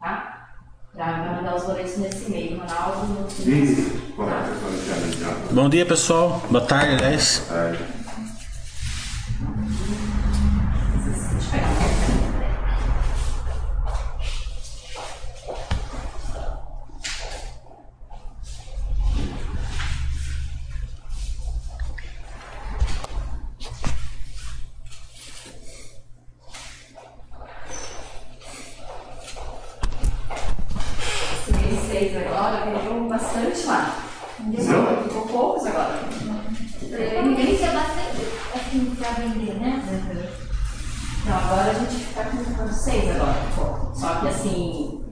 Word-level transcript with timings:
tá? 0.00 0.32
Pra 0.94 1.16
mandar 1.36 1.56
os 1.56 1.64
boletos 1.64 1.98
nesse 1.98 2.24
e-mail, 2.26 2.58
Ronaldo, 2.58 3.26
Isso, 3.46 3.90
correto. 4.16 4.50
Bom 5.52 5.68
dia, 5.68 5.84
pessoal. 5.84 6.42
Boa 6.50 6.64
tarde, 6.64 6.94
aliás. 6.94 7.42
É, 7.50 7.70
Deixa 7.70 7.84
lá. 33.66 33.96
Entendeu? 34.40 35.02
Ficou 35.04 35.22
poucos 35.26 35.66
agora. 35.66 36.00
Ninguém 37.22 37.56
quer 37.56 37.72
bastante 37.72 38.22
assim 38.54 38.94
pra 38.98 39.10
vender, 39.10 39.54
né? 39.54 39.82
Então 41.22 41.36
agora 41.36 41.70
a 41.70 41.74
gente 41.74 42.04
tá 42.14 42.24
com 42.24 42.72
seis 42.72 43.10
agora. 43.16 43.34
Só 43.94 44.14
que 44.20 44.28
assim, 44.28 45.04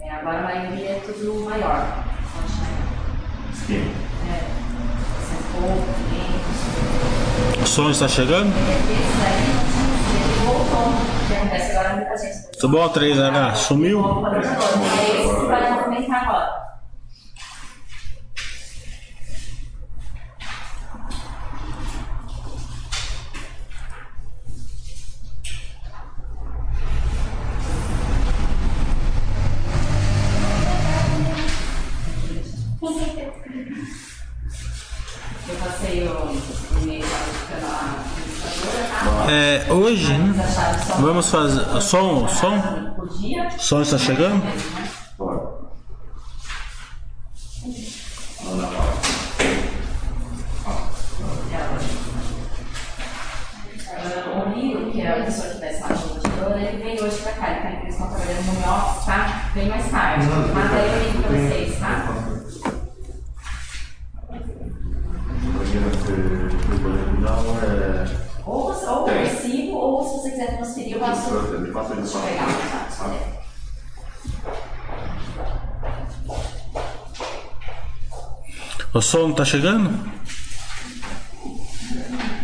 é, 0.00 0.10
agora 0.10 0.38
a 0.38 0.42
maioria 0.42 0.90
é 0.90 1.02
tudo 1.06 1.44
maior. 1.44 2.04
Sim. 3.66 3.94
É, 4.28 4.40
100 5.22 5.36
pouco, 5.52 5.86
500. 7.54 7.62
O 7.62 7.66
som 7.66 7.90
está 7.90 8.08
chegando? 8.08 8.52
Gente. 12.20 12.58
Tudo 12.58 12.78
bom, 12.78 12.88
3H? 12.88 13.54
Sumiu? 13.56 14.02
É 14.26 14.40
esse 15.20 15.34
que 15.34 15.46
vai 15.46 15.72
movimentar 15.72 16.22
agora. 16.24 16.63
Hoje, 39.68 40.12
Vamos 41.00 41.30
fazer. 41.30 41.80
Som, 41.80 42.28
som? 42.28 42.60
Som 43.58 43.82
está 43.82 43.98
chegando? 43.98 44.42
Bora. 45.18 45.54
Ah, 53.90 54.44
O 54.46 54.48
Lilo, 54.58 54.90
que 54.90 55.00
é 55.00 55.20
a 55.20 55.24
pessoa 55.24 55.48
que 55.54 55.60
dá 55.60 55.66
essa 55.66 55.86
ajudadora, 55.92 56.60
ele 56.60 56.82
vem 56.82 57.00
hoje 57.02 57.16
pra 57.18 57.32
cá. 57.32 57.50
Ele 57.50 57.60
tá, 57.62 57.70
eles 57.82 57.94
estão 57.94 58.08
trabalhando 58.08 58.44
no 58.46 58.52
home 58.52 58.64
office, 58.82 59.04
tá? 59.06 59.50
Vem 59.54 59.68
mais 59.68 59.90
tarde. 59.90 60.26
Mas 60.54 60.72
aí 60.72 60.92
eu 60.92 61.12
ligo 61.12 61.22
pra 61.22 61.30
vocês, 61.30 61.78
tá? 61.78 62.14
Não, 67.20 67.58
é. 67.62 68.24
Ou, 68.46 68.64
você- 68.72 68.86
ou 68.86 69.08
eu 69.08 69.18
recibo, 69.24 69.76
ou 69.76 70.04
se 70.04 70.14
você 70.16 70.30
quiser 70.30 70.56
transferir, 70.56 70.92
eu 70.94 71.00
passo. 71.00 71.30
Me 71.32 71.70
passa 71.72 71.94
Deixa 71.94 72.00
eu 72.00 72.20
isso. 72.20 72.28
pegar, 72.28 72.88
tá? 72.98 73.06
É. 73.14 73.34
O 78.92 78.93
som 79.04 79.32
tá 79.32 79.44
chegando? 79.44 79.90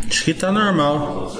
Acho 0.06 0.25
que 0.25 0.34
tá 0.34 0.53
normal. 0.53 1.32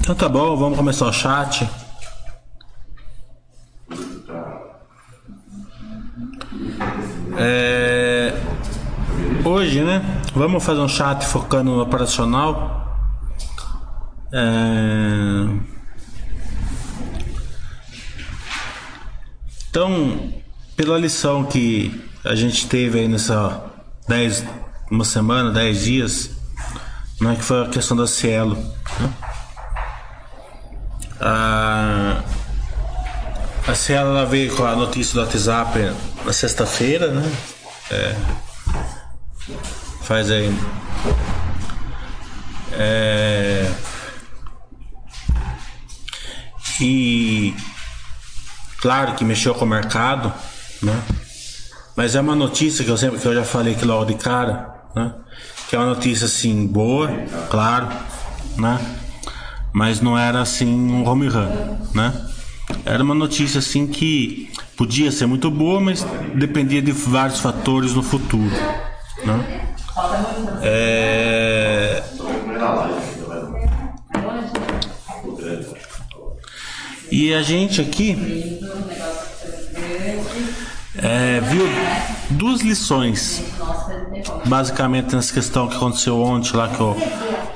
Então 0.00 0.14
tá 0.14 0.28
bom, 0.28 0.56
vamos 0.56 0.78
começar 0.78 1.06
o 1.06 1.12
chat. 1.12 1.68
É, 7.36 8.32
Hoje, 9.44 9.82
né? 9.82 10.02
Vamos 10.34 10.64
fazer 10.64 10.80
um 10.80 10.88
chat 10.88 11.26
focando 11.26 11.70
no 11.70 11.82
operacional. 11.82 12.73
É, 14.36 15.74
Então, 19.74 20.32
pela 20.76 20.96
lição 20.96 21.42
que 21.42 22.08
a 22.24 22.36
gente 22.36 22.68
teve 22.68 23.00
aí 23.00 23.08
nessa 23.08 23.60
10, 24.06 24.44
uma 24.88 25.04
semana, 25.04 25.50
10 25.50 25.82
dias, 25.82 26.30
né, 27.20 27.34
que 27.34 27.42
foi 27.42 27.64
a 27.64 27.68
questão 27.68 27.96
da 27.96 28.06
Cielo. 28.06 28.54
Né? 29.00 29.12
A, 31.20 32.22
a 33.66 33.74
Cielo 33.74 34.10
ela 34.10 34.24
veio 34.24 34.54
com 34.54 34.64
a 34.64 34.76
notícia 34.76 35.14
do 35.14 35.26
WhatsApp 35.26 35.92
na 36.24 36.32
sexta-feira, 36.32 37.08
né? 37.08 37.32
É, 37.90 38.14
faz 40.02 40.30
aí. 40.30 40.56
É, 42.74 43.72
e 46.80 47.54
claro 48.80 49.14
que 49.14 49.24
mexeu 49.24 49.54
com 49.54 49.64
o 49.64 49.68
mercado, 49.68 50.32
né? 50.82 51.02
Mas 51.96 52.14
é 52.14 52.20
uma 52.20 52.34
notícia 52.34 52.84
que 52.84 52.90
eu 52.90 52.96
sempre 52.96 53.20
que 53.20 53.26
eu 53.26 53.34
já 53.34 53.44
falei 53.44 53.74
aqui 53.74 53.84
logo 53.84 54.04
de 54.04 54.14
cara, 54.14 54.74
né? 54.94 55.12
Que 55.68 55.76
é 55.76 55.78
uma 55.78 55.88
notícia 55.88 56.26
assim 56.26 56.66
boa, 56.66 57.08
claro, 57.50 57.88
né? 58.58 58.78
Mas 59.72 60.00
não 60.00 60.18
era 60.18 60.40
assim 60.40 60.66
um 60.66 61.06
home 61.06 61.28
run, 61.28 61.76
né? 61.94 62.12
Era 62.84 63.02
uma 63.02 63.14
notícia 63.14 63.58
assim 63.58 63.86
que 63.86 64.50
podia 64.76 65.12
ser 65.12 65.26
muito 65.26 65.50
boa, 65.50 65.80
mas 65.80 66.04
dependia 66.34 66.82
de 66.82 66.92
vários 66.92 67.40
fatores 67.40 67.94
no 67.94 68.02
futuro, 68.02 68.50
né? 69.24 69.64
É... 70.62 72.02
E 77.16 77.32
a 77.32 77.42
gente 77.42 77.80
aqui 77.80 78.60
é, 81.00 81.40
viu 81.42 81.64
duas 82.30 82.60
lições, 82.60 83.40
basicamente 84.46 85.14
nessa 85.14 85.32
questão 85.32 85.68
que 85.68 85.76
aconteceu 85.76 86.20
ontem 86.20 86.56
lá 86.56 86.66
que 86.66 86.82
o, 86.82 86.96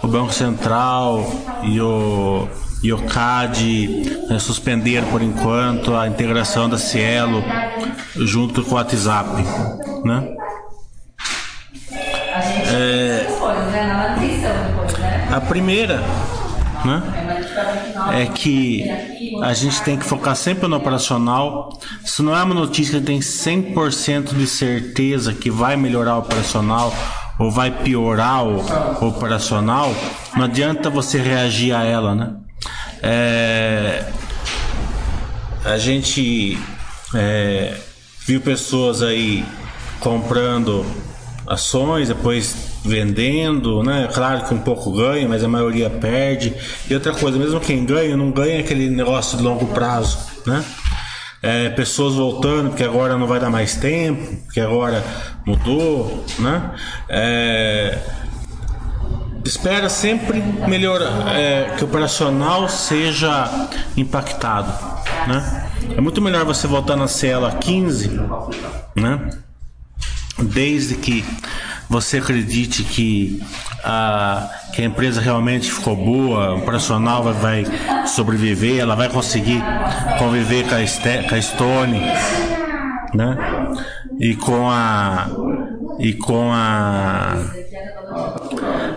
o 0.01 0.07
Banco 0.07 0.33
Central 0.33 1.29
e 1.65 1.81
o, 1.81 2.47
e 2.85 2.93
o 2.93 2.99
CAD 2.99 4.29
né, 4.31 4.39
suspenderam 4.39 5.09
por 5.09 5.23
enquanto 5.23 5.93
a 5.97 6.07
integração 6.07 6.69
da 6.69 6.79
Cielo 6.79 7.43
junto 8.15 8.63
com 8.63 8.71
o 8.71 8.75
WhatsApp, 8.75 9.29
né? 10.05 10.37
É... 12.73 13.27
né? 13.73 14.07
Né? 15.01 15.29
A 15.33 15.41
primeira, 15.41 16.01
né? 16.85 17.38
É 18.13 18.27
que 18.27 18.85
a 19.43 19.53
gente 19.55 19.83
tem 19.83 19.97
que 19.97 20.05
focar 20.05 20.37
sempre 20.37 20.69
no 20.69 20.77
operacional. 20.77 21.79
Se 22.05 22.23
não 22.23 22.37
é 22.37 22.43
uma 22.43 22.55
notícia 22.55 22.99
que 22.99 23.07
tem 23.07 23.21
100% 23.21 24.37
de 24.37 24.47
certeza 24.47 25.33
que 25.33 25.51
vai 25.51 25.77
melhorar 25.77 26.17
o 26.17 26.21
operacional 26.21 26.93
ou 27.39 27.51
vai 27.51 27.71
piorar 27.71 28.45
o 28.45 29.07
operacional, 29.07 29.95
não 30.37 30.45
adianta 30.45 30.91
você 30.91 31.19
reagir 31.19 31.73
a 31.73 31.85
ela, 31.85 32.15
né? 32.15 32.35
É, 33.03 34.05
a 35.65 35.79
gente 35.79 36.59
é, 37.15 37.77
viu 38.27 38.41
pessoas 38.41 39.03
aí 39.03 39.45
comprando 40.01 40.85
ações, 41.47 42.09
depois 42.09 42.68
vendendo, 42.89 43.83
né? 43.83 44.09
Claro 44.13 44.45
que 44.47 44.55
um 44.55 44.59
pouco 44.59 44.91
ganha, 44.91 45.29
mas 45.29 45.45
a 45.45 45.49
maioria 45.49 45.89
perde. 45.91 46.55
E 46.89 46.95
outra 46.95 47.13
coisa, 47.13 47.39
mesmo 47.39 47.61
quem 47.61 47.85
ganha, 47.85 48.17
não 48.17 48.31
ganha 48.31 48.61
aquele 48.61 48.89
negócio 48.89 49.37
de 49.37 49.45
longo 49.45 49.67
prazo, 49.67 50.19
né? 50.47 50.65
É, 51.41 51.69
pessoas 51.69 52.15
voltando 52.15 52.71
porque 52.71 52.83
agora 52.83 53.17
não 53.17 53.27
vai 53.27 53.39
dar 53.39 53.51
mais 53.51 53.77
tempo, 53.77 54.37
porque 54.45 54.61
agora 54.61 55.05
mudou, 55.47 56.25
né? 56.41 56.73
É, 57.09 57.99
espera 59.45 59.89
sempre 59.89 60.43
melhor 60.67 61.01
é, 61.29 61.75
que 61.77 61.85
o 61.85 61.87
operacional 61.87 62.69
seja 62.69 63.69
impactado, 63.97 64.73
né? 65.27 65.71
É 65.97 66.01
muito 66.01 66.21
melhor 66.21 66.45
você 66.45 66.67
voltar 66.67 66.97
na 66.97 67.09
cela 67.09 67.53
15, 67.53 68.21
né? 68.95 69.31
Desde 70.39 70.97
que 70.97 71.25
você 71.89 72.19
acredite 72.19 72.83
que 72.85 73.43
a, 73.85 74.49
que 74.75 74.83
a 74.83 74.85
empresa 74.85 75.21
realmente 75.21 75.71
ficou 75.73 75.97
boa, 75.97 76.55
o 76.55 76.59
operacional 76.59 77.23
vai, 77.23 77.65
vai 77.65 78.07
sobreviver, 78.07 78.79
ela 78.81 78.95
vai 78.95 79.09
conseguir 79.09 79.63
conviver 80.19 80.69
com 80.69 80.75
a, 80.75 80.87
Ste- 80.87 81.27
com 81.29 81.35
a 81.35 81.41
Stone, 81.43 82.01
né? 83.15 83.37
E 84.21 84.35
com 84.37 84.69
a 84.69 85.29
e 85.99 86.13
com 86.15 86.51
a 86.53 87.37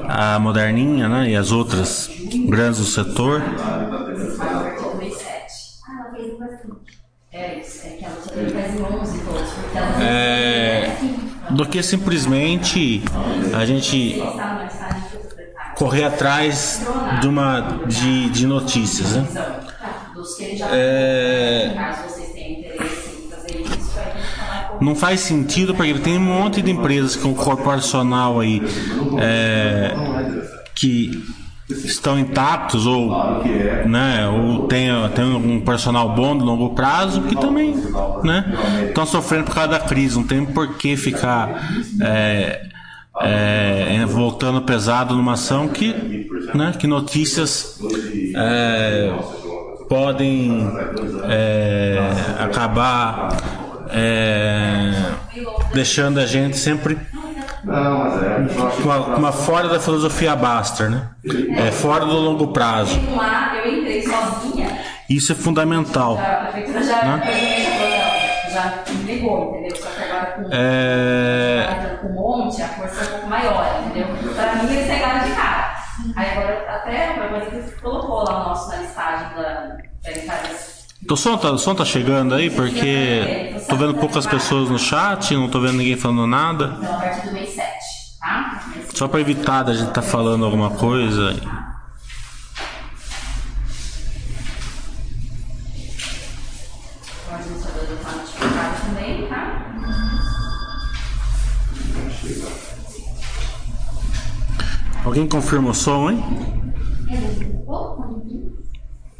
a 0.08 0.40
moderninha, 0.40 1.08
né? 1.08 1.30
E 1.30 1.36
as 1.36 1.52
outras 1.52 2.10
grandes 2.50 2.80
do 2.80 2.86
setor. 2.86 3.42
Foi 3.42 3.56
2007. 4.18 5.32
Ela 5.88 6.12
fez 6.16 6.38
bastante. 6.40 7.02
É 10.02 11.21
isso, 11.54 11.60
que 11.60 11.60
ela 11.60 11.60
só 11.60 11.60
teve 11.60 11.60
faz 11.60 11.60
11 11.60 11.60
todos, 11.60 11.60
porque 11.60 11.60
ela 11.60 11.60
do 11.60 11.66
que 11.66 11.84
simplesmente 11.84 13.04
a 13.54 13.66
gente 13.66 14.22
correr 15.76 16.04
atrás 16.04 16.82
de 17.22 17.28
uma 17.28 17.62
de, 17.88 18.30
de 18.30 18.48
notícias, 18.48 19.14
né? 19.14 19.28
É, 20.72 21.72
não 24.80 24.96
faz 24.96 25.22
sentido 25.22 25.74
porque 25.76 25.94
tem 25.96 26.18
um 26.18 26.22
monte 26.22 26.62
de 26.62 26.72
empresas 26.72 27.16
com 27.16 27.34
corporacional 27.34 28.40
aí 28.40 28.62
é, 29.20 29.94
que 30.76 31.24
estão 31.86 32.20
intactos 32.20 32.86
ou 32.86 33.10
né 33.86 34.28
ou 34.28 34.68
tem, 34.68 34.90
tem 35.16 35.26
um 35.26 35.62
personal 35.62 36.14
bom 36.14 36.38
de 36.38 36.44
longo 36.44 36.76
prazo 36.76 37.22
que 37.24 37.36
também 37.36 37.76
né 38.24 38.46
estão 38.88 39.06
sofrendo 39.06 39.46
por 39.46 39.56
causa 39.56 39.70
da 39.70 39.80
crise. 39.80 40.16
Não 40.16 40.24
tem 40.24 40.46
por 40.46 40.76
que 40.76 40.96
ficar 40.96 41.72
é, 42.02 42.62
é, 43.22 44.06
voltando 44.06 44.62
pesado 44.62 45.16
numa 45.16 45.34
ação 45.34 45.68
que 45.68 46.28
né 46.54 46.74
que 46.78 46.88
notícias 46.88 47.80
é, 48.36 49.14
podem 49.88 50.68
é, 51.30 52.00
acabar 52.40 53.36
é, 53.90 54.92
deixando 55.74 56.20
a 56.20 56.26
gente 56.26 56.58
sempre 56.58 56.98
Não, 57.64 58.00
mas 58.00 58.24
é. 58.24 58.82
uma, 58.84 58.98
uma 59.18 59.32
fora 59.32 59.68
da 59.70 59.80
filosofia 59.80 60.36
Baster, 60.36 60.90
né? 60.90 61.10
É 61.58 61.72
fora 61.72 62.06
do 62.06 62.14
longo 62.14 62.48
prazo. 62.48 63.00
lá, 63.16 63.56
eu 63.58 63.80
entrei 63.80 64.02
sozinha, 64.02 64.80
Isso 65.10 65.32
é 65.32 65.36
fundamental. 65.36 66.18
a 66.18 66.46
prefeitura 66.52 66.84
já, 66.84 67.02
já, 67.02 67.18
já 68.50 68.84
me 68.94 69.04
ligou, 69.04 69.50
entendeu? 69.56 69.76
Só 69.76 69.90
que 69.90 70.04
agora 70.04 70.26
com, 70.32 70.50
É, 70.52 71.98
com 72.02 72.08
um 72.08 72.14
monte, 72.14 72.62
a 72.62 72.68
força 72.70 73.02
é 73.02 73.08
um 73.08 73.12
pouco 73.12 73.28
maior, 73.28 73.82
entendeu? 73.86 74.08
Pra 74.36 74.56
mim, 74.56 74.74
eles 74.74 74.88
pegaram 74.88 75.28
de 75.28 75.36
cara. 75.36 75.72
Aí 76.16 76.32
agora, 76.32 76.66
até 76.68 77.10
a 77.14 77.18
Margarida 77.18 77.64
colocou 77.82 78.24
lá 78.24 78.42
o 78.46 78.50
nosso 78.50 78.70
na 78.70 78.78
listagem 78.78 79.28
da, 79.36 79.44
da 79.44 80.12
empresa. 80.12 80.81
O 81.10 81.16
som 81.18 81.38
tá, 81.38 81.52
o 81.52 81.58
som 81.58 81.76
tá 81.76 81.84
chegando 81.84 82.36
aí 82.36 82.50
porque 82.50 83.56
tô 83.68 83.76
vendo 83.76 83.96
poucas 83.96 84.26
pessoas 84.26 84.70
no 84.70 84.80
chat, 84.80 85.36
não 85.36 85.50
tô 85.50 85.60
vendo 85.60 85.78
ninguém 85.78 85.98
falando 85.98 86.28
nada. 86.28 86.78
Então, 86.78 86.96
a 86.96 87.00
partir 87.00 87.28
do 87.28 87.34
mês 87.34 87.50
7, 87.50 87.62
tá? 88.20 88.64
Só 88.94 89.08
para 89.08 89.20
evitar 89.20 89.64
da 89.64 89.74
gente 89.74 89.90
estar 89.90 90.02
falando 90.02 90.46
alguma 90.46 90.70
coisa. 90.72 91.34
Tá? 91.34 91.72
Alguém 105.04 105.28
confirma 105.28 105.72
o 105.72 105.74
som, 105.74 106.12
hein? 106.12 106.24
É 107.10 107.46
pouco, 107.66 108.02
não 108.04 108.22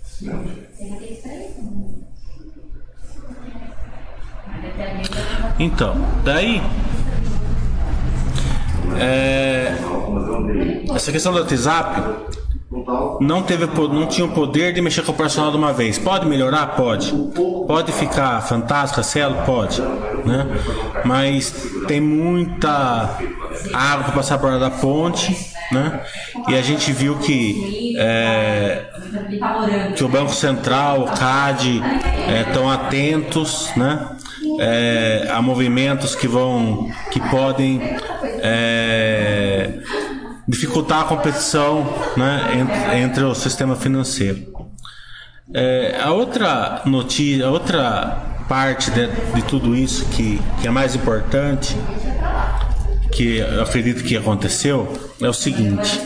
Você? 0.04 0.30
Aí 4.48 4.62
daqui 4.62 5.08
a 5.10 5.41
pouco 5.41 5.41
Então, 5.60 5.96
daí. 6.24 6.62
é, 9.00 9.76
essa 10.96 11.12
questão 11.12 11.32
do 11.32 11.40
WhatsApp 11.40 12.02
não 13.20 13.44
teve 13.44 13.66
não 13.66 14.08
tinha 14.08 14.26
o 14.26 14.32
poder 14.32 14.74
de 14.74 14.82
mexer 14.82 15.04
com 15.04 15.12
o 15.12 15.16
personal 15.16 15.52
de 15.52 15.58
uma 15.58 15.74
vez. 15.74 15.98
Pode 15.98 16.26
melhorar? 16.26 16.68
Pode. 16.76 17.12
Pode 17.68 17.92
ficar 17.92 18.42
fantástico 18.42 19.04
célula? 19.04 19.44
Pode. 19.44 19.82
Né? 19.82 20.48
Mas 21.04 21.54
tem 21.88 22.00
muita 22.00 23.18
água 23.74 24.06
para 24.06 24.14
passar 24.14 24.38
por 24.38 24.58
da 24.58 24.70
ponte. 24.70 25.52
Né? 25.72 26.02
E 26.50 26.56
a 26.56 26.62
gente 26.62 26.92
viu 26.92 27.18
que 27.18 27.96
é, 27.98 28.86
que 29.96 30.04
o 30.04 30.10
Banco 30.10 30.34
Central, 30.34 31.02
o 31.02 31.06
CAD 31.06 31.82
estão 32.48 32.70
atentos, 32.70 33.70
né? 33.76 34.18
É, 34.60 35.28
a 35.32 35.42
movimentos 35.42 36.16
que 36.16 36.28
vão, 36.28 36.90
que 37.12 37.20
podem 37.30 37.80
é, 38.42 39.80
dificultar 40.48 41.02
a 41.02 41.04
competição, 41.04 41.88
né, 42.18 42.52
entre, 42.60 42.98
entre 43.00 43.24
o 43.24 43.36
sistema 43.36 43.76
financeiro. 43.76 44.52
É, 45.54 46.00
a 46.02 46.12
outra 46.12 46.82
notícia, 46.86 47.46
a 47.46 47.50
outra 47.50 48.32
parte 48.48 48.90
de, 48.92 49.08
de 49.08 49.44
tudo 49.44 49.76
isso 49.76 50.06
que, 50.08 50.42
que 50.62 50.68
é 50.68 50.72
mais 50.72 50.96
importante, 50.96 51.76
que 53.12 53.38
eu 53.38 53.62
acredito 53.62 54.04
que 54.04 54.16
aconteceu, 54.16 54.92
é 55.22 55.28
o 55.28 55.34
seguinte: 55.34 56.02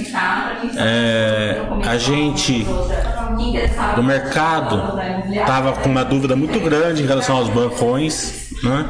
é, 0.77 1.61
a 1.85 1.97
gente 1.97 2.65
o 3.97 4.03
mercado 4.03 4.99
estava 5.31 5.73
com 5.73 5.89
uma 5.89 6.03
dúvida 6.03 6.35
muito 6.35 6.59
grande 6.59 7.03
em 7.03 7.05
relação 7.05 7.37
aos 7.37 7.49
bancões, 7.49 8.51
né? 8.63 8.89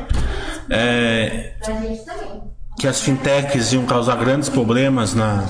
É, 0.70 1.54
que 2.80 2.88
as 2.88 3.02
fintechs 3.02 3.74
iam 3.74 3.86
causar 3.86 4.16
grandes 4.18 4.50
problemas 4.50 5.14
na, 5.14 5.46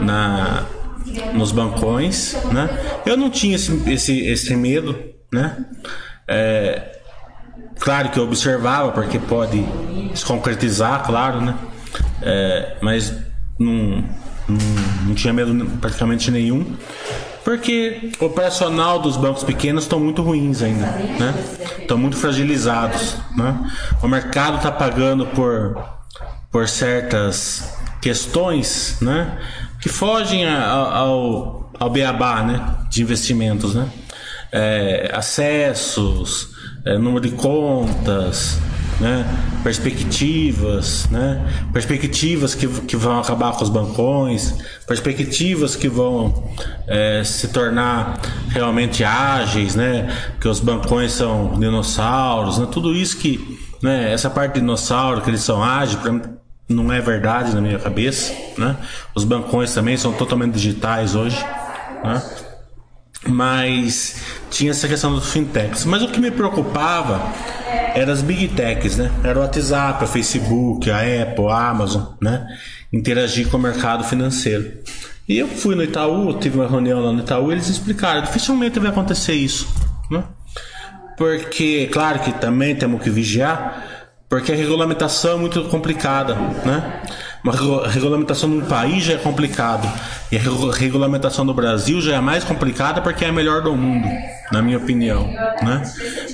na 0.00 0.66
nos 1.34 1.52
bancões, 1.52 2.36
né? 2.52 2.68
Eu 3.04 3.16
não 3.16 3.30
tinha 3.30 3.56
esse, 3.56 3.82
esse, 3.90 4.26
esse 4.26 4.56
medo, 4.56 4.98
né? 5.32 5.64
É, 6.28 7.00
claro 7.78 8.10
que 8.10 8.18
eu 8.18 8.24
observava 8.24 8.92
porque 8.92 9.18
pode 9.18 9.64
se 10.14 10.24
concretizar, 10.24 11.04
claro, 11.04 11.40
né? 11.40 11.54
É, 12.22 12.76
mas 12.80 13.14
não, 13.58 14.04
não, 14.48 14.58
não 15.06 15.14
tinha 15.14 15.32
medo 15.32 15.54
praticamente 15.80 16.30
nenhum, 16.30 16.76
porque 17.46 18.10
o 18.18 18.24
operacional 18.24 18.98
dos 18.98 19.16
bancos 19.16 19.44
pequenos 19.44 19.84
estão 19.84 20.00
muito 20.00 20.20
ruins 20.20 20.62
ainda, 20.62 20.84
né? 20.84 21.32
Estão 21.78 21.96
muito 21.96 22.16
fragilizados, 22.16 23.18
né? 23.36 23.70
O 24.02 24.08
mercado 24.08 24.56
está 24.56 24.72
pagando 24.72 25.26
por 25.28 25.80
por 26.50 26.66
certas 26.66 27.76
questões, 28.00 28.96
né, 29.00 29.38
que 29.80 29.90
fogem 29.90 30.48
ao, 30.48 31.70
ao 31.78 31.90
beabá, 31.90 32.42
né, 32.42 32.76
de 32.88 33.02
investimentos, 33.02 33.74
né, 33.74 33.86
É, 34.50 35.10
acessos, 35.12 36.48
é, 36.86 36.96
número 36.96 37.28
de 37.28 37.36
contas, 37.36 38.58
né, 39.00 39.26
perspectivas, 39.62 41.06
né, 41.10 41.44
perspectivas 41.72 42.54
que, 42.54 42.66
que 42.66 42.96
vão 42.96 43.18
acabar 43.18 43.52
com 43.52 43.62
os 43.62 43.70
bancões, 43.70 44.54
perspectivas 44.86 45.76
que 45.76 45.88
vão 45.88 46.50
é, 46.86 47.22
se 47.24 47.48
tornar 47.48 48.20
realmente 48.48 49.04
ágeis, 49.04 49.74
né, 49.74 50.14
que 50.40 50.48
os 50.48 50.60
bancões 50.60 51.12
são 51.12 51.58
dinossauros, 51.58 52.58
né, 52.58 52.66
tudo 52.70 52.94
isso 52.94 53.18
que, 53.18 53.58
né, 53.82 54.12
essa 54.12 54.30
parte 54.30 54.54
de 54.54 54.60
dinossauro 54.60 55.20
que 55.20 55.30
eles 55.30 55.42
são 55.42 55.62
ágeis, 55.62 55.98
não 56.68 56.92
é 56.92 57.00
verdade 57.00 57.54
na 57.54 57.60
minha 57.60 57.78
cabeça, 57.78 58.34
né? 58.58 58.76
Os 59.14 59.22
bancões 59.24 59.72
também 59.72 59.96
são 59.96 60.12
totalmente 60.12 60.54
digitais 60.54 61.14
hoje, 61.14 61.38
né? 62.02 62.22
Mas 63.30 64.16
tinha 64.50 64.70
essa 64.70 64.88
questão 64.88 65.14
dos 65.14 65.30
fintechs. 65.32 65.84
Mas 65.84 66.02
o 66.02 66.08
que 66.08 66.20
me 66.20 66.30
preocupava 66.30 67.20
eram 67.94 68.12
as 68.12 68.22
big 68.22 68.48
techs, 68.48 68.96
né? 68.96 69.10
Era 69.24 69.38
o 69.38 69.42
WhatsApp, 69.42 70.04
o 70.04 70.06
Facebook, 70.06 70.90
a 70.90 70.98
Apple, 70.98 71.48
a 71.48 71.68
Amazon, 71.68 72.04
né? 72.20 72.46
Interagir 72.92 73.48
com 73.48 73.56
o 73.56 73.60
mercado 73.60 74.04
financeiro. 74.04 74.72
E 75.28 75.38
eu 75.38 75.48
fui 75.48 75.74
no 75.74 75.82
Itaú, 75.82 76.38
tive 76.38 76.58
uma 76.58 76.68
reunião 76.68 77.00
lá 77.00 77.12
no 77.12 77.20
Itaú, 77.20 77.50
e 77.50 77.54
eles 77.54 77.68
explicaram, 77.68 78.22
dificilmente 78.22 78.78
vai 78.78 78.90
acontecer 78.90 79.34
isso, 79.34 79.66
né? 80.10 80.22
Porque, 81.16 81.88
claro 81.92 82.20
que 82.20 82.32
também 82.32 82.76
temos 82.76 83.02
que 83.02 83.10
vigiar, 83.10 83.84
porque 84.28 84.52
a 84.52 84.54
regulamentação 84.54 85.32
é 85.32 85.36
muito 85.36 85.64
complicada, 85.64 86.34
né? 86.64 87.02
Uma 87.46 87.86
regulamentação 87.88 88.48
num 88.48 88.66
país 88.66 89.04
já 89.04 89.12
é 89.12 89.18
complicado 89.18 89.88
e 90.32 90.36
a 90.36 90.40
regulamentação 90.40 91.44
no 91.44 91.54
Brasil 91.54 92.00
já 92.00 92.16
é 92.16 92.20
mais 92.20 92.42
complicada 92.42 93.00
porque 93.00 93.24
é 93.24 93.28
a 93.28 93.32
melhor 93.32 93.62
do 93.62 93.72
mundo, 93.76 94.08
na 94.50 94.60
minha 94.60 94.76
opinião, 94.76 95.28
né? 95.62 95.82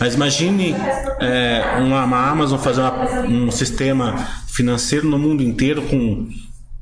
Mas 0.00 0.14
imagine 0.14 0.74
é, 1.20 1.76
uma, 1.80 2.04
uma, 2.04 2.30
Amazon 2.30 2.58
fazer 2.58 2.80
uma, 2.80 3.26
um 3.26 3.50
sistema 3.50 4.26
financeiro 4.46 5.06
no 5.06 5.18
mundo 5.18 5.42
inteiro 5.42 5.82
com 5.82 6.30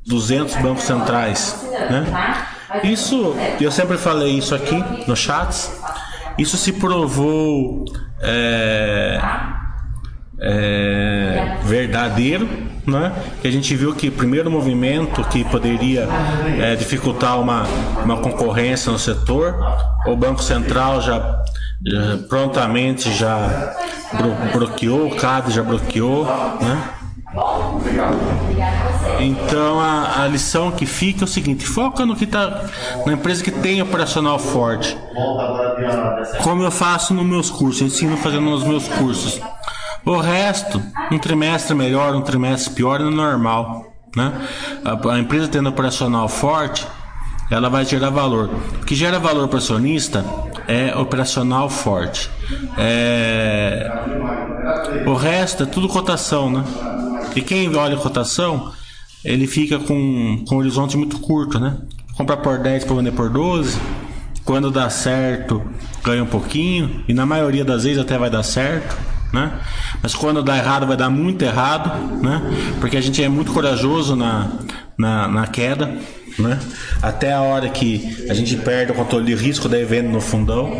200 0.07 0.55
bancos 0.61 0.83
centrais, 0.83 1.67
né? 1.89 2.05
Isso, 2.85 3.35
eu 3.59 3.69
sempre 3.69 3.97
falei 3.97 4.37
isso 4.37 4.55
aqui 4.55 4.81
no 5.05 5.13
chats. 5.13 5.77
Isso 6.37 6.55
se 6.55 6.71
provou 6.71 7.83
é, 8.21 9.19
é, 10.39 11.57
verdadeiro, 11.65 12.47
né? 12.85 13.13
Que 13.41 13.47
a 13.47 13.51
gente 13.51 13.75
viu 13.75 13.93
que 13.93 14.07
o 14.07 14.11
primeiro 14.11 14.49
movimento 14.49 15.23
que 15.25 15.43
poderia 15.43 16.07
é, 16.59 16.75
dificultar 16.75 17.39
uma, 17.39 17.63
uma 18.03 18.17
concorrência 18.17 18.91
no 18.91 18.99
setor, 18.99 19.55
o 20.07 20.15
Banco 20.15 20.41
Central 20.41 21.01
já, 21.01 21.41
já 21.85 22.17
prontamente 22.27 23.13
já 23.13 23.75
bloqueou, 24.53 25.07
o 25.07 25.15
CAD 25.15 25.51
já 25.51 25.63
bloqueou, 25.63 26.25
né? 26.59 26.89
Então 29.19 29.79
a, 29.79 30.23
a, 30.23 30.27
lição 30.27 30.71
que 30.71 30.85
fica 30.85 31.21
é 31.21 31.25
o 31.25 31.27
seguinte: 31.27 31.65
foca 31.65 32.05
no 32.05 32.15
que 32.15 32.25
está 32.25 32.65
na 33.05 33.13
empresa 33.13 33.43
que 33.43 33.51
tem 33.51 33.81
operacional 33.81 34.37
forte. 34.37 34.97
Como 36.43 36.63
eu 36.63 36.71
faço 36.71 37.13
nos 37.13 37.25
meus 37.25 37.49
cursos, 37.49 37.81
ensino 37.81 38.17
fazendo 38.17 38.49
nos 38.49 38.63
meus 38.63 38.87
cursos. 38.87 39.39
O 40.05 40.17
resto, 40.17 40.81
um 41.11 41.19
trimestre 41.19 41.75
melhor, 41.75 42.15
um 42.15 42.21
trimestre 42.21 42.73
pior, 42.73 42.99
é 43.01 43.03
normal. 43.03 43.85
Né? 44.15 44.33
A, 44.83 45.13
a 45.13 45.19
empresa 45.19 45.47
tendo 45.47 45.69
operacional 45.69 46.27
forte, 46.27 46.87
ela 47.49 47.69
vai 47.69 47.85
gerar 47.85 48.09
valor. 48.09 48.49
O 48.81 48.85
que 48.85 48.95
gera 48.95 49.19
valor 49.19 49.47
para 49.47 49.55
o 49.55 49.59
acionista 49.59 50.25
é 50.67 50.95
operacional 50.95 51.69
forte. 51.69 52.29
É... 52.77 53.91
O 55.05 55.13
resto 55.13 55.63
é 55.63 55.65
tudo 55.65 55.87
cotação, 55.87 56.49
né? 56.49 56.63
E 57.35 57.41
quem 57.41 57.73
olha 57.75 57.97
cotação, 57.97 58.71
ele 59.23 59.47
fica 59.47 59.79
com, 59.79 60.43
com 60.47 60.55
um 60.55 60.57
horizonte 60.57 60.97
muito 60.97 61.19
curto, 61.19 61.59
né? 61.59 61.77
Compra 62.17 62.37
por 62.37 62.57
10 62.57 62.85
para 62.85 62.95
vender 62.95 63.11
por 63.11 63.29
12. 63.29 63.79
Quando 64.43 64.71
dá 64.71 64.89
certo, 64.89 65.61
ganha 66.03 66.23
um 66.23 66.27
pouquinho. 66.27 67.03
E 67.07 67.13
na 67.13 67.25
maioria 67.25 67.63
das 67.63 67.83
vezes 67.83 67.99
até 67.99 68.17
vai 68.17 68.29
dar 68.29 68.43
certo 68.43 69.10
né? 69.31 69.51
Mas 70.01 70.13
quando 70.13 70.43
dá 70.43 70.57
errado, 70.57 70.85
vai 70.85 70.97
dar 70.97 71.09
muito 71.09 71.43
errado, 71.43 72.17
né? 72.21 72.41
Porque 72.79 72.97
a 72.97 73.01
gente 73.01 73.23
é 73.23 73.29
muito 73.29 73.51
corajoso 73.51 74.15
na, 74.15 74.51
na, 74.97 75.27
na 75.27 75.47
queda, 75.47 75.97
né? 76.37 76.59
Até 77.01 77.33
a 77.33 77.41
hora 77.41 77.69
que 77.69 78.25
a 78.29 78.33
gente 78.33 78.55
perde 78.57 78.91
o 78.91 78.95
controle 78.95 79.25
de 79.25 79.35
risco 79.35 79.69
da 79.69 79.79
evento 79.79 80.09
no 80.09 80.21
fundão. 80.21 80.71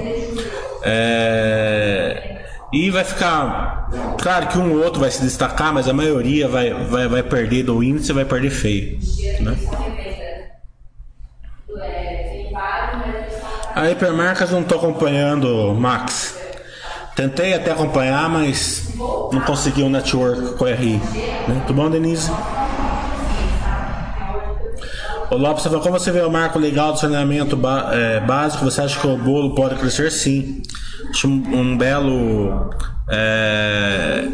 É... 0.84 2.39
E 2.74 2.89
vai 2.89 3.03
ficar. 3.03 3.89
Claro 4.22 4.48
que 4.48 4.58
um 4.58 4.72
ou 4.72 4.84
outro 4.84 5.01
vai 5.01 5.12
se 5.12 5.22
destacar, 5.22 5.74
mas 5.74 5.89
a 5.89 5.93
maioria 5.93 6.48
vai, 6.48 6.74
vai, 6.74 7.08
vai 7.08 7.22
perder 7.22 7.63
do 7.63 7.84
índice 7.84 8.13
vai 8.13 8.24
perder 8.24 8.50
feio. 8.50 8.98
Né? 9.41 9.58
A 13.75 13.89
hipermarcas 13.89 14.51
não 14.51 14.62
estou 14.62 14.77
acompanhando, 14.77 15.74
Max. 15.74 16.40
Tentei 17.15 17.53
até 17.53 17.72
acompanhar, 17.72 18.30
mas 18.30 18.96
não 18.98 19.41
consegui 19.41 19.84
um 19.84 19.89
network 19.89 20.58
com 20.58 20.65
o 20.65 20.68
RI. 20.68 20.98
Né? 21.48 21.63
Tudo 21.68 21.75
bom, 21.75 21.89
Denise? 21.89 22.32
O 25.31 25.38
Lopes 25.38 25.63
falou, 25.63 25.79
como 25.79 25.97
você 25.97 26.11
vê 26.11 26.19
o 26.21 26.29
marco 26.29 26.59
legal 26.59 26.91
do 26.91 27.00
saneamento 27.00 27.57
é, 27.93 28.19
básico, 28.19 28.65
você 28.65 28.81
acha 28.81 29.00
que 29.00 29.07
o 29.07 29.17
bolo 29.17 29.55
pode 29.55 29.75
crescer? 29.75 30.11
Sim. 30.11 30.61
Acho 31.09 31.27
um, 31.29 31.59
um 31.59 31.77
belo 31.77 32.69
é, 33.09 34.25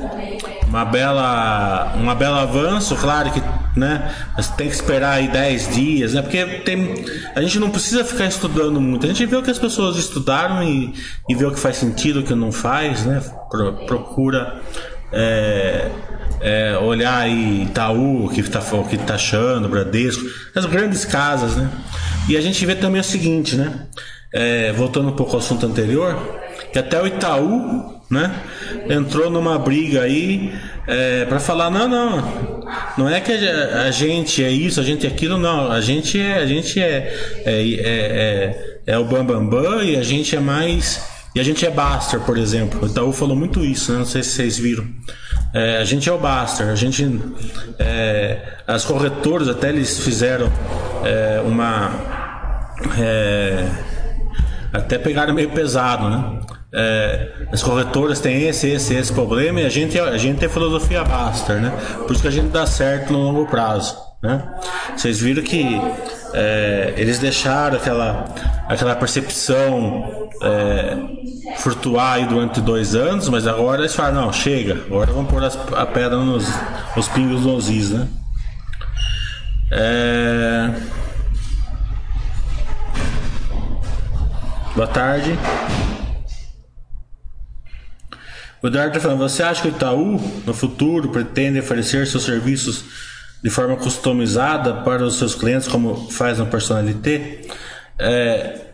uma 0.67 0.83
bela 0.85 1.93
uma 1.95 2.15
bela 2.15 2.41
avanço, 2.41 2.95
claro 2.95 3.31
que 3.31 3.41
né, 3.75 4.11
mas 4.35 4.49
tem 4.49 4.67
que 4.67 4.73
esperar 4.73 5.11
aí 5.11 5.27
10 5.27 5.75
dias, 5.75 6.13
né? 6.15 6.23
Porque 6.23 6.43
tem, 6.65 7.05
a 7.35 7.41
gente 7.41 7.59
não 7.59 7.69
precisa 7.69 8.03
ficar 8.03 8.25
estudando 8.25 8.81
muito. 8.81 9.05
A 9.05 9.09
gente 9.09 9.23
vê 9.27 9.35
o 9.35 9.43
que 9.43 9.51
as 9.51 9.59
pessoas 9.59 9.97
estudaram 9.97 10.63
e, 10.63 10.95
e 11.29 11.35
vê 11.35 11.45
o 11.45 11.51
que 11.51 11.59
faz 11.59 11.77
sentido, 11.77 12.21
o 12.21 12.23
que 12.23 12.33
não 12.33 12.51
faz, 12.51 13.05
né? 13.05 13.21
Pro, 13.51 13.73
procura 13.85 14.61
é, 15.11 15.89
é, 16.41 16.77
olhar 16.77 17.19
aí 17.19 17.63
Itaú, 17.63 18.25
o 18.25 18.29
que 18.29 18.41
está 18.41 18.61
que 18.89 18.97
tá 18.97 19.15
achando, 19.15 19.67
Bradesco, 19.67 20.23
as 20.55 20.65
grandes 20.65 21.05
casas, 21.05 21.55
né? 21.55 21.69
E 22.27 22.35
a 22.35 22.41
gente 22.41 22.65
vê 22.65 22.75
também 22.75 23.01
o 23.01 23.03
seguinte, 23.03 23.55
né? 23.55 23.87
É, 24.33 24.71
voltando 24.73 25.09
um 25.09 25.15
pouco 25.15 25.33
ao 25.33 25.39
assunto 25.39 25.65
anterior, 25.65 26.17
que 26.71 26.77
até 26.77 27.01
o 27.01 27.07
Itaú 27.07 27.97
né? 28.09 28.33
Entrou 28.89 29.29
numa 29.29 29.59
briga 29.59 30.03
aí 30.03 30.53
é, 30.87 31.25
para 31.25 31.39
falar 31.39 31.69
não, 31.69 31.87
não, 31.87 32.63
não 32.97 33.09
é 33.09 33.19
que 33.19 33.31
a, 33.33 33.91
gente 33.91 34.43
é 34.43 34.49
isso, 34.49 34.79
a 34.79 34.83
gente 34.83 35.05
é 35.05 35.09
aquilo, 35.09 35.37
não. 35.37 35.69
A 35.71 35.81
gente 35.81 36.19
é, 36.19 36.37
a 36.37 36.45
gente 36.45 36.79
é 36.79 37.13
é, 37.45 37.61
é, 37.61 37.83
é, 37.83 38.93
é 38.93 38.97
o 38.97 39.03
bambambam 39.03 39.45
bam, 39.47 39.61
bam, 39.61 39.83
e 39.83 39.97
a 39.97 40.03
gente 40.03 40.35
é 40.35 40.39
mais 40.39 41.05
e 41.37 41.39
a 41.39 41.43
gente 41.43 41.63
é 41.63 41.69
Baster, 41.69 42.19
por 42.21 42.35
exemplo. 42.35 42.83
O 42.83 42.87
Itaú 42.87 43.11
falou 43.11 43.35
muito 43.35 43.63
isso, 43.63 43.91
né? 43.91 43.99
não 43.99 44.05
sei 44.05 44.23
se 44.23 44.31
vocês 44.31 44.57
viram. 44.57 44.87
É, 45.53 45.77
a 45.77 45.85
gente 45.85 46.09
é 46.09 46.11
o 46.11 46.17
Baster, 46.17 46.67
a 46.67 46.75
gente 46.75 47.21
é, 47.77 48.41
as 48.65 48.83
corretoras 48.83 49.47
até 49.47 49.69
eles 49.69 49.99
fizeram 49.99 50.51
é, 51.05 51.39
uma 51.45 51.91
é, 52.97 53.69
até 54.73 54.97
pegaram 54.97 55.31
meio 55.35 55.51
pesado, 55.51 56.09
né? 56.09 56.39
é, 56.73 57.29
as 57.51 57.61
corretoras 57.61 58.19
têm 58.19 58.47
esse, 58.47 58.69
esse, 58.69 58.95
esse 58.95 59.13
problema 59.13 59.61
e 59.61 59.65
a 59.65 59.69
gente, 59.69 59.99
a 59.99 60.17
gente 60.17 60.39
tem 60.39 60.49
filosofia 60.49 61.03
Baster, 61.03 61.61
né? 61.61 61.71
Por 61.99 62.13
isso 62.13 62.21
que 62.21 62.27
a 62.27 62.31
gente 62.31 62.49
dá 62.49 62.65
certo 62.65 63.13
no 63.13 63.19
longo 63.19 63.45
prazo, 63.45 63.95
né? 64.23 64.43
Vocês 64.95 65.19
viram 65.19 65.43
que 65.43 65.79
é, 66.39 66.93
eles 66.97 67.17
deixaram 67.17 67.77
aquela, 67.77 68.25
aquela 68.67 68.95
percepção 68.95 70.29
é, 70.43 70.95
durante 72.29 72.61
dois 72.61 72.93
anos, 72.93 73.27
mas 73.27 73.47
agora 73.47 73.81
eles 73.81 73.95
falam, 73.95 74.25
não, 74.25 74.31
chega, 74.31 74.73
agora 74.73 75.11
vamos 75.11 75.31
pôr 75.31 75.43
as, 75.43 75.57
a 75.73 75.85
pedra 75.87 76.17
nos 76.17 76.45
os 76.95 77.07
pingos 77.07 77.41
nos 77.41 77.69
is, 77.69 77.89
né? 77.89 78.07
É... 79.71 80.69
Boa 84.75 84.87
tarde. 84.87 85.37
O 88.61 88.67
Eduardo 88.67 88.95
está 88.95 88.99
falando, 88.99 89.19
você 89.19 89.41
acha 89.41 89.63
que 89.63 89.69
o 89.69 89.71
Itaú, 89.71 90.21
no 90.45 90.53
futuro, 90.53 91.09
pretende 91.09 91.59
oferecer 91.59 92.05
seus 92.05 92.23
serviços 92.23 92.85
de 93.43 93.49
forma 93.49 93.75
customizada 93.75 94.73
para 94.75 95.03
os 95.03 95.17
seus 95.17 95.35
clientes, 95.35 95.67
como 95.67 96.09
faz 96.09 96.39
no 96.39 96.47
Personalité? 96.47 97.41
É, 97.99 98.67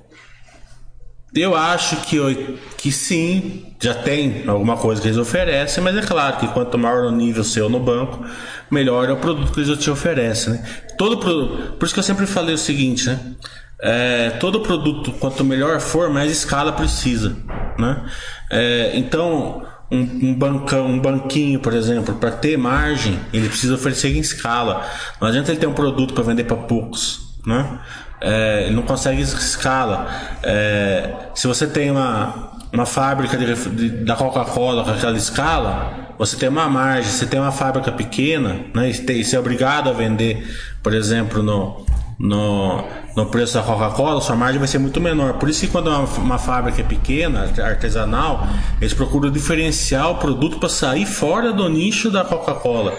eu 1.35 1.55
acho 1.55 1.97
que, 2.01 2.59
que 2.77 2.91
sim, 2.91 3.65
já 3.81 3.95
tem 3.95 4.43
alguma 4.47 4.77
coisa 4.77 5.01
que 5.01 5.07
eles 5.07 5.17
oferecem, 5.17 5.83
mas 5.83 5.97
é 5.97 6.01
claro 6.01 6.37
que 6.37 6.47
quanto 6.49 6.77
maior 6.77 7.05
o 7.05 7.11
nível 7.11 7.43
seu 7.43 7.67
no 7.67 7.79
banco, 7.79 8.23
melhor 8.69 9.09
é 9.09 9.13
o 9.13 9.17
produto 9.17 9.51
que 9.51 9.59
eles 9.59 9.77
te 9.79 9.89
oferecem. 9.89 10.53
Né? 10.53 10.65
Todo 10.97 11.17
produto, 11.17 11.73
por 11.73 11.85
isso 11.85 11.93
que 11.93 11.99
eu 11.99 12.03
sempre 12.03 12.27
falei 12.27 12.53
o 12.53 12.57
seguinte, 12.57 13.07
né? 13.07 13.19
É, 13.85 14.29
todo 14.39 14.61
produto, 14.61 15.11
quanto 15.13 15.43
melhor 15.43 15.79
for, 15.81 16.09
mais 16.09 16.31
escala 16.31 16.71
precisa. 16.71 17.35
Né? 17.77 18.05
É, 18.49 18.91
então, 18.93 19.65
um, 19.93 20.29
um, 20.29 20.33
bancão, 20.33 20.87
um 20.87 20.99
banquinho, 20.99 21.59
por 21.59 21.73
exemplo, 21.73 22.15
para 22.15 22.31
ter 22.31 22.57
margem, 22.57 23.19
ele 23.31 23.47
precisa 23.47 23.75
oferecer 23.75 24.09
em 24.09 24.19
escala. 24.19 24.85
Não 25.21 25.27
adianta 25.27 25.51
ele 25.51 25.59
ter 25.59 25.67
um 25.67 25.73
produto 25.73 26.13
para 26.13 26.23
vender 26.23 26.45
para 26.45 26.57
poucos, 26.57 27.33
né? 27.45 27.79
É, 28.19 28.65
ele 28.65 28.75
não 28.75 28.83
consegue 28.83 29.21
escala. 29.21 30.07
É, 30.41 31.29
se 31.35 31.45
você 31.45 31.67
tem 31.67 31.91
uma, 31.91 32.51
uma 32.71 32.85
fábrica 32.85 33.37
de, 33.37 33.53
de, 33.53 33.89
da 34.03 34.15
Coca-Cola 34.15 34.83
com 34.83 34.91
aquela 34.91 35.17
escala, 35.17 36.13
você 36.17 36.37
tem 36.37 36.49
uma 36.49 36.67
margem. 36.67 37.11
Se 37.11 37.27
tem 37.27 37.39
uma 37.39 37.51
fábrica 37.51 37.91
pequena, 37.91 38.61
né, 38.73 38.89
e, 38.89 38.97
tem, 38.99 39.19
e 39.19 39.23
você 39.23 39.35
é 39.35 39.39
obrigado 39.39 39.89
a 39.89 39.93
vender, 39.93 40.43
por 40.81 40.93
exemplo, 40.93 41.43
no, 41.43 41.85
no, 42.19 42.83
no 43.15 43.25
preço 43.27 43.53
da 43.55 43.61
Coca-Cola, 43.61 44.21
sua 44.21 44.35
margem 44.35 44.59
vai 44.59 44.67
ser 44.67 44.79
muito 44.79 44.99
menor. 45.01 45.33
Por 45.33 45.49
isso 45.49 45.61
que 45.61 45.67
quando 45.67 45.87
uma, 45.87 45.99
uma 45.99 46.37
fábrica 46.37 46.81
é 46.81 46.83
pequena, 46.83 47.49
artesanal, 47.63 48.47
eles 48.79 48.93
procuram 48.93 49.31
diferenciar 49.31 50.11
o 50.11 50.15
produto 50.15 50.59
para 50.59 50.69
sair 50.69 51.05
fora 51.05 51.51
do 51.51 51.67
nicho 51.69 52.09
da 52.09 52.23
Coca-Cola. 52.23 52.93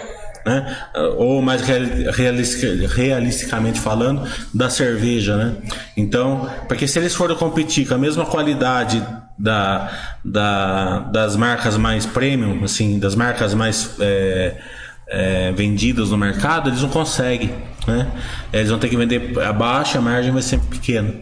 Né? 0.45 0.77
Ou 1.17 1.41
mais 1.41 1.61
realisticamente 1.61 3.79
falando, 3.79 4.21
da 4.53 4.69
cerveja, 4.69 5.35
né? 5.35 5.55
Então, 5.97 6.47
porque 6.67 6.87
se 6.87 6.99
eles 6.99 7.15
forem 7.15 7.35
competir 7.35 7.87
com 7.87 7.95
a 7.95 7.97
mesma 7.97 8.27
qualidade 8.27 9.03
da, 9.39 9.91
da, 10.23 10.99
das 10.99 11.35
marcas 11.35 11.77
mais 11.77 12.05
premium, 12.05 12.63
assim, 12.63 12.99
das 12.99 13.15
marcas 13.15 13.55
mais 13.55 13.95
é, 13.99 14.55
é, 15.07 15.51
vendidas 15.51 16.09
no 16.09 16.17
mercado, 16.17 16.69
eles 16.69 16.81
não 16.81 16.89
conseguem. 16.89 17.53
Né? 17.87 18.07
Eles 18.51 18.69
vão 18.69 18.79
ter 18.79 18.89
que 18.89 18.97
vender 18.97 19.39
abaixo, 19.41 19.97
a 19.97 20.01
margem 20.01 20.31
vai 20.31 20.41
ser 20.41 20.59
pequena. 20.59 21.13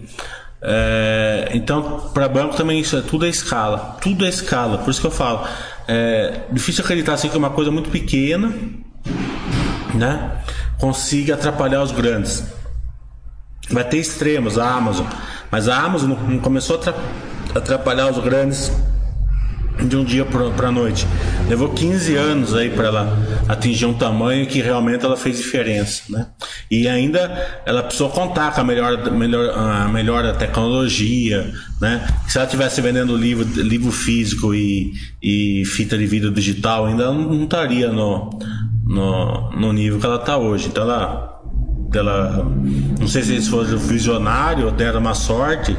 É, 0.61 1.49
então, 1.53 2.09
para 2.13 2.27
banco 2.29 2.55
também 2.55 2.79
isso 2.79 2.95
é 2.95 3.01
tudo 3.01 3.25
é 3.25 3.29
escala, 3.29 3.97
tudo 4.01 4.25
é 4.25 4.29
escala. 4.29 4.77
Por 4.77 4.89
isso 4.89 5.01
que 5.01 5.07
eu 5.07 5.11
falo, 5.11 5.45
é 5.87 6.41
difícil 6.51 6.83
acreditar 6.83 7.13
assim 7.13 7.27
que 7.27 7.37
uma 7.37 7.49
coisa 7.49 7.69
muito 7.69 7.89
pequena, 7.89 8.53
né, 9.93 10.31
consiga 10.79 11.33
atrapalhar 11.33 11.83
os 11.83 11.91
grandes. 11.91 12.45
Vai 13.69 13.83
ter 13.83 13.97
extremos, 13.97 14.57
a 14.57 14.69
Amazon, 14.73 15.05
mas 15.51 15.67
a 15.67 15.77
Amazon 15.77 16.11
não 16.27 16.39
começou 16.39 16.79
a 16.79 17.57
atrapalhar 17.57 18.09
os 18.09 18.19
grandes 18.19 18.71
de 19.81 19.95
um 19.95 20.03
dia 20.03 20.23
para 20.25 20.67
a 20.67 20.71
noite. 20.71 21.07
Levou 21.47 21.69
15 21.69 22.15
anos 22.15 22.53
aí 22.53 22.69
para 22.69 22.87
ela 22.87 23.17
atingir 23.47 23.85
um 23.85 23.93
tamanho 23.93 24.45
que 24.45 24.61
realmente 24.61 25.03
ela 25.03 25.17
fez 25.17 25.37
diferença, 25.37 26.03
né? 26.09 26.27
E 26.69 26.87
ainda 26.87 27.61
ela 27.65 27.83
precisou 27.83 28.09
contar 28.09 28.53
com 28.53 28.61
a 28.61 28.63
melhor, 28.63 29.11
melhor, 29.11 29.49
a 29.57 29.87
melhor 29.87 30.37
tecnologia, 30.37 31.51
né? 31.81 32.05
Se 32.27 32.37
ela 32.37 32.47
tivesse 32.47 32.81
vendendo 32.81 33.15
livro, 33.17 33.45
livro 33.61 33.91
físico 33.91 34.53
e, 34.53 34.93
e 35.21 35.63
fita 35.65 35.97
de 35.97 36.05
vídeo 36.05 36.31
digital, 36.31 36.85
ainda 36.85 37.11
não 37.11 37.43
estaria 37.43 37.91
no, 37.91 38.29
no, 38.85 39.51
no 39.51 39.73
nível 39.73 39.99
que 39.99 40.05
ela 40.05 40.17
está 40.17 40.37
hoje. 40.37 40.67
Então 40.67 40.83
ela, 40.83 41.41
ela, 41.93 42.47
não 42.99 43.07
sei 43.07 43.23
se 43.23 43.33
eles 43.33 43.47
foram 43.47 43.77
visionário 43.77 44.65
ou 44.65 44.71
deram 44.71 44.99
uma 44.99 45.15
sorte 45.15 45.75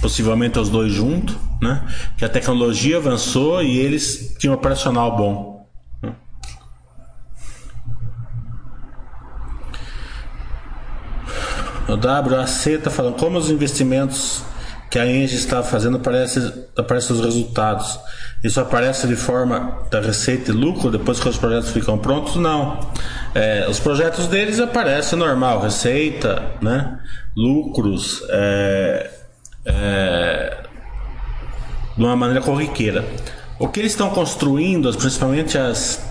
possivelmente 0.00 0.58
os 0.58 0.68
dois 0.68 0.92
juntos, 0.92 1.36
né? 1.60 1.82
Que 2.16 2.24
a 2.24 2.28
tecnologia 2.28 2.96
avançou 2.96 3.62
e 3.62 3.78
eles 3.78 4.34
tinham 4.38 4.54
um 4.54 4.56
operacional 4.56 5.16
bom. 5.16 5.68
Né? 6.02 6.14
O 11.88 11.92
WAC 11.92 12.70
está 12.70 12.90
falando 12.90 13.16
como 13.16 13.38
os 13.38 13.50
investimentos 13.50 14.42
que 14.90 14.98
a 14.98 15.06
Engie 15.06 15.36
está 15.36 15.62
fazendo 15.62 15.98
aparecem 15.98 16.52
aparece 16.76 17.12
os 17.12 17.20
resultados. 17.20 17.98
Isso 18.42 18.58
aparece 18.58 19.06
de 19.06 19.14
forma 19.14 19.86
da 19.90 20.00
receita 20.00 20.50
e 20.50 20.54
lucro 20.54 20.90
depois 20.90 21.20
que 21.20 21.28
os 21.28 21.36
projetos 21.36 21.70
ficam 21.70 21.98
prontos? 21.98 22.36
Não. 22.36 22.80
É, 23.34 23.66
os 23.68 23.78
projetos 23.78 24.26
deles 24.26 24.58
aparecem 24.58 25.18
normal, 25.18 25.60
receita, 25.60 26.42
né? 26.60 26.98
lucros, 27.36 28.22
é, 28.30 29.10
é, 29.64 30.64
de 31.96 32.02
uma 32.02 32.16
maneira 32.16 32.40
corriqueira. 32.40 33.04
O 33.58 33.68
que 33.68 33.80
eles 33.80 33.92
estão 33.92 34.10
construindo, 34.10 34.90
principalmente 34.96 35.58
as, 35.58 36.02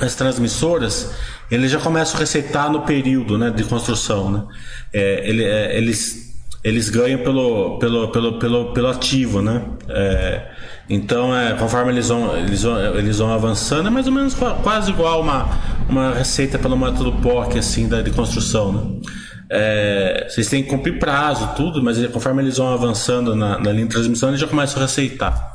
as 0.00 0.14
transmissoras, 0.14 1.14
eles 1.50 1.70
já 1.70 1.78
começam 1.78 2.16
a 2.16 2.20
receitar 2.20 2.70
no 2.70 2.82
período 2.82 3.38
né, 3.38 3.50
de 3.50 3.64
construção. 3.64 4.30
Né? 4.30 4.44
É, 4.92 5.28
ele, 5.28 5.44
é, 5.44 5.76
eles, 5.76 6.34
eles 6.62 6.90
ganham 6.90 7.20
pelo, 7.20 7.78
pelo, 7.78 8.08
pelo, 8.08 8.38
pelo, 8.38 8.72
pelo 8.72 8.88
ativo. 8.88 9.40
Né? 9.40 9.62
É, 9.88 10.50
então, 10.88 11.34
é, 11.34 11.54
conforme 11.54 11.92
eles 11.92 12.08
vão, 12.08 12.36
eles, 12.36 12.62
vão, 12.62 12.78
eles 12.96 13.18
vão 13.18 13.32
avançando, 13.32 13.88
é 13.88 13.90
mais 13.90 14.06
ou 14.06 14.12
menos 14.12 14.34
quase 14.34 14.90
igual 14.90 15.22
uma, 15.22 15.48
uma 15.88 16.12
receita 16.12 16.58
pelo 16.58 16.76
método 16.76 17.12
POC 17.22 17.58
assim, 17.58 17.88
da, 17.88 18.02
de 18.02 18.10
construção. 18.10 18.72
Né? 18.72 19.00
É, 19.48 20.26
vocês 20.28 20.48
têm 20.48 20.62
que 20.62 20.68
cumprir 20.68 20.98
prazo, 20.98 21.54
tudo, 21.56 21.82
mas 21.82 22.04
conforme 22.08 22.42
eles 22.42 22.56
vão 22.56 22.72
avançando 22.72 23.34
na, 23.36 23.58
na 23.58 23.72
linha 23.72 23.84
de 23.84 23.92
transmissão, 23.92 24.30
eles 24.30 24.40
já 24.40 24.46
começam 24.46 24.78
a 24.78 24.86
receitar. 24.86 25.54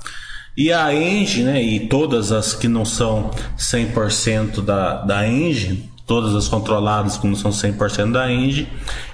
E 0.56 0.72
a 0.72 0.94
Engine, 0.94 1.46
né, 1.46 1.64
e 1.64 1.88
todas 1.88 2.32
as 2.32 2.54
que 2.54 2.68
não 2.68 2.84
são 2.84 3.32
100% 3.58 4.62
da, 4.62 5.02
da 5.02 5.28
Engine, 5.28 5.90
todas 6.06 6.36
as 6.36 6.48
controladas 6.48 7.18
que 7.18 7.26
não 7.26 7.36
são 7.36 7.52
100% 7.52 8.12
da 8.12 8.30
Engine, 8.30 8.68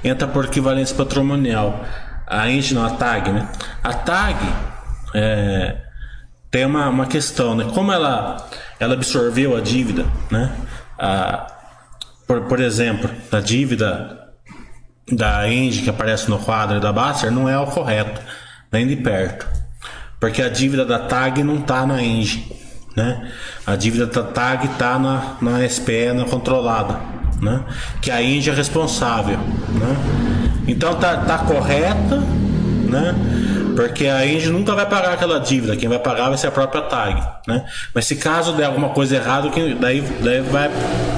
entra 0.03 0.27
por 0.27 0.45
equivalência 0.45 0.95
patrimonial. 0.95 1.85
A 2.25 2.49
Engine, 2.49 2.79
não, 2.79 2.85
a 2.85 2.89
TAG, 2.89 3.31
né? 3.31 3.49
A 3.83 3.93
TAG 3.93 4.39
é, 5.13 5.77
tem 6.49 6.65
uma, 6.65 6.89
uma 6.89 7.05
questão, 7.05 7.55
né? 7.55 7.67
Como 7.73 7.91
ela, 7.91 8.37
ela 8.79 8.95
absorveu 8.95 9.55
a 9.55 9.61
dívida, 9.61 10.05
né? 10.31 10.51
A, 10.97 11.53
por, 12.25 12.41
por 12.41 12.59
exemplo, 12.59 13.09
a 13.31 13.39
dívida 13.39 14.26
da 15.11 15.47
Engie 15.49 15.83
que 15.83 15.89
aparece 15.89 16.29
no 16.29 16.37
quadro 16.37 16.79
da 16.79 16.91
Baster 16.91 17.31
não 17.31 17.47
é 17.47 17.57
o 17.57 17.65
correto, 17.67 18.21
nem 18.71 18.85
de 18.85 18.95
perto. 18.95 19.47
Porque 20.19 20.41
a 20.41 20.49
dívida 20.49 20.83
da 20.83 20.99
TAG 20.99 21.43
não 21.43 21.59
está 21.59 21.85
na 21.85 22.01
Engie, 22.01 22.51
né? 22.95 23.31
A 23.65 23.75
dívida 23.75 24.07
da 24.07 24.23
TAG 24.23 24.65
está 24.65 24.97
na, 24.97 25.37
na 25.41 25.67
SPE, 25.67 26.13
na 26.13 26.25
controlada, 26.25 26.99
né? 27.41 27.63
Que 28.01 28.11
a 28.11 28.21
Engie 28.21 28.49
é 28.49 28.53
responsável, 28.53 29.37
né? 29.37 29.95
Então 30.67 30.95
tá, 30.95 31.17
tá 31.17 31.37
correta, 31.39 32.17
né? 32.17 33.15
Porque 33.77 34.07
a 34.07 34.25
Engie 34.25 34.49
nunca 34.49 34.73
vai 34.73 34.87
pagar 34.87 35.13
aquela 35.13 35.39
dívida, 35.39 35.75
quem 35.77 35.87
vai 35.87 35.99
pagar 35.99 36.29
vai 36.29 36.37
ser 36.39 36.47
a 36.47 36.51
própria 36.51 36.81
TAG, 36.81 37.21
né? 37.47 37.63
Mas 37.93 38.05
se 38.05 38.15
caso 38.15 38.53
der 38.53 38.65
alguma 38.65 38.89
coisa 38.89 39.17
errada, 39.17 39.51
daí, 39.79 40.01
daí 40.01 40.41
vai, 40.41 40.67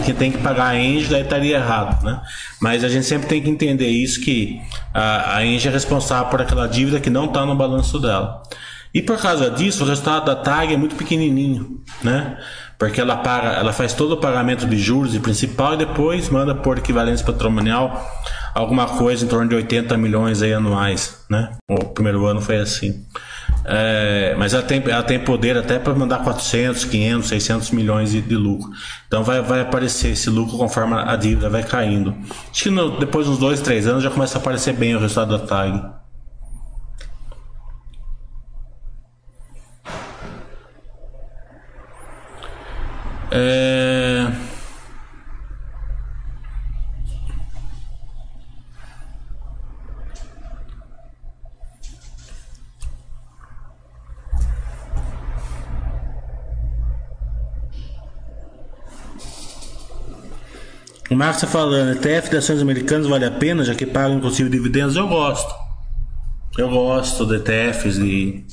quem 0.03 0.13
tem 0.13 0.29
que 0.29 0.39
pagar 0.39 0.71
a 0.71 0.77
Engie, 0.77 1.07
daí 1.07 1.21
estaria 1.21 1.55
errado, 1.55 2.03
né? 2.03 2.19
Mas 2.61 2.83
a 2.83 2.89
gente 2.89 3.05
sempre 3.05 3.29
tem 3.29 3.41
que 3.41 3.49
entender 3.49 3.87
isso, 3.87 4.19
que 4.19 4.59
a, 4.93 5.37
a 5.37 5.45
é 5.45 5.57
responsável 5.69 6.29
por 6.29 6.41
aquela 6.41 6.67
dívida 6.67 6.99
que 6.99 7.09
não 7.09 7.27
está 7.27 7.45
no 7.45 7.55
balanço 7.55 7.97
dela. 7.97 8.43
E 8.93 9.01
por 9.01 9.17
causa 9.17 9.49
disso, 9.49 9.85
o 9.85 9.87
resultado 9.87 10.25
da 10.25 10.35
TAG 10.35 10.73
é 10.73 10.77
muito 10.77 10.95
pequenininho, 10.95 11.81
né? 12.03 12.39
Porque 12.77 12.99
ela 12.99 13.15
paga, 13.15 13.51
ela 13.51 13.71
faz 13.71 13.93
todo 13.93 14.13
o 14.13 14.17
pagamento 14.17 14.65
de 14.65 14.77
juros 14.77 15.15
e 15.15 15.19
principal 15.21 15.75
e 15.75 15.77
depois 15.77 16.27
manda 16.27 16.53
por 16.53 16.77
equivalência 16.77 17.25
patrimonial 17.25 18.05
alguma 18.53 18.85
coisa 18.85 19.25
em 19.25 19.27
torno 19.27 19.49
de 19.49 19.55
80 19.55 19.97
milhões 19.97 20.41
aí 20.41 20.53
anuais, 20.53 21.23
né? 21.29 21.55
O 21.69 21.85
primeiro 21.85 22.25
ano 22.25 22.41
foi 22.41 22.57
assim. 22.57 23.05
É, 23.65 24.35
mas 24.37 24.53
ela 24.53 24.63
tem, 24.63 24.81
ela 24.87 25.03
tem 25.03 25.19
poder 25.19 25.57
até 25.57 25.77
para 25.77 25.93
mandar 25.93 26.23
400, 26.23 26.85
500, 26.85 27.27
600 27.27 27.71
milhões 27.71 28.11
de, 28.11 28.21
de, 28.21 28.35
lucro. 28.35 28.71
Então 29.07 29.23
vai, 29.23 29.41
vai 29.41 29.61
aparecer 29.61 30.13
esse 30.13 30.29
lucro 30.29 30.57
conforme 30.57 30.95
a 30.95 31.15
dívida 31.15 31.49
vai 31.49 31.63
caindo. 31.63 32.15
Acho 32.49 32.63
que 32.63 32.69
no, 32.69 32.99
depois 32.99 33.25
de 33.25 33.33
uns 33.33 33.37
2, 33.37 33.61
3 33.61 33.87
anos 33.87 34.03
já 34.03 34.09
começa 34.09 34.37
a 34.37 34.41
aparecer 34.41 34.73
bem 34.73 34.95
o 34.95 34.99
resultado 34.99 35.37
da 35.37 35.45
TAG. 35.45 35.99
É... 43.31 44.48
O 61.09 61.15
Marcos 61.15 61.41
está 61.41 61.47
falando, 61.47 61.97
ETF 61.97 62.29
de 62.29 62.37
ações 62.37 62.61
americanas 62.61 63.07
vale 63.07 63.25
a 63.25 63.31
pena, 63.31 63.63
já 63.63 63.73
que 63.73 63.83
pagam 63.83 64.17
inclusive 64.17 64.47
dividendos? 64.47 64.95
Eu 64.95 65.07
gosto. 65.07 65.51
Eu 66.55 66.69
gosto 66.69 67.25
de 67.25 67.37
ETFs 67.37 67.95
de, 67.95 68.43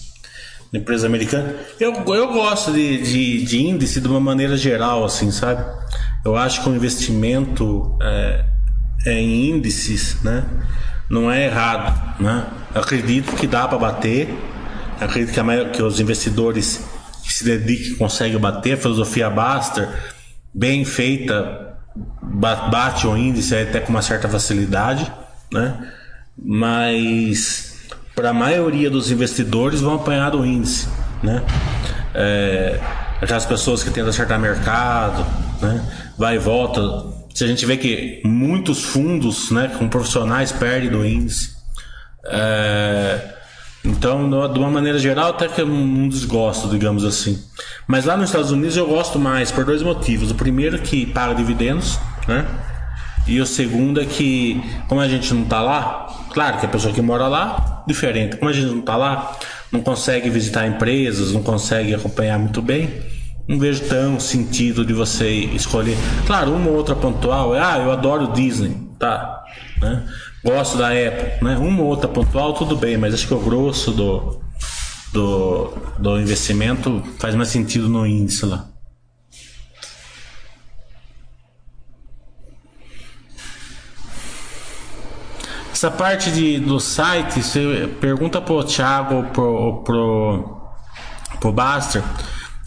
de 0.72 0.78
empresa 0.78 1.06
americana. 1.06 1.54
Eu, 1.78 1.92
eu 1.92 2.32
gosto 2.32 2.72
de, 2.72 3.02
de, 3.02 3.44
de, 3.44 3.62
índice 3.62 4.00
de 4.00 4.08
uma 4.08 4.20
maneira 4.20 4.56
geral, 4.56 5.04
assim, 5.04 5.30
sabe? 5.30 5.64
Eu 6.24 6.34
acho 6.34 6.62
que 6.62 6.70
o 6.70 6.74
investimento 6.74 7.94
é, 8.00 8.44
é 9.04 9.20
em 9.20 9.50
índices, 9.50 10.22
né? 10.22 10.42
Não 11.10 11.30
é 11.30 11.44
errado, 11.44 12.22
né? 12.22 12.46
Eu 12.74 12.80
acredito 12.80 13.36
que 13.36 13.46
dá 13.46 13.68
para 13.68 13.76
bater. 13.76 14.34
Acredito 14.98 15.34
que, 15.34 15.40
a 15.40 15.68
que 15.68 15.82
os 15.82 16.00
investidores 16.00 16.82
que 17.22 17.34
se 17.34 17.44
dediquem 17.44 17.96
conseguem 17.96 18.38
bater. 18.38 18.74
A 18.74 18.76
filosofia 18.78 19.28
Baster, 19.28 19.88
bem 20.54 20.86
feita, 20.86 21.65
bate 22.70 23.06
o 23.06 23.16
índice 23.16 23.54
até 23.54 23.80
com 23.80 23.90
uma 23.90 24.02
certa 24.02 24.28
facilidade, 24.28 25.10
né? 25.52 25.92
Mas 26.36 27.88
para 28.14 28.30
a 28.30 28.32
maioria 28.32 28.90
dos 28.90 29.10
investidores 29.10 29.80
vão 29.80 29.94
apanhar 29.94 30.30
do 30.30 30.44
índice, 30.44 30.88
né? 31.22 31.42
É, 32.14 32.80
aquelas 33.20 33.46
pessoas 33.46 33.82
que 33.82 33.90
tentam 33.90 34.10
acertar 34.10 34.38
mercado, 34.38 35.24
né? 35.60 35.82
Vai 36.18 36.36
e 36.36 36.38
volta, 36.38 36.80
Se 37.34 37.44
a 37.44 37.46
gente 37.46 37.66
vê 37.66 37.76
que 37.76 38.22
muitos 38.24 38.84
fundos, 38.84 39.50
né, 39.50 39.68
com 39.78 39.88
profissionais 39.88 40.50
perdem 40.52 40.90
do 40.90 41.04
índice. 41.04 41.54
É, 42.24 43.34
então, 43.86 44.28
de 44.52 44.58
uma 44.58 44.70
maneira 44.70 44.98
geral, 44.98 45.30
até 45.30 45.46
que 45.46 45.60
é 45.60 45.64
um 45.64 46.08
desgosto, 46.08 46.68
digamos 46.68 47.04
assim. 47.04 47.42
Mas 47.86 48.04
lá 48.04 48.16
nos 48.16 48.30
Estados 48.30 48.50
Unidos 48.50 48.76
eu 48.76 48.86
gosto 48.86 49.18
mais 49.18 49.52
por 49.52 49.64
dois 49.64 49.82
motivos. 49.82 50.30
O 50.30 50.34
primeiro 50.34 50.78
que 50.80 51.06
paga 51.06 51.34
dividendos, 51.34 51.98
né? 52.26 52.44
E 53.26 53.40
o 53.40 53.46
segundo 53.46 54.00
é 54.00 54.04
que, 54.04 54.62
como 54.88 55.00
a 55.00 55.08
gente 55.08 55.32
não 55.32 55.42
está 55.42 55.60
lá, 55.60 56.06
claro 56.32 56.58
que 56.58 56.66
a 56.66 56.68
pessoa 56.68 56.92
que 56.92 57.00
mora 57.00 57.26
lá, 57.26 57.84
diferente. 57.86 58.36
Como 58.36 58.50
a 58.50 58.52
gente 58.52 58.66
não 58.66 58.80
está 58.80 58.96
lá, 58.96 59.36
não 59.70 59.80
consegue 59.80 60.30
visitar 60.30 60.66
empresas, 60.66 61.32
não 61.32 61.42
consegue 61.42 61.94
acompanhar 61.94 62.38
muito 62.38 62.62
bem, 62.62 62.90
não 63.48 63.58
vejo 63.58 63.84
tão 63.84 64.18
sentido 64.18 64.84
de 64.84 64.92
você 64.92 65.28
escolher. 65.28 65.96
Claro, 66.26 66.52
uma 66.52 66.70
ou 66.70 66.76
outra 66.76 66.94
pontual 66.94 67.54
é, 67.54 67.60
ah, 67.60 67.78
eu 67.78 67.90
adoro 67.90 68.32
Disney, 68.32 68.76
tá, 68.98 69.44
né? 69.80 70.04
Gosto 70.46 70.78
da 70.78 70.90
Apple, 70.90 71.44
né? 71.44 71.56
Uma 71.58 71.82
ou 71.82 71.88
outra 71.88 72.06
pontual, 72.06 72.52
tudo 72.54 72.76
bem, 72.76 72.96
mas 72.96 73.12
acho 73.12 73.26
que 73.26 73.34
o 73.34 73.40
grosso 73.40 73.90
do, 73.90 74.40
do, 75.12 75.72
do 75.98 76.20
investimento 76.20 77.02
faz 77.18 77.34
mais 77.34 77.48
sentido 77.48 77.88
no 77.88 78.06
índice 78.06 78.46
lá. 78.46 78.68
Essa 85.72 85.90
parte 85.90 86.30
de, 86.30 86.60
do 86.60 86.78
site, 86.78 87.42
você 87.42 87.92
pergunta 88.00 88.40
pro 88.40 88.62
Thiago 88.62 89.16
ou 89.16 89.24
pro, 89.24 89.82
pro, 89.82 90.70
pro 91.40 91.52
Baster, 91.52 92.04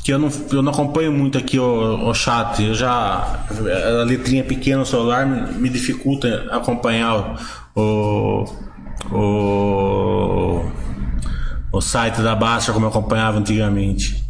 que 0.04 0.12
eu 0.12 0.20
não, 0.20 0.30
eu 0.52 0.62
não 0.62 0.72
acompanho 0.72 1.14
muito 1.14 1.38
aqui 1.38 1.58
o, 1.58 2.10
o 2.10 2.14
chat. 2.14 2.62
Eu 2.62 2.74
já. 2.74 3.46
A 3.50 4.04
letrinha 4.04 4.44
pequena 4.44 4.80
no 4.80 4.86
celular 4.86 5.26
me, 5.26 5.54
me 5.54 5.70
dificulta 5.70 6.48
acompanhar 6.52 7.40
o, 7.76 8.46
o 11.72 11.82
site 11.82 12.22
da 12.22 12.36
Baster 12.36 12.74
como 12.74 12.86
eu 12.86 12.90
acompanhava 12.90 13.40
antigamente. 13.40 14.24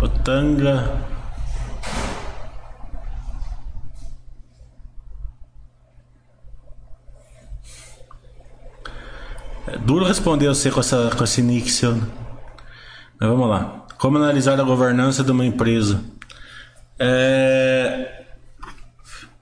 O 0.00 0.08
Tanga. 0.08 1.04
É 9.66 9.78
duro 9.78 10.04
responder 10.04 10.48
você 10.48 10.70
com, 10.70 10.80
essa, 10.80 11.10
com 11.16 11.24
esse 11.24 11.42
nick 11.42 11.70
seu. 11.70 11.94
Né? 11.94 12.06
Mas 13.18 13.28
vamos 13.28 13.48
lá. 13.48 13.86
Como 13.98 14.18
analisar 14.18 14.60
a 14.60 14.62
governança 14.62 15.24
de 15.24 15.32
uma 15.32 15.44
empresa? 15.44 16.04
É... 16.98 18.15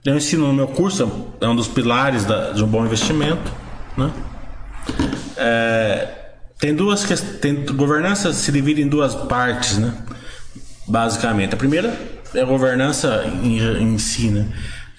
Eu 0.05 0.17
ensino 0.17 0.47
no 0.47 0.53
meu 0.53 0.69
curso, 0.69 1.33
é 1.41 1.49
um 1.49 1.57
dos 1.57 1.69
pilares 1.69 2.25
da, 2.25 2.53
de 2.53 2.63
um 2.63 2.67
bom 2.67 2.85
investimento. 2.85 3.53
Né? 3.97 4.13
É... 5.37 6.09
Tem 6.59 6.75
duas 6.75 7.05
questões. 7.05 7.71
Governança 7.71 8.33
se 8.33 8.53
divide 8.53 8.83
em 8.83 8.89
duas 8.89 9.15
partes, 9.15 9.79
né? 9.79 9.95
basicamente. 10.87 11.55
A 11.55 11.57
primeira 11.57 11.97
é 12.35 12.41
a 12.41 12.45
governança 12.45 13.25
em, 13.43 13.59
em 13.59 13.99
si, 13.99 14.29
né? 14.29 14.49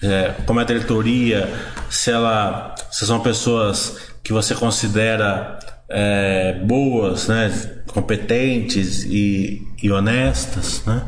É, 0.02 0.34
como 0.44 0.60
é 0.60 0.62
a 0.62 0.66
diretoria, 0.66 1.48
se 1.88 2.10
ela 2.10 2.74
se 2.90 3.06
são 3.06 3.20
pessoas 3.20 3.96
que 4.22 4.32
você 4.32 4.54
considera 4.54 5.58
é, 5.88 6.60
boas, 6.64 7.28
né, 7.28 7.50
competentes 7.86 9.04
e, 9.04 9.66
e 9.82 9.90
honestas, 9.90 10.82
né? 10.84 11.02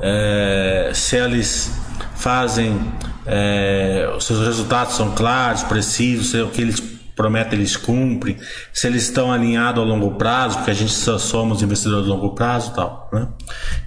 É, 0.00 0.90
se 0.94 1.16
eles 1.16 1.72
fazem 2.16 2.80
é, 3.26 4.12
os 4.16 4.24
seus 4.24 4.40
resultados 4.40 4.94
são 4.94 5.12
claros, 5.12 5.62
precisos, 5.62 6.30
se 6.30 6.40
o 6.40 6.48
que 6.48 6.60
eles 6.60 6.80
prometem 7.16 7.58
eles 7.58 7.76
cumprem, 7.76 8.36
se 8.72 8.86
eles 8.86 9.04
estão 9.04 9.30
alinhados 9.32 9.82
a 9.82 9.86
longo 9.86 10.12
prazo, 10.12 10.56
porque 10.56 10.72
a 10.72 10.74
gente 10.74 10.92
só 10.92 11.16
somos 11.16 11.62
investidores 11.62 12.06
a 12.06 12.10
longo 12.10 12.30
prazo, 12.34 12.72
tal, 12.74 13.08
né? 13.12 13.28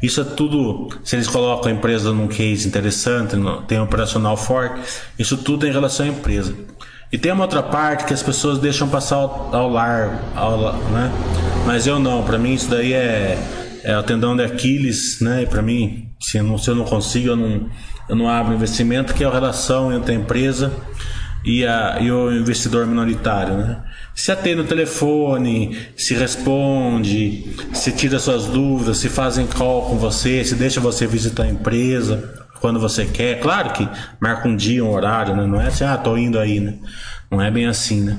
Isso 0.01 0.21
é 0.21 0.23
tudo, 0.23 0.89
se 1.03 1.15
eles 1.15 1.27
colocam 1.27 1.69
a 1.69 1.75
empresa 1.75 2.13
num 2.13 2.27
case 2.27 2.67
interessante, 2.67 3.35
tem 3.67 3.79
um 3.79 3.83
operacional 3.83 4.37
forte, 4.37 4.81
isso 5.19 5.35
tudo 5.37 5.65
é 5.65 5.69
em 5.69 5.73
relação 5.73 6.05
à 6.05 6.09
empresa. 6.09 6.55
E 7.11 7.17
tem 7.17 7.31
uma 7.31 7.43
outra 7.43 7.63
parte 7.63 8.05
que 8.05 8.13
as 8.13 8.21
pessoas 8.21 8.59
deixam 8.59 8.87
passar 8.89 9.15
ao, 9.15 9.49
ao 9.53 9.69
largo, 9.69 10.19
ao, 10.35 10.73
né? 10.73 11.11
Mas 11.65 11.85
eu 11.85 11.99
não, 11.99 12.23
para 12.23 12.37
mim 12.37 12.53
isso 12.53 12.69
daí 12.69 12.93
é, 12.93 13.37
é 13.83 13.97
o 13.97 14.03
tendão 14.03 14.35
de 14.35 14.43
Aquiles, 14.43 15.19
né? 15.21 15.45
Para 15.45 15.61
mim, 15.61 16.09
se 16.19 16.37
eu, 16.37 16.43
não, 16.43 16.57
se 16.57 16.69
eu 16.69 16.75
não 16.75 16.85
consigo, 16.85 17.29
eu 17.29 17.35
não, 17.35 17.69
eu 18.09 18.15
não 18.15 18.29
abro 18.29 18.53
investimento, 18.53 19.13
que 19.13 19.23
é 19.23 19.27
a 19.27 19.31
relação 19.31 19.93
entre 19.93 20.13
a 20.13 20.15
empresa 20.15 20.71
e, 21.43 21.65
a, 21.65 21.97
e 22.01 22.11
o 22.11 22.31
investidor 22.31 22.85
minoritário, 22.85 23.57
né? 23.57 23.83
Se 24.13 24.31
atende 24.31 24.55
no 24.55 24.63
telefone, 24.63 25.77
se 25.95 26.15
responde, 26.15 27.45
se 27.71 27.91
tira 27.91 28.17
suas 28.17 28.45
dúvidas, 28.47 28.97
se 28.97 29.09
fazem 29.09 29.45
call 29.45 29.83
com 29.83 29.97
você, 29.97 30.43
se 30.43 30.55
deixa 30.55 30.79
você 30.79 31.05
visitar 31.05 31.43
a 31.43 31.49
empresa, 31.49 32.47
quando 32.59 32.79
você 32.79 33.05
quer. 33.05 33.39
Claro 33.39 33.71
que 33.71 33.87
marca 34.19 34.47
um 34.47 34.55
dia, 34.55 34.83
um 34.83 34.91
horário, 34.91 35.35
né? 35.35 35.45
Não 35.45 35.61
é 35.61 35.67
assim, 35.67 35.83
ah, 35.83 35.97
tô 35.97 36.17
indo 36.17 36.39
aí, 36.39 36.59
né? 36.59 36.75
Não 37.29 37.41
é 37.41 37.51
bem 37.51 37.67
assim, 37.67 38.01
né? 38.01 38.17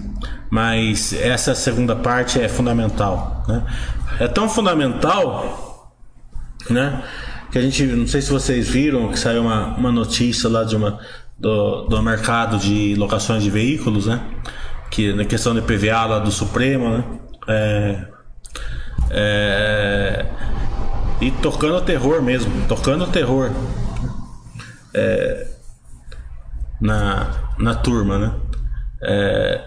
Mas 0.51 1.12
essa 1.12 1.55
segunda 1.55 1.97
parte 1.97 2.40
é 2.40 2.49
fundamental, 2.49 3.44
né? 3.49 3.64
É 4.21 4.29
tão 4.29 4.49
fundamental, 4.49 5.94
né? 6.68 7.03
Que 7.51 7.59
a 7.59 7.62
gente, 7.62 7.85
não 7.85 8.07
sei 8.07 8.21
se 8.21 8.31
vocês 8.31 8.68
viram 8.68 9.09
que 9.09 9.18
saiu 9.18 9.42
uma, 9.42 9.75
uma 9.77 9.90
notícia 9.90 10.49
lá 10.49 10.64
de 10.64 10.77
uma 10.77 10.99
do, 11.38 11.85
do 11.85 12.03
mercado 12.03 12.59
de 12.59 12.94
locações 12.97 13.42
de 13.42 13.51
veículos, 13.51 14.07
né? 14.07 14.21
Que 14.90 15.12
na 15.12 15.25
questão 15.25 15.55
de 15.55 15.62
PVA 15.62 16.05
lá 16.05 16.18
do 16.18 16.31
Supremo, 16.31 16.90
né? 16.90 17.05
É, 17.49 18.05
é, 19.11 20.27
e 21.21 21.31
tocando 21.31 21.81
terror 21.81 22.21
mesmo, 22.23 22.53
tocando 22.68 23.07
terror 23.07 23.51
é, 24.92 25.47
na, 26.81 27.31
na 27.59 27.75
turma, 27.75 28.18
né? 28.18 28.33
É, 29.02 29.61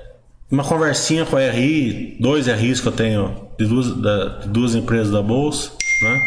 uma 0.49 0.63
conversinha 0.63 1.25
com 1.25 1.37
a 1.37 1.49
RI, 1.49 2.17
dois 2.19 2.47
RIs 2.47 2.81
que 2.81 2.87
eu 2.87 2.91
tenho 2.91 3.49
de 3.57 3.65
duas, 3.65 3.95
da, 3.95 4.25
de 4.39 4.49
duas 4.49 4.75
empresas 4.75 5.11
da 5.11 5.21
Bolsa, 5.21 5.71
né? 6.01 6.21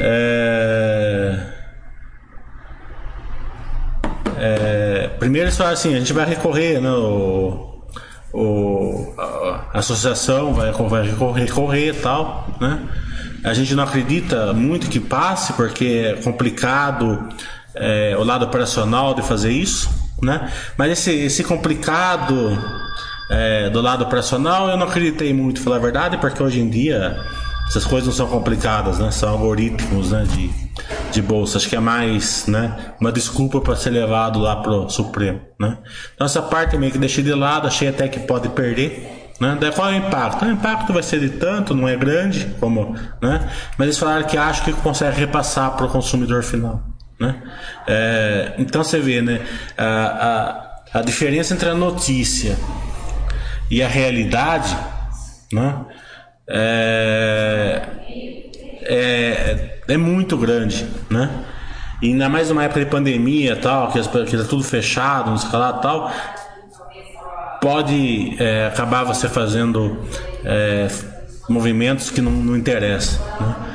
É, 0.00 1.46
é, 4.36 5.10
primeiro 5.18 5.46
eles 5.46 5.56
falaram 5.56 5.74
assim, 5.74 5.94
a 5.94 5.98
gente 5.98 6.12
vai 6.12 6.24
recorrer, 6.24 6.80
né? 6.80 6.90
O, 6.90 7.82
o, 8.32 9.14
a 9.16 9.78
associação 9.78 10.54
vai, 10.54 10.70
vai 10.72 11.08
recorrer, 11.08 11.44
recorrer 11.44 11.88
e 11.90 11.94
tal, 11.94 12.48
né? 12.60 12.88
A 13.44 13.54
gente 13.54 13.74
não 13.74 13.84
acredita 13.84 14.52
muito 14.52 14.88
que 14.88 15.00
passe, 15.00 15.52
porque 15.52 16.14
é 16.16 16.22
complicado 16.22 17.28
é, 17.74 18.16
o 18.16 18.24
lado 18.24 18.44
operacional 18.44 19.14
de 19.14 19.22
fazer 19.22 19.52
isso, 19.52 19.88
né? 20.22 20.50
Mas 20.76 20.92
esse, 20.92 21.12
esse 21.12 21.44
complicado 21.44 22.58
é, 23.30 23.68
do 23.70 23.80
lado 23.80 24.04
operacional 24.04 24.68
eu 24.68 24.76
não 24.76 24.86
acreditei 24.86 25.32
muito, 25.32 25.60
falar 25.60 25.76
a 25.76 25.80
verdade, 25.80 26.16
porque 26.18 26.42
hoje 26.42 26.60
em 26.60 26.68
dia 26.68 27.16
essas 27.68 27.84
coisas 27.84 28.06
não 28.06 28.14
são 28.14 28.26
complicadas, 28.26 28.98
né? 28.98 29.10
São 29.10 29.28
algoritmos, 29.28 30.10
né? 30.10 30.24
De, 30.24 30.50
de 31.12 31.20
bolsa. 31.20 31.58
Acho 31.58 31.68
que 31.68 31.76
é 31.76 31.80
mais, 31.80 32.46
né? 32.46 32.94
Uma 32.98 33.12
desculpa 33.12 33.60
para 33.60 33.76
ser 33.76 33.90
levado 33.90 34.38
lá 34.38 34.56
pro 34.56 34.88
Supremo, 34.88 35.40
né? 35.60 35.78
Então 36.14 36.24
essa 36.24 36.40
parte 36.40 36.78
meio 36.78 36.90
que 36.90 36.98
deixei 36.98 37.22
de 37.22 37.34
lado, 37.34 37.66
achei 37.66 37.88
até 37.88 38.08
que 38.08 38.20
pode 38.20 38.48
perder. 38.48 39.26
Né? 39.38 39.56
Qual 39.74 39.88
é 39.88 39.92
o 39.92 39.96
impacto? 39.96 40.44
O 40.44 40.50
impacto 40.50 40.92
vai 40.92 41.02
ser 41.02 41.20
de 41.20 41.28
tanto, 41.28 41.74
não 41.74 41.86
é 41.86 41.94
grande, 41.94 42.56
como, 42.58 42.96
né? 43.22 43.48
Mas 43.76 43.86
eles 43.86 43.98
falaram 43.98 44.26
que 44.26 44.36
acham 44.36 44.64
que 44.64 44.72
consegue 44.72 45.20
repassar 45.20 45.76
para 45.76 45.86
o 45.86 45.88
consumidor 45.88 46.42
final. 46.42 46.82
Né? 47.18 47.34
É, 47.86 48.52
então 48.58 48.84
você 48.84 49.00
vê 49.00 49.20
né, 49.20 49.40
a, 49.76 50.84
a, 50.94 50.98
a, 51.00 51.02
diferença 51.02 51.52
entre 51.52 51.68
a 51.68 51.74
notícia 51.74 52.56
e 53.70 53.82
a 53.82 53.88
realidade 53.88 54.76
né, 55.52 55.84
é, 56.48 57.82
é, 58.82 59.78
é 59.88 59.96
muito 59.96 60.36
grande. 60.36 60.86
Né? 61.10 61.28
E 62.00 62.08
ainda 62.08 62.28
mais 62.28 62.48
numa 62.48 62.62
época 62.62 62.84
de 62.84 62.86
pandemia 62.86 63.56
tal, 63.56 63.90
que, 63.90 64.00
que 64.00 64.36
tá 64.36 64.44
tudo 64.44 64.62
fechado, 64.62 65.34
escalado 65.34 65.80
tal, 65.80 66.12
pode 67.60 68.36
é, 68.40 68.66
acabar 68.68 69.02
você 69.02 69.28
fazendo 69.28 70.04
é, 70.44 70.86
movimentos 71.48 72.10
que 72.10 72.20
não, 72.20 72.30
não 72.30 72.56
interessam. 72.56 73.20
Né? 73.40 73.67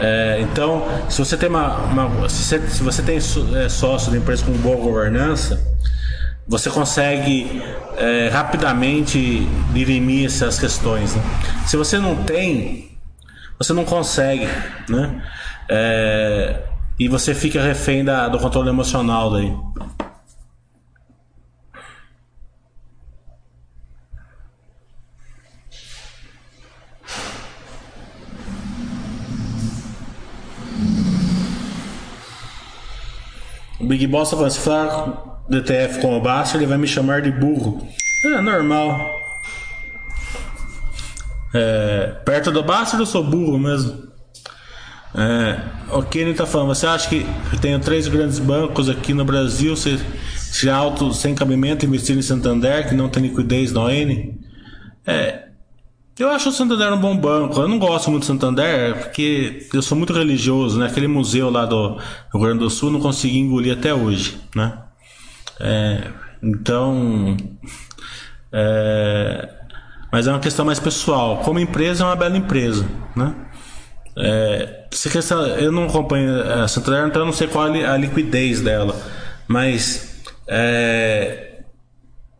É, 0.00 0.40
então, 0.40 0.86
se 1.08 1.18
você 1.18 1.36
tem 1.36 1.48
uma, 1.48 1.76
uma 1.76 2.28
se, 2.28 2.42
você, 2.44 2.68
se, 2.68 2.82
você, 2.82 3.02
tem 3.02 3.16
é, 3.16 3.68
sócio 3.68 4.12
de 4.12 4.18
empresa 4.18 4.44
com 4.44 4.52
boa 4.52 4.76
governança, 4.76 5.60
você 6.46 6.70
consegue 6.70 7.62
é, 7.96 8.28
rapidamente 8.28 9.46
dirimir 9.72 10.26
essas 10.26 10.58
questões. 10.58 11.14
Né? 11.14 11.22
Se 11.66 11.76
você 11.76 11.98
não 11.98 12.16
tem, 12.24 12.96
você 13.58 13.72
não 13.72 13.84
consegue, 13.84 14.48
né? 14.88 15.22
É, 15.68 16.62
e 16.98 17.08
você 17.08 17.34
fica 17.34 17.62
refém 17.62 18.04
da, 18.04 18.28
do 18.28 18.38
controle 18.38 18.68
emocional 18.68 19.30
daí. 19.30 19.52
Big 33.88 34.06
Boss 34.06 34.30
tá 34.30 34.36
falando, 34.36 34.52
se 34.52 34.60
falar 34.60 35.42
DTF 35.48 36.00
com 36.00 36.16
o 36.16 36.20
Basta, 36.20 36.56
ele 36.56 36.66
vai 36.66 36.78
me 36.78 36.86
chamar 36.86 37.22
de 37.22 37.30
burro. 37.32 37.86
É 38.24 38.40
normal. 38.40 38.98
É, 41.54 42.14
perto 42.24 42.52
do 42.52 42.62
Basta 42.62 42.96
eu 42.96 43.06
sou 43.06 43.24
burro 43.24 43.58
mesmo. 43.58 44.08
É, 45.14 45.60
o 45.90 46.02
Kenny 46.02 46.34
tá 46.34 46.44
falando, 46.44 46.68
você 46.68 46.86
acha 46.86 47.08
que 47.08 47.26
eu 47.52 47.58
tenho 47.58 47.80
três 47.80 48.06
grandes 48.06 48.38
bancos 48.38 48.90
aqui 48.90 49.14
no 49.14 49.24
Brasil, 49.24 49.74
se, 49.74 49.98
se 50.36 50.68
alto, 50.68 51.12
sem 51.14 51.34
cabimento, 51.34 51.86
investir 51.86 52.16
em 52.16 52.22
Santander, 52.22 52.86
que 52.88 52.94
não 52.94 53.08
tem 53.08 53.22
liquidez 53.22 53.72
na 53.72 53.84
ON? 53.84 54.34
É, 55.06 55.47
eu 56.18 56.30
acho 56.30 56.48
o 56.48 56.52
Santander 56.52 56.92
um 56.92 57.00
bom 57.00 57.16
banco. 57.16 57.60
Eu 57.60 57.68
não 57.68 57.78
gosto 57.78 58.10
muito 58.10 58.24
do 58.24 58.26
Santander 58.26 58.96
porque 58.98 59.68
eu 59.72 59.82
sou 59.82 59.96
muito 59.96 60.12
religioso, 60.12 60.78
né? 60.78 60.86
Aquele 60.86 61.06
museu 61.06 61.50
lá 61.50 61.64
do 61.64 61.96
Rio 62.32 62.42
Grande 62.42 62.58
do 62.60 62.70
Sul 62.70 62.90
não 62.90 63.00
consegui 63.00 63.38
engolir 63.38 63.72
até 63.72 63.94
hoje, 63.94 64.38
né? 64.54 64.78
É, 65.60 66.10
então, 66.42 67.36
é, 68.52 69.48
mas 70.12 70.26
é 70.26 70.30
uma 70.30 70.40
questão 70.40 70.64
mais 70.64 70.80
pessoal. 70.80 71.38
Como 71.38 71.58
empresa 71.58 72.04
é 72.04 72.06
uma 72.06 72.16
bela 72.16 72.36
empresa, 72.36 72.86
né? 73.14 73.34
É, 74.16 74.86
se 74.90 75.08
questão, 75.10 75.46
eu 75.46 75.70
não 75.70 75.84
acompanho 75.84 76.42
a 76.42 76.66
Santander, 76.66 77.06
então 77.06 77.22
eu 77.22 77.26
não 77.26 77.32
sei 77.32 77.46
qual 77.46 77.66
a 77.66 77.96
liquidez 77.96 78.60
dela, 78.60 78.96
mas 79.46 80.22
é, 80.48 81.47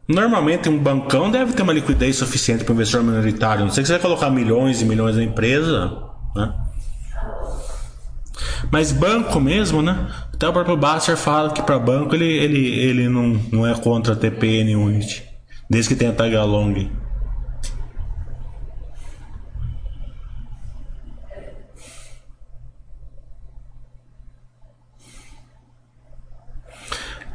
Normalmente 0.08 0.70
um 0.70 0.78
bancão 0.78 1.30
deve 1.30 1.52
ter 1.52 1.62
uma 1.62 1.72
liquidez 1.72 2.16
suficiente 2.16 2.64
para 2.64 2.72
o 2.72 2.74
investidor 2.74 3.04
minoritário. 3.04 3.64
Não 3.66 3.70
sei 3.70 3.84
se 3.84 3.88
você 3.88 3.98
vai 3.98 4.02
colocar 4.02 4.30
milhões 4.30 4.80
e 4.80 4.86
milhões 4.86 5.16
na 5.16 5.22
empresa, 5.22 5.92
né? 6.34 6.54
Mas 8.70 8.90
banco 8.90 9.38
mesmo, 9.38 9.82
né? 9.82 10.08
Até 10.32 10.48
o 10.48 10.52
próprio 10.52 10.76
Basser 10.76 11.16
fala 11.16 11.52
que 11.52 11.62
para 11.62 11.78
banco 11.78 12.14
ele, 12.14 12.24
ele, 12.24 12.66
ele 12.80 13.08
não, 13.08 13.40
não 13.52 13.66
é 13.66 13.74
contra 13.74 14.16
TPN 14.16 14.76
Unity, 14.76 15.24
desde 15.68 15.90
que 15.90 15.96
tenha 15.96 16.12
tag 16.12 16.34
along. 16.34 16.90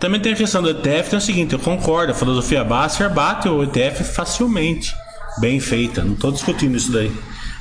Também 0.04 0.20
tem 0.20 0.34
a 0.34 0.36
questão 0.36 0.62
do 0.62 0.70
ETF, 0.70 1.12
tem 1.12 1.18
o 1.18 1.22
seguinte, 1.22 1.54
eu 1.54 1.60
concordo, 1.60 2.12
a 2.12 2.14
filosofia 2.14 2.62
Basser 2.62 3.10
bate 3.10 3.48
o 3.48 3.64
ETF 3.64 4.04
facilmente, 4.04 4.94
bem 5.40 5.62
feita, 5.62 6.04
não 6.04 6.12
estou 6.12 6.30
discutindo 6.30 6.76
isso 6.76 6.92
daí. 6.92 7.10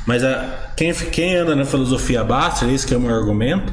Mas 0.08 0.24
a, 0.24 0.72
quem, 0.76 0.92
quem 0.92 1.36
anda 1.36 1.54
na 1.54 1.64
filosofia 1.64 2.24
Basser, 2.24 2.68
esse 2.68 2.92
é 2.92 2.96
o 2.96 3.00
meu 3.00 3.14
argumento, 3.14 3.72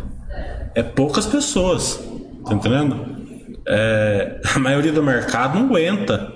é 0.75 0.83
poucas 0.83 1.25
pessoas, 1.25 1.99
tá 2.45 2.53
entendendo? 2.53 3.07
É, 3.67 4.39
a 4.55 4.59
maioria 4.59 4.91
do 4.91 5.01
mercado 5.01 5.57
não 5.57 5.65
aguenta. 5.65 6.31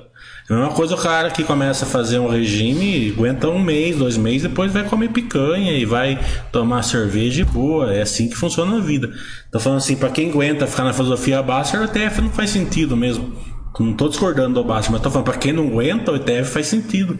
É 0.49 0.53
a 0.53 0.57
mesma 0.57 0.73
coisa 0.73 0.95
o 0.95 0.97
cara 0.97 1.31
que 1.31 1.43
começa 1.43 1.85
a 1.85 1.87
fazer 1.87 2.19
um 2.19 2.27
regime, 2.27 3.13
aguenta 3.15 3.47
um 3.47 3.59
mês, 3.59 3.97
dois 3.97 4.17
meses, 4.17 4.43
depois 4.43 4.73
vai 4.73 4.83
comer 4.83 5.09
picanha 5.09 5.71
e 5.71 5.85
vai 5.85 6.19
tomar 6.51 6.83
cerveja 6.83 7.41
e 7.41 7.45
boa. 7.45 7.93
É 7.93 8.01
assim 8.01 8.29
que 8.29 8.35
funciona 8.35 8.75
a 8.75 8.79
vida. 8.81 9.09
Tô 9.51 9.59
falando 9.59 9.77
assim, 9.77 9.95
para 9.95 10.09
quem 10.09 10.29
aguenta 10.29 10.67
ficar 10.67 10.83
na 10.83 10.91
filosofia 10.91 11.41
baixa, 11.41 11.79
o 11.79 11.85
ETF 11.85 12.21
não 12.21 12.29
faz 12.29 12.49
sentido 12.49 12.97
mesmo. 12.97 13.33
Não 13.79 13.93
tô 13.93 14.09
discordando 14.09 14.55
do 14.55 14.63
baixo, 14.63 14.91
mas 14.91 15.01
tô 15.01 15.09
falando, 15.09 15.25
para 15.25 15.37
quem 15.37 15.53
não 15.53 15.67
aguenta, 15.67 16.11
o 16.11 16.15
ETF 16.15 16.51
faz 16.51 16.67
sentido. 16.67 17.17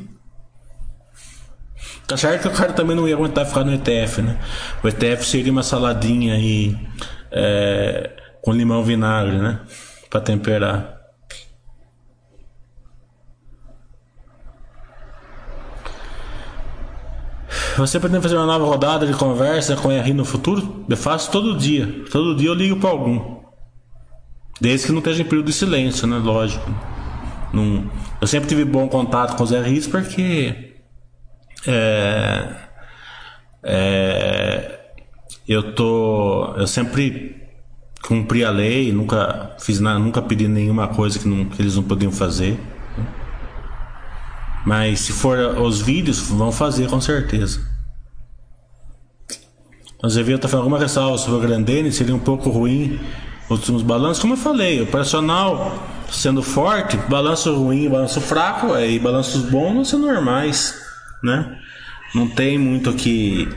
Tá 2.05 2.17
certo 2.17 2.41
que 2.41 2.47
o 2.49 2.51
cara 2.51 2.73
também 2.73 2.95
não 2.95 3.07
ia 3.07 3.15
aguentar 3.15 3.45
ficar 3.45 3.63
no 3.63 3.73
ETF, 3.73 4.21
né? 4.21 4.38
O 4.83 4.88
ETF 4.88 5.25
seria 5.25 5.51
uma 5.51 5.63
saladinha 5.63 6.33
aí 6.33 6.77
é, 7.31 8.12
com 8.41 8.51
limão 8.51 8.83
vinagre, 8.83 9.38
né? 9.38 9.62
Para 10.09 10.19
temperar. 10.19 11.03
Você 17.77 17.99
pretende 17.99 18.21
fazer 18.21 18.38
uma 18.38 18.45
nova 18.45 18.65
rodada 18.65 19.07
de 19.07 19.13
conversa 19.13 19.75
com 19.75 19.89
a 19.89 20.01
RI 20.01 20.13
no 20.13 20.23
futuro? 20.23 20.86
Eu 20.88 20.97
faço 20.97 21.31
todo 21.31 21.57
dia. 21.57 22.03
Todo 22.12 22.36
dia 22.36 22.49
eu 22.49 22.53
ligo 22.53 22.75
para 22.77 22.89
algum. 22.89 23.38
Desde 24.62 24.86
que 24.86 24.91
não 24.91 24.99
esteja 24.99 25.23
em 25.23 25.25
período 25.25 25.47
de 25.47 25.53
silêncio, 25.53 26.05
né? 26.05 26.17
Lógico. 26.17 26.69
Não... 27.51 27.89
Eu 28.21 28.27
sempre 28.27 28.47
tive 28.47 28.63
bom 28.63 28.88
contato 28.88 29.36
com 29.36 29.43
os 29.43 29.51
RIs 29.51 29.88
porque. 29.88 30.73
É, 31.65 32.55
é, 33.63 34.79
eu 35.47 35.73
tô. 35.73 36.53
Eu 36.55 36.67
sempre 36.67 37.36
cumpri 38.03 38.45
a 38.45 38.51
lei, 38.51 38.91
nunca 38.91 39.55
fiz 39.59 39.79
nada, 39.79 39.97
nunca 39.97 40.21
pedi 40.21 40.47
nenhuma 40.47 40.89
coisa 40.89 41.17
que, 41.17 41.27
não, 41.27 41.45
que 41.45 41.62
eles 41.62 41.75
não 41.75 41.83
podiam 41.83 42.12
fazer. 42.12 42.59
Mas 44.65 45.02
se 45.02 45.12
for 45.12 45.38
os 45.60 45.82
vídeos, 45.82 46.19
vão 46.30 46.52
fazer 46.52 46.89
com 46.89 47.02
certeza. 47.02 47.62
O 50.02 50.06
Azevedo 50.06 50.36
está 50.36 50.47
falando 50.47 50.65
alguma 50.65 50.80
ressalva 50.80 51.17
sobre 51.17 51.39
o 51.39 51.41
Grandene, 51.41 51.91
seria 51.91 52.15
um 52.15 52.19
pouco 52.19 52.49
ruim 52.49 52.99
os 53.49 53.60
últimos 53.60 53.82
balanços. 53.82 54.21
Como 54.21 54.34
eu 54.34 54.38
falei, 54.38 54.82
o 54.82 54.88
personal 54.88 55.82
sendo 56.10 56.43
forte, 56.43 56.97
balanço 57.10 57.54
ruim, 57.56 57.89
balanço 57.89 58.21
fraco, 58.21 58.78
e 58.78 58.99
balanços 58.99 59.43
bons 59.43 59.73
vão 59.73 59.86
ser 59.86 59.97
normais, 59.97 60.76
né? 61.23 61.58
Não 62.13 62.28
tem 62.28 62.58
muito 62.58 62.93
que 62.93 63.49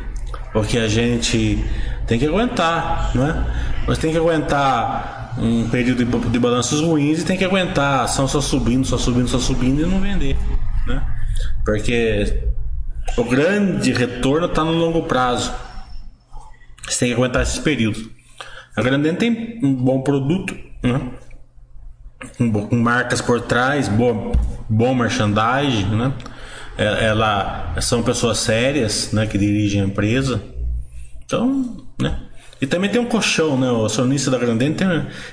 o 0.54 0.62
que 0.62 0.78
a 0.78 0.88
gente 0.88 1.62
tem 2.06 2.18
que 2.18 2.26
aguentar, 2.26 3.10
né? 3.14 3.44
Mas 3.86 3.98
tem 3.98 4.10
que 4.10 4.18
aguentar 4.18 5.34
um 5.38 5.68
período 5.68 6.04
de, 6.04 6.30
de 6.30 6.38
balanços 6.38 6.80
ruins 6.80 7.20
e 7.20 7.24
tem 7.24 7.36
que 7.36 7.44
aguentar 7.44 8.04
ação 8.04 8.26
só 8.26 8.40
subindo, 8.40 8.86
só 8.86 8.96
subindo, 8.96 9.28
só 9.28 9.38
subindo 9.38 9.82
e 9.82 9.86
não 9.86 10.00
vender 10.00 10.36
né? 10.86 11.02
Porque 11.64 12.42
o 13.16 13.24
grande 13.24 13.92
retorno 13.92 14.46
está 14.46 14.64
no 14.64 14.72
longo 14.72 15.02
prazo. 15.02 15.52
Você 16.88 17.00
tem 17.00 17.08
que 17.08 17.14
aguentar 17.14 17.42
esses 17.42 17.58
períodos. 17.58 18.08
A 18.76 18.82
Grandene 18.82 19.16
tem 19.16 19.60
um 19.62 19.74
bom 19.74 20.02
produto, 20.02 20.54
né? 20.82 21.10
Com, 22.38 22.76
marcas 22.76 23.20
por 23.20 23.40
trás, 23.40 23.88
bom, 23.88 24.32
bom 24.68 24.94
merchandising, 24.94 25.96
né? 25.96 26.12
É, 26.78 27.06
ela 27.06 27.74
são 27.80 28.02
pessoas 28.02 28.38
sérias, 28.38 29.12
né? 29.12 29.26
Que 29.26 29.38
dirigem 29.38 29.80
a 29.80 29.84
empresa. 29.84 30.42
Então, 31.24 31.86
né? 32.00 32.20
E 32.60 32.66
também 32.66 32.90
tem 32.90 33.00
um 33.00 33.06
colchão, 33.06 33.58
né? 33.58 33.70
O 33.70 33.86
acionista 33.86 34.30
da 34.30 34.38
Grandene 34.38 34.74
tem, 34.74 34.86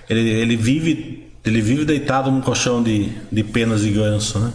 ele, 0.09 0.29
ele 0.29 0.55
vive 0.55 1.31
ele 1.45 1.61
vive 1.61 1.83
deitado 1.83 2.31
num 2.31 2.39
colchão 2.39 2.81
de, 2.81 3.11
de 3.29 3.43
penas 3.43 3.83
e 3.83 3.89
ganso, 3.89 4.39
né? 4.39 4.53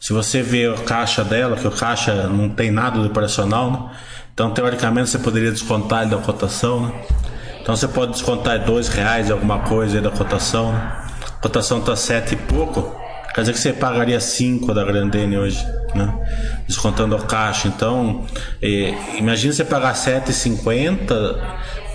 Se 0.00 0.12
você 0.12 0.42
vê 0.42 0.66
a 0.68 0.74
caixa 0.74 1.24
dela, 1.24 1.56
que 1.56 1.66
o 1.66 1.70
caixa 1.70 2.28
não 2.28 2.48
tem 2.48 2.70
nada 2.70 3.00
de 3.00 3.06
operacional, 3.06 3.70
né? 3.70 3.90
então 4.32 4.50
teoricamente 4.50 5.10
você 5.10 5.18
poderia 5.18 5.50
descontar 5.50 6.02
ele 6.02 6.12
da 6.12 6.18
cotação. 6.18 6.86
Né? 6.86 6.92
Então 7.60 7.76
você 7.76 7.88
pode 7.88 8.12
descontar 8.12 8.64
dois 8.64 8.88
reais 8.88 9.30
alguma 9.30 9.60
coisa 9.60 10.00
da 10.00 10.10
cotação. 10.10 10.72
Né? 10.72 10.92
A 11.26 11.42
cotação 11.42 11.78
está 11.80 11.96
sete 11.96 12.34
e 12.34 12.36
pouco, 12.36 12.96
quer 13.34 13.40
dizer 13.40 13.52
que 13.52 13.58
você 13.58 13.72
pagaria 13.72 14.20
cinco 14.20 14.72
da 14.72 14.84
Grandene 14.84 15.36
hoje, 15.36 15.66
né? 15.94 16.14
descontando 16.66 17.16
a 17.16 17.20
caixa. 17.20 17.66
Então, 17.66 18.24
eh, 18.62 18.94
imagine 19.16 19.52
você 19.52 19.64
pagar 19.64 19.94
sete 19.94 20.30
e 20.30 20.34
cinquenta 20.34 21.38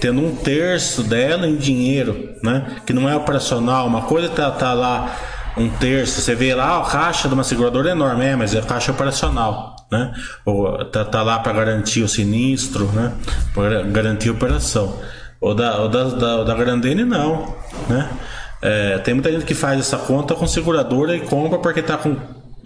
tendo 0.01 0.19
um 0.19 0.35
terço 0.35 1.03
dela 1.03 1.47
em 1.47 1.55
dinheiro, 1.55 2.35
né? 2.43 2.81
que 2.85 2.91
não 2.91 3.07
é 3.07 3.15
operacional. 3.15 3.87
Uma 3.87 4.01
coisa 4.01 4.27
está 4.27 4.51
tá 4.51 4.73
lá 4.73 5.15
um 5.57 5.69
terço. 5.69 6.21
Você 6.21 6.35
vê 6.35 6.53
lá, 6.53 6.79
a 6.79 6.85
caixa 6.85 7.27
de 7.27 7.33
uma 7.33 7.43
seguradora 7.43 7.89
é 7.89 7.91
enorme, 7.91 8.25
é, 8.25 8.35
mas 8.35 8.55
é 8.55 8.61
caixa 8.61 8.91
operacional, 8.91 9.75
né? 9.91 10.13
Ou 10.45 10.85
tá, 10.85 11.05
tá 11.05 11.21
lá 11.21 11.39
para 11.39 11.53
garantir 11.53 12.01
o 12.01 12.07
sinistro, 12.07 12.85
né? 12.93 13.13
Para 13.53 13.83
garantir 13.83 14.29
a 14.29 14.31
operação. 14.31 14.99
Ou 15.39 15.53
da, 15.53 15.77
ou 15.77 15.89
da, 15.89 16.03
da, 16.05 16.43
da 16.43 16.55
Grandene 16.55 17.03
não, 17.03 17.55
né? 17.89 18.09
É, 18.61 18.97
tem 18.99 19.13
muita 19.13 19.31
gente 19.31 19.43
que 19.43 19.53
faz 19.53 19.79
essa 19.79 19.97
conta 19.97 20.33
com 20.35 20.47
seguradora 20.47 21.15
e 21.15 21.19
compra 21.19 21.59
porque 21.59 21.81
tá 21.81 21.97
com 21.97 22.15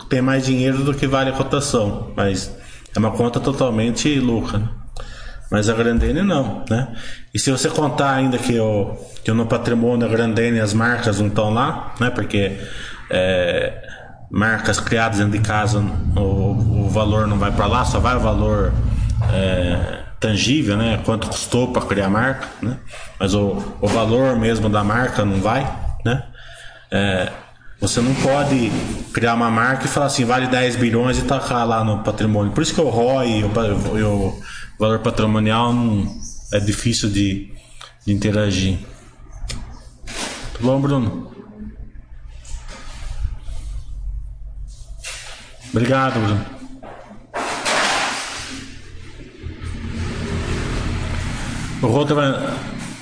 tem 0.10 0.22
mais 0.22 0.46
dinheiro 0.46 0.84
do 0.84 0.94
que 0.94 1.08
vale 1.08 1.32
a 1.32 1.34
cotação, 1.34 2.12
mas 2.16 2.56
é 2.96 3.00
uma 3.00 3.12
conta 3.12 3.40
totalmente 3.40 4.20
louca. 4.20 4.60
Né? 4.60 4.70
Mas 5.50 5.70
a 5.70 5.74
Grandene 5.74 6.22
não, 6.22 6.66
né? 6.70 6.90
E 7.34 7.40
se 7.40 7.52
você 7.52 7.70
contar 7.70 8.12
ainda 8.12 8.38
que, 8.38 8.54
eu, 8.54 8.98
que 9.24 9.32
no 9.32 9.46
patrimônio 9.46 10.00
da 10.00 10.08
Grandene 10.08 10.60
as 10.60 10.74
marcas 10.74 11.20
não 11.20 11.28
estão 11.28 11.54
lá, 11.54 11.94
né? 12.00 12.10
Porque 12.10 12.60
é, 13.10 13.82
marcas 14.30 14.80
criadas 14.80 15.20
dentro 15.20 15.34
de 15.34 15.40
casa, 15.40 15.80
o, 16.16 16.86
o 16.86 16.90
valor 16.90 17.28
não 17.28 17.38
vai 17.38 17.52
para 17.52 17.66
lá, 17.66 17.86
só 17.86 18.00
vai 18.00 18.18
o 18.18 18.20
valor 18.20 18.74
é, 19.32 20.00
tangível, 20.20 20.76
né? 20.76 21.00
Quanto 21.06 21.28
custou 21.28 21.72
para 21.72 21.82
criar 21.84 22.08
a 22.08 22.10
marca, 22.10 22.48
né? 22.62 22.78
Mas 23.20 23.34
o, 23.34 23.64
o 23.82 23.88
valor 23.88 24.36
mesmo 24.38 24.70
da 24.70 24.84
marca 24.84 25.24
não 25.24 25.40
vai, 25.40 25.62
né? 26.06 26.24
É, 26.92 27.32
você 27.80 28.02
não 28.02 28.14
pode 28.16 28.72
criar 29.14 29.36
uma 29.36 29.52
marca 29.52 29.86
e 29.86 29.88
falar 29.88 30.08
assim, 30.08 30.26
vale 30.26 30.48
10 30.48 30.78
bilhões 30.78 31.20
e 31.20 31.22
tacar 31.22 31.66
lá 31.68 31.84
no 31.84 32.00
patrimônio. 32.00 32.52
Por 32.52 32.64
isso 32.64 32.74
que 32.74 32.82
o 32.82 32.90
ROI 32.90 33.40
e 33.40 33.44
o, 33.44 33.48
o 33.48 34.42
valor 34.80 35.00
patrimonial 35.00 35.74
não, 35.74 36.16
é 36.54 36.60
difícil 36.60 37.10
de, 37.10 37.52
de 38.06 38.14
interagir. 38.14 38.80
Tá 40.06 40.60
bom, 40.62 40.80
Bruno? 40.80 41.32
Obrigado, 45.72 46.20
Bruno. 46.20 46.58
O 51.82 52.08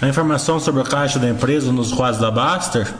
a 0.01 0.07
informação 0.07 0.59
sobre 0.59 0.81
a 0.81 0.83
caixa 0.83 1.17
da 1.17 1.29
empresa 1.29 1.71
nos 1.71 1.93
quadros 1.93 2.19
da 2.19 2.29
Baster 2.29 2.93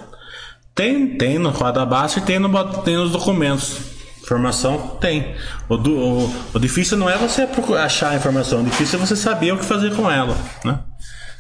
tem, 0.74 1.18
tem 1.18 1.38
no 1.38 1.52
quadro 1.52 1.82
da 1.82 1.86
Baster 1.86 2.24
tem, 2.24 2.40
no, 2.40 2.82
tem 2.82 2.96
nos 2.96 3.12
documentos. 3.12 3.95
Informação 4.26 4.98
tem. 5.00 5.36
O, 5.70 5.76
o, 5.76 6.36
o, 6.56 6.60
difícil 6.60 6.98
não 6.98 7.08
é 7.08 7.16
você 7.16 7.48
achar 7.78 8.10
a 8.10 8.16
informação, 8.16 8.62
o 8.62 8.64
difícil 8.64 8.98
é 8.98 9.06
você 9.06 9.16
saber 9.16 9.54
o 9.54 9.58
que 9.58 9.66
fazer 9.66 9.96
com 9.96 10.10
ela, 10.10 10.36
né? 10.64 10.80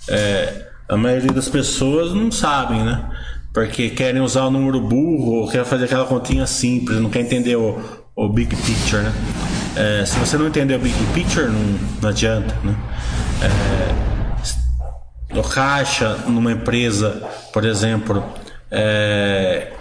É, 0.08 0.68
a 0.88 0.96
maioria 0.96 1.32
das 1.32 1.50
pessoas 1.50 2.14
não 2.14 2.32
sabem, 2.32 2.84
né? 2.84 3.10
Porque 3.52 3.90
querem 3.90 4.22
usar 4.22 4.46
o 4.46 4.52
número 4.52 4.80
burro 4.80 5.42
ou 5.42 5.50
querem 5.50 5.66
fazer 5.66 5.86
aquela 5.86 6.06
continha 6.06 6.46
simples, 6.46 7.00
não 7.00 7.10
quer 7.10 7.22
entender 7.22 7.56
o, 7.56 7.82
o 8.16 8.30
big 8.30 8.56
picture, 8.56 9.02
né? 9.02 9.14
É, 9.76 10.06
se 10.06 10.20
você 10.20 10.38
não 10.38 10.46
entender 10.46 10.76
o 10.76 10.80
big 10.80 10.96
picture, 11.12 11.48
não, 11.48 11.80
não 12.04 12.10
adianta, 12.10 12.56
né? 12.64 12.76
É, 13.42 15.40
o 15.40 15.42
caixa 15.42 16.18
numa 16.28 16.52
empresa, 16.52 17.24
por 17.52 17.66
exemplo, 17.66 18.24
é, 18.70 19.74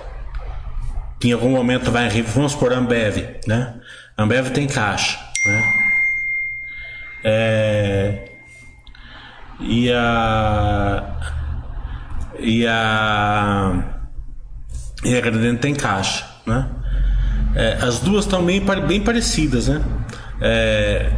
em 1.28 1.32
algum 1.32 1.50
momento 1.50 1.90
vai 1.90 2.08
vamos 2.22 2.52
supor 2.52 2.72
Ambev, 2.72 3.16
né? 3.46 3.74
Ambev 4.16 4.50
tem 4.50 4.66
caixa, 4.66 5.18
né? 5.46 5.72
É, 7.24 8.28
e 9.60 9.90
a 9.90 11.04
e 12.38 12.66
a 12.66 13.84
e 15.04 15.16
a 15.16 15.56
tem 15.58 15.74
caixa, 15.74 16.26
né? 16.46 16.68
É, 17.54 17.78
as 17.80 18.00
duas 18.00 18.24
estão 18.24 18.44
bem, 18.44 18.60
bem 18.86 19.00
parecidas, 19.00 19.68
né? 19.68 19.82
É, 20.40 21.10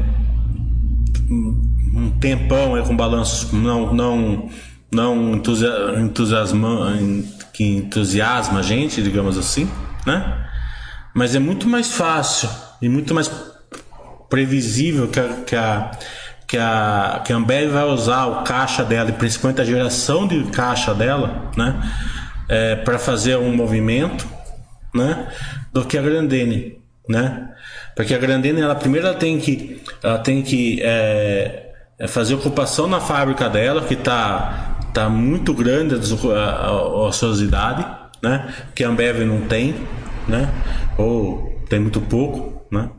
um 1.30 2.10
tempão 2.20 2.76
é 2.76 2.82
com 2.82 2.96
balanços 2.96 3.50
não 3.52 3.92
não 3.92 4.50
não 4.92 5.34
entusiasma, 5.34 6.96
que 7.52 7.64
entusiasma 7.64 8.60
a 8.60 8.62
gente, 8.62 9.02
digamos 9.02 9.36
assim, 9.36 9.68
né? 10.06 10.46
Mas 11.12 11.34
é 11.34 11.38
muito 11.38 11.68
mais 11.68 11.92
fácil 11.92 12.48
e 12.80 12.88
muito 12.88 13.12
mais 13.12 13.30
previsível 14.28 15.08
que 15.08 15.18
a, 15.18 15.28
que 15.46 15.56
a, 15.56 15.90
que 16.46 16.56
a, 16.58 17.22
que 17.24 17.32
a 17.32 17.36
Ambev 17.36 17.72
vai 17.72 17.84
usar 17.84 18.26
o 18.26 18.44
caixa 18.44 18.84
dela, 18.84 19.10
e 19.10 19.12
principalmente 19.12 19.60
a 19.60 19.64
geração 19.64 20.26
de 20.26 20.44
caixa 20.44 20.94
dela, 20.94 21.50
né? 21.56 21.74
É, 22.48 22.76
para 22.76 22.98
fazer 22.98 23.36
um 23.36 23.54
movimento, 23.54 24.26
né? 24.94 25.28
Do 25.72 25.84
que 25.84 25.98
a 25.98 26.02
Grandene, 26.02 26.78
né? 27.08 27.50
Porque 27.96 28.14
a 28.14 28.18
Grandene, 28.18 28.60
ela 28.60 28.74
primeiro 28.74 29.06
ela 29.06 29.16
tem 29.16 29.38
que, 29.38 29.82
ela 30.02 30.18
tem 30.18 30.42
que 30.42 30.80
é, 30.82 31.72
é 31.98 32.06
fazer 32.06 32.34
ocupação 32.34 32.86
na 32.86 33.00
fábrica 33.00 33.48
dela, 33.48 33.82
que 33.82 33.94
está 33.94 34.78
tá 34.92 35.08
muito 35.08 35.52
grande 35.54 35.94
a, 35.94 36.38
a, 36.38 36.66
a 36.66 37.06
ociosidade, 37.08 37.84
né? 38.26 38.52
Que 38.74 38.82
a 38.82 38.88
Ambev 38.88 39.20
não 39.24 39.42
tem, 39.42 39.74
né? 40.26 40.50
Ou 40.98 41.62
tem 41.68 41.78
muito 41.78 42.00
pouco, 42.00 42.66
né? 42.70 42.90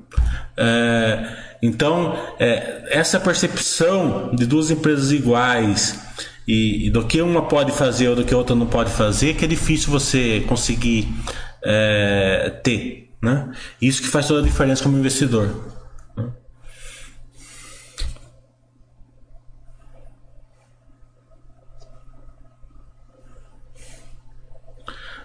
É, 0.55 1.29
então, 1.61 2.17
é, 2.39 2.87
essa 2.89 3.19
percepção 3.19 4.33
de 4.33 4.45
duas 4.45 4.71
empresas 4.71 5.11
iguais 5.11 5.99
e, 6.47 6.87
e, 6.87 6.89
do 6.89 7.05
que 7.05 7.21
uma 7.21 7.41
pode 7.41 7.71
fazer 7.73 8.07
ou 8.07 8.15
do 8.15 8.23
que 8.23 8.33
a 8.33 8.37
outra 8.37 8.55
não 8.55 8.67
pode 8.67 8.89
fazer, 8.89 9.33
que 9.35 9.43
é 9.43 9.47
difícil 9.47 9.91
você 9.91 10.43
conseguir 10.47 11.07
é, 11.63 12.53
ter, 12.63 13.09
né? 13.21 13.49
Isso 13.81 14.01
que 14.01 14.07
faz 14.07 14.27
toda 14.27 14.41
a 14.41 14.43
diferença 14.43 14.83
como 14.83 14.97
investidor. 14.97 15.76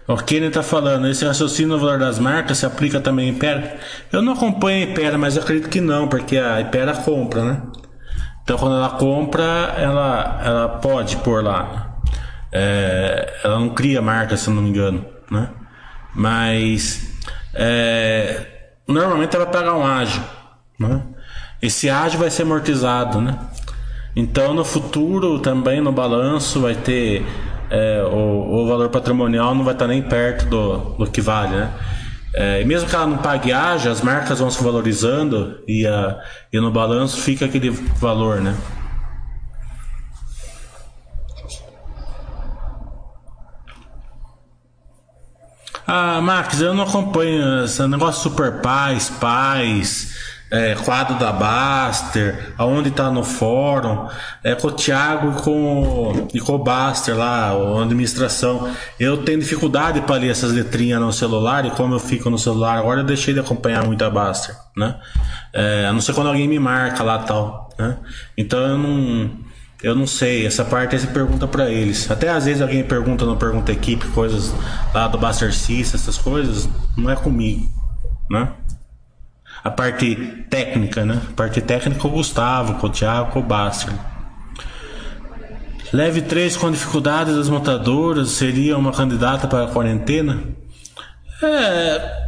O 0.07 0.17
Kenny 0.17 0.47
está 0.47 0.63
falando, 0.63 1.07
esse 1.07 1.25
raciocínio 1.25 1.75
no 1.75 1.79
valor 1.79 1.99
das 1.99 2.19
marcas 2.19 2.59
se 2.59 2.67
aplica 2.67 3.01
também 3.01 3.29
em 3.29 3.33
Ipera? 3.33 3.79
Eu 4.13 4.21
não 4.21 4.33
acompanho 4.33 4.89
a 4.89 4.91
Ipera, 4.91 5.17
mas 5.17 5.39
acredito 5.39 5.69
que 5.69 5.81
não, 5.81 6.09
porque 6.09 6.37
a 6.37 6.61
Ipera 6.61 6.93
compra, 6.95 7.45
né? 7.45 7.63
Então 8.43 8.59
quando 8.59 8.77
ela 8.77 8.91
compra, 8.91 9.43
ela, 9.77 10.41
ela 10.45 10.69
pode 10.69 11.17
pôr 11.19 11.45
lá. 11.45 12.01
É, 12.51 13.41
ela 13.45 13.59
não 13.61 13.71
cria 13.71 14.03
marca, 14.03 14.37
se 14.37 14.51
não 14.51 14.61
me 14.61 14.71
engano, 14.71 15.07
né? 15.31 15.49
Mas 16.15 17.17
é, 17.55 18.47
normalmente 18.87 19.35
ela 19.37 19.45
vai 19.45 19.55
pagar 19.55 19.75
um 19.75 19.87
ágio, 19.87 20.23
né? 20.79 21.01
Esse 21.63 21.89
ágio 21.89 22.19
vai 22.19 22.29
ser 22.29 22.43
amortizado, 22.43 23.21
né? 23.21 23.39
Então 24.17 24.53
no 24.53 24.65
futuro 24.65 25.39
também 25.39 25.81
no 25.81 25.93
balanço 25.93 26.61
vai 26.61 26.75
ter 26.75 27.25
é, 27.73 28.03
o, 28.05 28.65
o, 28.65 28.69
valor 28.69 28.91
patrimonial 28.91 29.55
não 29.55 29.65
vai 29.65 29.73
estar 29.73 29.87
nem 29.87 30.03
perto 30.03 30.45
do, 30.45 30.77
do 30.99 31.11
que 31.11 31.23
vale, 31.23 31.57
né? 31.57 31.73
É, 32.35 32.61
e 32.61 32.65
mesmo 32.67 32.87
que 32.87 32.95
ela 32.95 33.07
não 33.07 33.17
pague 33.17 33.51
haja, 33.51 33.91
as 33.91 34.03
marcas 34.03 34.41
vão 34.41 34.51
se 34.51 34.63
valorizando 34.63 35.59
e, 35.67 35.87
a, 35.87 36.21
e 36.53 36.61
no 36.61 36.71
balanço 36.71 37.19
fica 37.23 37.47
aquele 37.47 37.71
valor, 37.71 38.43
né? 38.43 38.55
Ah, 45.87 46.21
Max, 46.21 46.61
eu 46.61 46.75
não 46.75 46.85
acompanho 46.85 47.65
esse 47.65 47.87
negócio 47.87 48.23
Super 48.23 48.61
Pais, 48.61 49.09
Pais, 49.09 50.12
é, 50.53 50.75
quadro 50.75 51.19
da 51.19 51.33
Baster, 51.33 52.53
aonde 52.59 52.91
tá 52.91 53.11
no 53.11 53.25
fórum, 53.25 54.07
é 54.45 54.55
com 54.55 54.69
o 54.69 54.73
Thiago 54.73 55.31
e 55.31 55.43
com, 55.43 56.29
e 56.35 56.41
com 56.41 56.53
o 56.53 56.59
Baster 56.59 57.17
lá, 57.17 57.49
a 57.49 57.83
administração. 57.83 58.71
Eu 59.01 59.25
tenho 59.25 59.41
dificuldade 59.41 60.03
para 60.03 60.17
ler 60.17 60.31
essas 60.31 60.53
letrinhas 60.53 61.01
no 61.01 61.11
celular 61.11 61.65
e 61.65 61.71
como 61.71 61.95
eu 61.95 61.99
fico 61.99 62.29
no 62.29 62.39
celular 62.39 62.77
agora 62.77 63.01
eu 63.01 63.05
deixei 63.05 63.33
de 63.33 63.41
acompanhar 63.41 63.87
muito 63.87 64.05
a 64.05 64.11
Baster, 64.11 64.55
né? 64.77 65.01
É, 65.55 65.87
a 65.87 65.93
não 65.93 66.03
ser 66.03 66.13
quando 66.13 66.27
alguém 66.27 66.47
me 66.47 66.59
marca 66.59 67.03
lá 67.03 67.21
tal, 67.21 67.71
né? 67.79 67.97
Então 68.37 68.61
eu 68.61 68.77
não 68.77 69.31
eu 69.83 69.97
não 69.97 70.07
sei, 70.07 70.47
essa 70.47 70.65
parte 70.67 70.99
você 70.99 71.07
pergunta 71.07 71.49
para 71.49 71.71
eles. 71.71 72.11
Até 72.11 72.29
às 72.29 72.45
vezes 72.45 72.61
alguém 72.61 72.85
pergunta 72.85 73.25
no 73.25 73.39
Pergunta 73.39 73.73
Equipe, 73.73 74.07
coisas 74.09 74.55
lá 74.95 75.09
do 75.09 75.17
Baster 75.17 75.49
essas 75.49 76.19
coisas, 76.19 76.69
não 76.95 77.11
é 77.11 77.17
comigo, 77.17 77.67
né? 78.31 78.53
A 79.65 79.71
parte 79.71 80.15
técnica, 80.51 81.05
né? 81.05 81.21
A 81.31 81.35
parte 81.35 81.61
técnica 81.61 82.07
o 82.07 82.11
Gustavo, 82.11 82.75
com 82.75 82.87
o 82.87 82.91
Thiago, 82.91 83.31
com 83.31 83.41
o 83.41 83.43
Baster. 83.43 83.93
Leve 85.93 86.23
3 86.23 86.57
com 86.57 86.71
dificuldades 86.71 87.37
das 87.37 87.49
montadoras 87.49 88.31
seria 88.31 88.79
uma 88.79 88.93
candidata 88.93 89.47
para 89.47 89.65
a 89.65 89.69
quarentena? 89.69 90.43
É. 91.43 92.23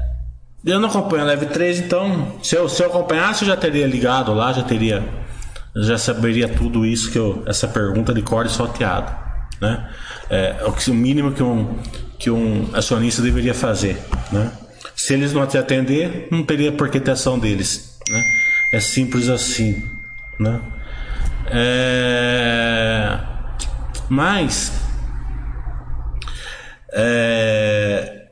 Eu 0.65 0.79
não 0.81 0.89
acompanho 0.89 1.23
a 1.23 1.27
Leve 1.27 1.47
3, 1.47 1.81
então 1.81 2.39
se 2.43 2.57
eu, 2.57 2.69
se 2.69 2.83
eu 2.83 2.87
acompanhasse 2.87 3.43
eu 3.43 3.49
já 3.49 3.57
teria 3.57 3.87
ligado 3.87 4.33
lá, 4.33 4.53
já 4.53 4.63
teria. 4.63 5.03
Já 5.77 5.99
saberia 5.99 6.49
tudo 6.49 6.87
isso 6.87 7.11
que 7.11 7.19
eu. 7.19 7.43
Essa 7.47 7.67
pergunta 7.67 8.15
de 8.15 8.23
corte 8.23 8.53
salteado. 8.53 9.13
Né? 9.61 9.89
É, 10.31 10.57
o 10.65 10.95
mínimo 10.95 11.33
que 11.33 11.43
um, 11.43 11.79
que 12.19 12.31
um 12.31 12.69
acionista 12.73 13.21
deveria 13.23 13.55
fazer. 13.55 14.01
Né? 14.31 14.53
Se 15.05 15.13
eles 15.13 15.35
não 15.35 15.47
te 15.47 15.59
atender, 15.59 16.29
não 16.31 16.43
teria 16.43 16.73
por 16.73 16.89
que 16.89 16.99
ter 16.99 17.11
ação 17.11 17.39
deles. 17.39 17.99
Né? 18.09 18.25
É 18.73 18.81
simples 18.81 19.29
assim. 19.29 19.87
Né? 20.41 20.63
É... 21.49 23.19
Mas 24.09 24.73
é... 26.91 28.29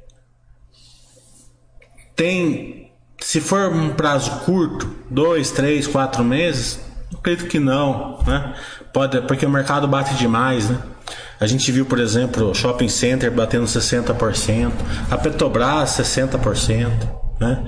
tem, 2.16 2.90
se 3.20 3.38
for 3.38 3.70
um 3.70 3.90
prazo 3.90 4.30
curto, 4.46 4.96
dois, 5.10 5.50
três, 5.50 5.86
quatro 5.86 6.24
meses, 6.24 6.80
acredito 7.14 7.48
que 7.48 7.60
não, 7.60 8.18
né? 8.26 8.54
Pode, 8.94 9.20
porque 9.26 9.44
o 9.44 9.50
mercado 9.50 9.86
bate 9.86 10.14
demais, 10.14 10.70
né? 10.70 10.78
A 11.42 11.46
gente 11.48 11.72
viu, 11.72 11.84
por 11.84 11.98
exemplo, 11.98 12.50
o 12.50 12.54
shopping 12.54 12.88
center 12.88 13.28
batendo 13.28 13.64
60%, 13.64 14.70
a 15.10 15.18
Petrobras 15.18 15.90
60%, 15.90 16.88
né? 17.40 17.64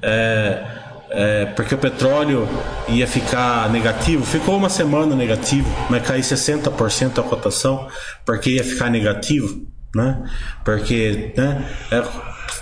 É, 0.00 0.64
é, 1.10 1.44
porque 1.54 1.74
o 1.74 1.78
petróleo 1.78 2.48
ia 2.88 3.06
ficar 3.06 3.68
negativo, 3.68 4.24
ficou 4.24 4.56
uma 4.56 4.70
semana 4.70 5.14
negativo, 5.14 5.68
mas 5.90 6.06
cair 6.06 6.22
60% 6.22 7.18
a 7.18 7.22
cotação, 7.22 7.86
porque 8.24 8.48
ia 8.48 8.64
ficar 8.64 8.88
negativo, 8.88 9.60
né? 9.94 10.24
Porque, 10.64 11.34
né? 11.36 11.68
É, 11.90 12.02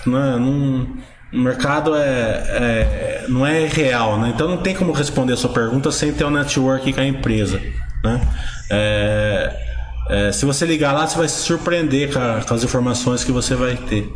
não, 0.05 0.41
não, 0.41 0.97
o 1.33 1.39
mercado 1.39 1.95
é, 1.95 2.01
é, 2.01 3.25
não 3.29 3.47
é 3.47 3.69
real, 3.69 4.19
né? 4.19 4.33
Então 4.35 4.49
não 4.49 4.57
tem 4.57 4.75
como 4.75 4.91
responder 4.91 5.35
a 5.35 5.37
sua 5.37 5.51
pergunta 5.51 5.93
sem 5.93 6.13
ter 6.13 6.25
um 6.25 6.31
network 6.31 6.93
com 6.93 7.01
a 7.01 7.07
empresa, 7.07 7.63
né? 8.03 8.21
É, 8.69 9.76
é, 10.09 10.33
se 10.33 10.45
você 10.45 10.65
ligar 10.65 10.93
lá, 10.93 11.07
você 11.07 11.17
vai 11.17 11.29
se 11.29 11.41
surpreender 11.41 12.13
com, 12.13 12.19
a, 12.19 12.43
com 12.43 12.55
as 12.55 12.63
informações 12.63 13.25
que 13.25 13.33
você 13.33 13.55
vai 13.55 13.77
ter. 13.77 14.13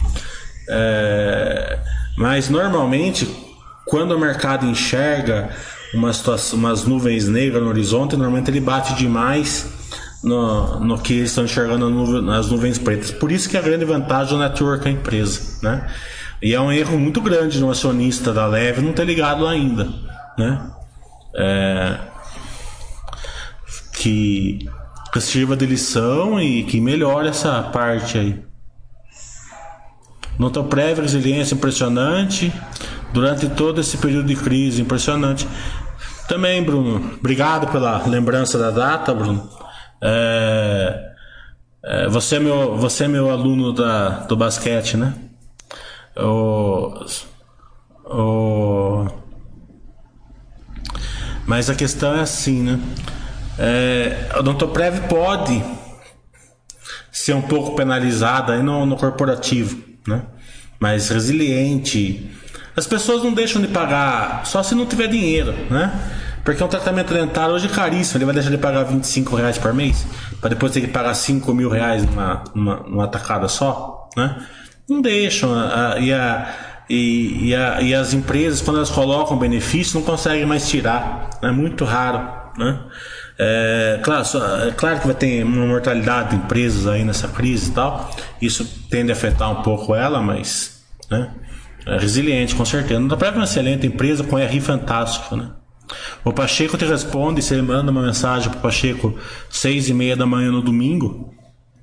É, 0.68 1.78
mas 2.16 2.48
normalmente, 2.48 3.28
quando 3.86 4.12
o 4.12 4.18
mercado 4.18 4.66
enxerga 4.66 5.50
uma 5.92 6.12
situação, 6.12 6.58
umas 6.58 6.84
nuvens 6.84 7.26
negras 7.26 7.62
no 7.62 7.68
horizonte, 7.68 8.16
normalmente 8.16 8.50
ele 8.50 8.60
bate 8.60 8.94
demais 8.94 9.66
no, 10.22 10.78
no 10.80 10.98
que 10.98 11.14
eles 11.14 11.30
estão 11.30 11.44
enxergando 11.44 12.22
nas 12.22 12.50
nuvens 12.50 12.78
pretas. 12.78 13.10
Por 13.10 13.32
isso 13.32 13.48
que 13.48 13.56
é 13.56 13.60
a 13.60 13.62
grande 13.62 13.84
vantagem 13.84 14.34
do 14.34 14.38
network 14.38 14.84
da 14.84 14.90
empresa, 14.90 15.58
né? 15.62 15.90
E 16.42 16.54
é 16.54 16.60
um 16.60 16.72
erro 16.72 16.98
muito 16.98 17.20
grande 17.20 17.60
no 17.60 17.70
acionista 17.70 18.32
da 18.32 18.46
Leve 18.46 18.80
não 18.80 18.92
ter 18.92 19.04
ligado 19.04 19.46
ainda, 19.46 19.88
né? 20.38 20.70
É, 21.34 21.98
que, 23.92 24.68
que 25.12 25.20
sirva 25.20 25.56
de 25.56 25.66
lição 25.66 26.40
e 26.40 26.62
que 26.64 26.80
melhore 26.80 27.28
essa 27.28 27.62
parte 27.62 28.18
aí. 28.18 28.42
Nota 30.38 30.62
prévia, 30.62 31.02
resiliência 31.02 31.54
impressionante 31.54 32.52
durante 33.12 33.48
todo 33.48 33.80
esse 33.80 33.98
período 33.98 34.28
de 34.28 34.36
crise, 34.36 34.80
impressionante. 34.80 35.46
Também, 36.28 36.62
Bruno, 36.62 37.14
obrigado 37.18 37.70
pela 37.72 38.06
lembrança 38.06 38.56
da 38.56 38.70
data, 38.70 39.12
Bruno. 39.12 39.50
É, 40.00 41.10
é, 41.82 42.08
você, 42.08 42.36
é 42.36 42.38
meu, 42.38 42.76
você 42.76 43.04
é 43.04 43.08
meu 43.08 43.30
aluno 43.30 43.72
da, 43.72 44.20
do 44.20 44.36
basquete, 44.36 44.96
né? 44.96 45.14
O, 46.16 47.04
o, 48.04 49.06
mas 51.46 51.68
a 51.68 51.74
questão 51.74 52.14
é 52.14 52.20
assim, 52.20 52.62
né? 52.62 52.80
É, 53.62 54.28
a 54.30 54.38
Odontoprev 54.38 55.02
pode 55.02 55.62
ser 57.12 57.34
um 57.34 57.42
pouco 57.42 57.76
penalizada 57.76 58.54
aí 58.54 58.62
no, 58.62 58.86
no 58.86 58.96
corporativo, 58.96 59.78
né? 60.08 60.22
Mas 60.78 61.10
resiliente. 61.10 62.30
As 62.74 62.86
pessoas 62.86 63.22
não 63.22 63.34
deixam 63.34 63.60
de 63.60 63.68
pagar 63.68 64.46
só 64.46 64.62
se 64.62 64.74
não 64.74 64.86
tiver 64.86 65.08
dinheiro, 65.08 65.52
né? 65.68 65.92
Porque 66.42 66.64
um 66.64 66.68
tratamento 66.68 67.12
dentário 67.12 67.54
hoje 67.54 67.66
é 67.66 67.70
caríssimo. 67.70 68.16
Ele 68.16 68.24
vai 68.24 68.34
deixar 68.34 68.48
de 68.48 68.56
pagar 68.56 68.84
25 68.84 69.36
reais 69.36 69.58
por 69.58 69.74
mês 69.74 70.06
para 70.40 70.48
depois 70.48 70.72
ter 70.72 70.80
que 70.80 70.88
pagar 70.88 71.12
5 71.12 71.52
mil 71.52 71.68
reais 71.68 72.02
numa, 72.06 72.44
numa, 72.54 72.76
numa 72.76 73.08
tacada 73.08 73.46
só, 73.46 74.08
né? 74.16 74.42
Não 74.88 75.02
deixam. 75.02 75.52
A, 75.52 75.92
a, 75.92 75.98
e, 75.98 76.14
a, 76.14 76.54
e, 76.88 77.54
a, 77.54 77.82
e 77.82 77.94
as 77.94 78.14
empresas, 78.14 78.62
quando 78.62 78.78
elas 78.78 78.90
colocam 78.90 79.36
benefício, 79.36 80.00
não 80.00 80.06
conseguem 80.06 80.46
mais 80.46 80.66
tirar. 80.66 81.28
É 81.42 81.50
muito 81.50 81.84
raro. 81.84 82.40
Né? 82.56 82.80
É, 83.42 83.98
claro, 84.02 84.26
é 84.68 84.70
claro 84.72 85.00
que 85.00 85.06
vai 85.06 85.16
ter 85.16 85.42
uma 85.42 85.66
mortalidade 85.66 86.30
de 86.30 86.36
empresas 86.36 86.86
aí 86.86 87.02
nessa 87.04 87.26
crise 87.28 87.70
e 87.70 87.72
tal. 87.72 88.10
Isso 88.40 88.66
tende 88.90 89.10
a 89.10 89.14
afetar 89.14 89.50
um 89.50 89.62
pouco 89.62 89.94
ela, 89.94 90.20
mas 90.20 90.84
né? 91.10 91.32
é 91.86 91.98
resiliente, 91.98 92.54
com 92.54 92.66
certeza. 92.66 93.00
Não 93.00 93.08
dá 93.08 93.16
uma 93.30 93.44
excelente 93.44 93.86
empresa 93.86 94.22
com 94.22 94.36
RI 94.36 94.60
fantástico. 94.60 95.36
Né? 95.36 95.50
O 96.22 96.34
Pacheco 96.34 96.76
te 96.76 96.84
responde, 96.84 97.40
ele 97.50 97.62
manda 97.62 97.90
uma 97.90 98.02
mensagem 98.02 98.50
para 98.50 98.58
o 98.58 98.62
Pacheco 98.62 99.18
seis 99.48 99.88
e 99.88 99.94
meia 99.94 100.14
da 100.14 100.26
manhã 100.26 100.52
no 100.52 100.60
domingo, 100.60 101.32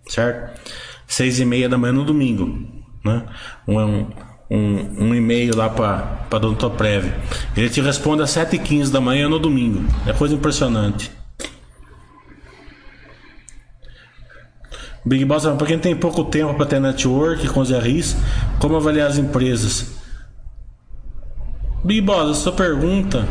certo? 0.07 0.61
Seis 1.07 1.39
e 1.39 1.45
meia 1.45 1.67
da 1.67 1.77
manhã 1.77 1.93
no 1.93 2.05
domingo 2.05 2.77
né? 3.07 3.23
um, 3.67 4.05
um, 4.49 5.05
um 5.05 5.15
e-mail 5.15 5.55
lá 5.55 5.69
para 5.69 6.27
a 6.29 6.39
Dontoprev. 6.39 7.11
Ele 7.55 7.69
te 7.69 7.81
responde 7.81 8.21
às 8.21 8.29
7h15 8.31 8.91
da 8.91 9.01
manhã 9.01 9.27
no 9.27 9.39
domingo. 9.39 9.83
É 10.05 10.13
coisa 10.13 10.35
impressionante. 10.35 11.11
Big 15.07 15.23
Boss, 15.23 15.45
para 15.45 15.67
quem 15.67 15.79
tem 15.79 15.95
pouco 15.95 16.25
tempo 16.25 16.53
para 16.55 16.65
ter 16.65 16.81
network 16.81 17.47
com 17.47 17.61
os 17.61 17.69
RIs, 17.69 18.17
como 18.59 18.75
avaliar 18.75 19.07
as 19.07 19.17
empresas? 19.17 19.93
Big 21.83 22.01
Boss, 22.01 22.31
a 22.31 22.33
sua 22.33 22.51
pergunta 22.51 23.25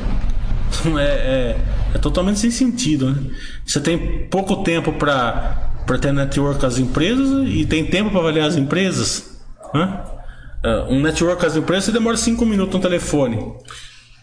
é, 0.99 1.03
é, 1.03 1.57
é 1.95 1.99
totalmente 1.99 2.39
sem 2.39 2.51
sentido. 2.51 3.11
Né? 3.11 3.31
Você 3.65 3.79
tem 3.79 4.27
pouco 4.29 4.63
tempo 4.63 4.93
para 4.95 5.99
ter 6.01 6.13
network 6.13 6.61
com 6.61 6.67
as 6.67 6.79
empresas 6.79 7.47
e 7.47 7.67
tem 7.67 7.85
tempo 7.85 8.11
para 8.11 8.21
avaliar 8.21 8.49
as 8.49 8.57
empresas? 8.57 9.37
Uh, 9.75 10.95
um 10.95 11.03
network 11.03 11.39
com 11.39 11.47
as 11.47 11.57
empresas 11.57 11.85
você 11.85 11.93
demora 11.93 12.17
5 12.17 12.47
minutos 12.47 12.75
no 12.75 12.81
telefone. 12.81 13.53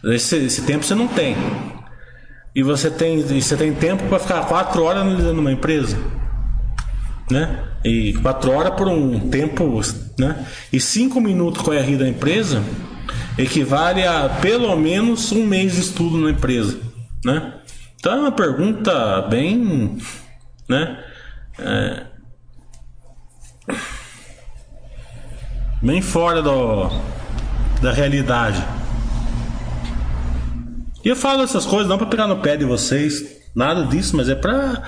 Esse, 0.05 0.37
esse, 0.37 0.63
tempo 0.63 0.83
você 0.83 0.95
não 0.95 1.07
tem. 1.07 1.35
E 2.55 2.63
você 2.63 2.89
tem, 2.89 3.21
você 3.21 3.55
tem 3.55 3.73
tempo 3.75 4.03
para 4.09 4.17
ficar 4.17 4.41
4 4.45 4.83
horas 4.83 5.03
analisando 5.03 5.39
uma 5.39 5.51
empresa. 5.51 6.22
Né? 7.31 7.63
E 7.83 8.13
4 8.13 8.51
horas 8.51 8.73
por 8.75 8.87
um 8.87 9.29
tempo. 9.29 9.81
Né? 10.17 10.45
E 10.71 10.79
5 10.79 11.19
minutos 11.21 11.61
com 11.61 11.71
a 11.71 11.79
RI 11.79 11.97
da 11.97 12.07
empresa 12.07 12.63
equivale 13.37 14.05
a 14.05 14.29
pelo 14.29 14.75
menos 14.75 15.31
um 15.31 15.45
mês 15.45 15.73
de 15.73 15.81
estudo 15.81 16.17
na 16.17 16.31
empresa. 16.31 16.79
Né? 17.25 17.53
Então 17.95 18.13
é 18.13 18.19
uma 18.19 18.31
pergunta 18.31 19.21
bem. 19.23 19.97
Né? 20.69 21.03
É 21.59 22.13
bem 25.83 26.01
fora 26.01 26.41
do, 26.41 26.89
da 27.81 27.91
realidade. 27.91 28.63
E 31.03 31.09
eu 31.09 31.15
falo 31.15 31.43
essas 31.43 31.65
coisas 31.65 31.89
não 31.89 31.97
para 31.97 32.07
pegar 32.07 32.25
no 32.25 32.37
pé 32.37 32.55
de 32.55 32.63
vocês, 32.63 33.41
nada 33.53 33.85
disso, 33.85 34.15
mas 34.15 34.29
é 34.29 34.35
para 34.35 34.81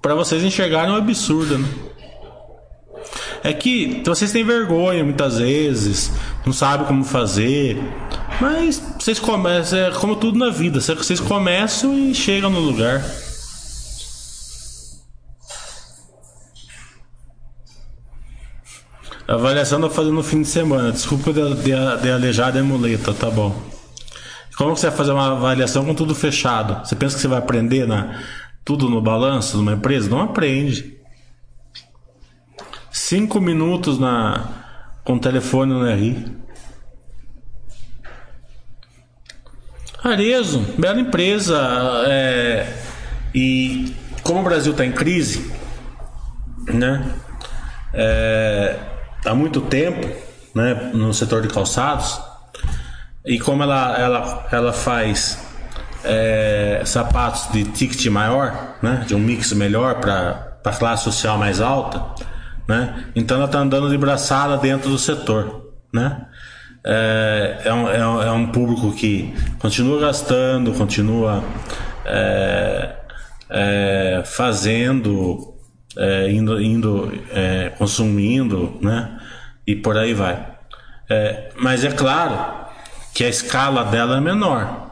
para 0.00 0.14
vocês 0.14 0.42
enxergarem 0.42 0.92
o 0.92 0.96
absurdo, 0.96 1.58
né? 1.58 1.68
É 3.42 3.52
que 3.52 4.02
vocês 4.04 4.32
têm 4.32 4.44
vergonha 4.44 5.04
muitas 5.04 5.38
vezes, 5.38 6.10
não 6.44 6.52
sabem 6.52 6.86
como 6.86 7.04
fazer, 7.04 7.78
mas 8.40 8.82
vocês 8.98 9.18
começam, 9.18 9.78
é 9.78 9.90
como 9.92 10.16
tudo 10.16 10.38
na 10.38 10.50
vida, 10.50 10.80
vocês 10.80 11.20
começam 11.20 11.96
e 11.96 12.14
chegam 12.14 12.50
no 12.50 12.60
lugar. 12.60 13.04
Avaliação 19.28 19.80
da 19.80 19.90
fazendo 19.90 20.14
no 20.14 20.22
fim 20.22 20.42
de 20.42 20.48
semana. 20.48 20.92
Desculpa 20.92 21.32
de, 21.32 21.54
de, 21.56 21.72
de 22.02 22.10
alejar 22.10 22.56
a 22.56 22.62
muleta, 22.62 23.12
tá 23.12 23.28
bom. 23.28 23.60
Como 24.56 24.72
que 24.72 24.80
você 24.80 24.88
vai 24.88 24.96
fazer 24.96 25.12
uma 25.12 25.32
avaliação 25.32 25.84
com 25.84 25.94
tudo 25.94 26.14
fechado? 26.14 26.86
Você 26.86 26.94
pensa 26.94 27.16
que 27.16 27.22
você 27.22 27.28
vai 27.28 27.38
aprender 27.38 27.86
na, 27.88 28.20
tudo 28.66 28.90
no 28.90 29.00
balanço 29.00 29.56
de 29.56 29.62
uma 29.62 29.74
empresa? 29.74 30.10
Não 30.10 30.20
aprende. 30.20 30.98
Cinco 32.90 33.40
minutos 33.40 33.96
na, 33.96 34.48
com 35.04 35.14
o 35.14 35.20
telefone 35.20 35.72
no 35.72 35.88
RI. 35.88 36.36
Arezo, 40.02 40.58
bela 40.76 41.00
empresa. 41.00 41.56
É, 42.08 42.66
e 43.32 43.94
como 44.24 44.40
o 44.40 44.42
Brasil 44.42 44.72
está 44.72 44.84
em 44.84 44.90
crise, 44.90 45.48
né? 46.66 47.08
É, 47.94 48.76
há 49.24 49.32
muito 49.32 49.60
tempo 49.60 50.08
né, 50.52 50.90
no 50.92 51.14
setor 51.14 51.40
de 51.40 51.48
calçados 51.48 52.20
e 53.24 53.38
como 53.38 53.62
ela, 53.62 53.96
ela, 53.96 54.48
ela 54.50 54.72
faz 54.72 55.45
é, 56.04 56.82
sapatos 56.84 57.50
de 57.52 57.64
ticket 57.64 58.06
maior, 58.06 58.76
né, 58.82 59.04
de 59.06 59.14
um 59.14 59.18
mix 59.18 59.52
melhor 59.52 59.96
para 60.00 60.58
a 60.64 60.70
classe 60.70 61.04
social 61.04 61.38
mais 61.38 61.60
alta, 61.60 62.04
né, 62.68 63.06
então 63.14 63.36
ela 63.36 63.46
está 63.46 63.58
andando 63.58 63.88
de 63.88 63.98
braçada 63.98 64.56
dentro 64.56 64.90
do 64.90 64.98
setor. 64.98 65.64
Né, 65.92 66.26
é, 66.88 67.62
é, 67.64 67.72
um, 67.74 67.88
é, 67.88 68.06
um, 68.06 68.22
é 68.22 68.30
um 68.30 68.46
público 68.46 68.92
que 68.92 69.34
continua 69.58 70.00
gastando, 70.00 70.72
continua 70.72 71.42
é, 72.04 72.94
é, 73.50 74.22
fazendo 74.24 75.56
é, 75.98 76.30
indo, 76.30 76.62
indo 76.62 77.12
é, 77.32 77.70
consumindo, 77.76 78.78
né? 78.80 79.18
E 79.66 79.74
por 79.74 79.98
aí 79.98 80.14
vai. 80.14 80.46
Mas 81.56 81.84
é 81.84 81.90
claro 81.90 82.38
que 83.12 83.24
a 83.24 83.28
escala 83.28 83.84
dela 83.84 84.18
é 84.18 84.20
menor, 84.20 84.85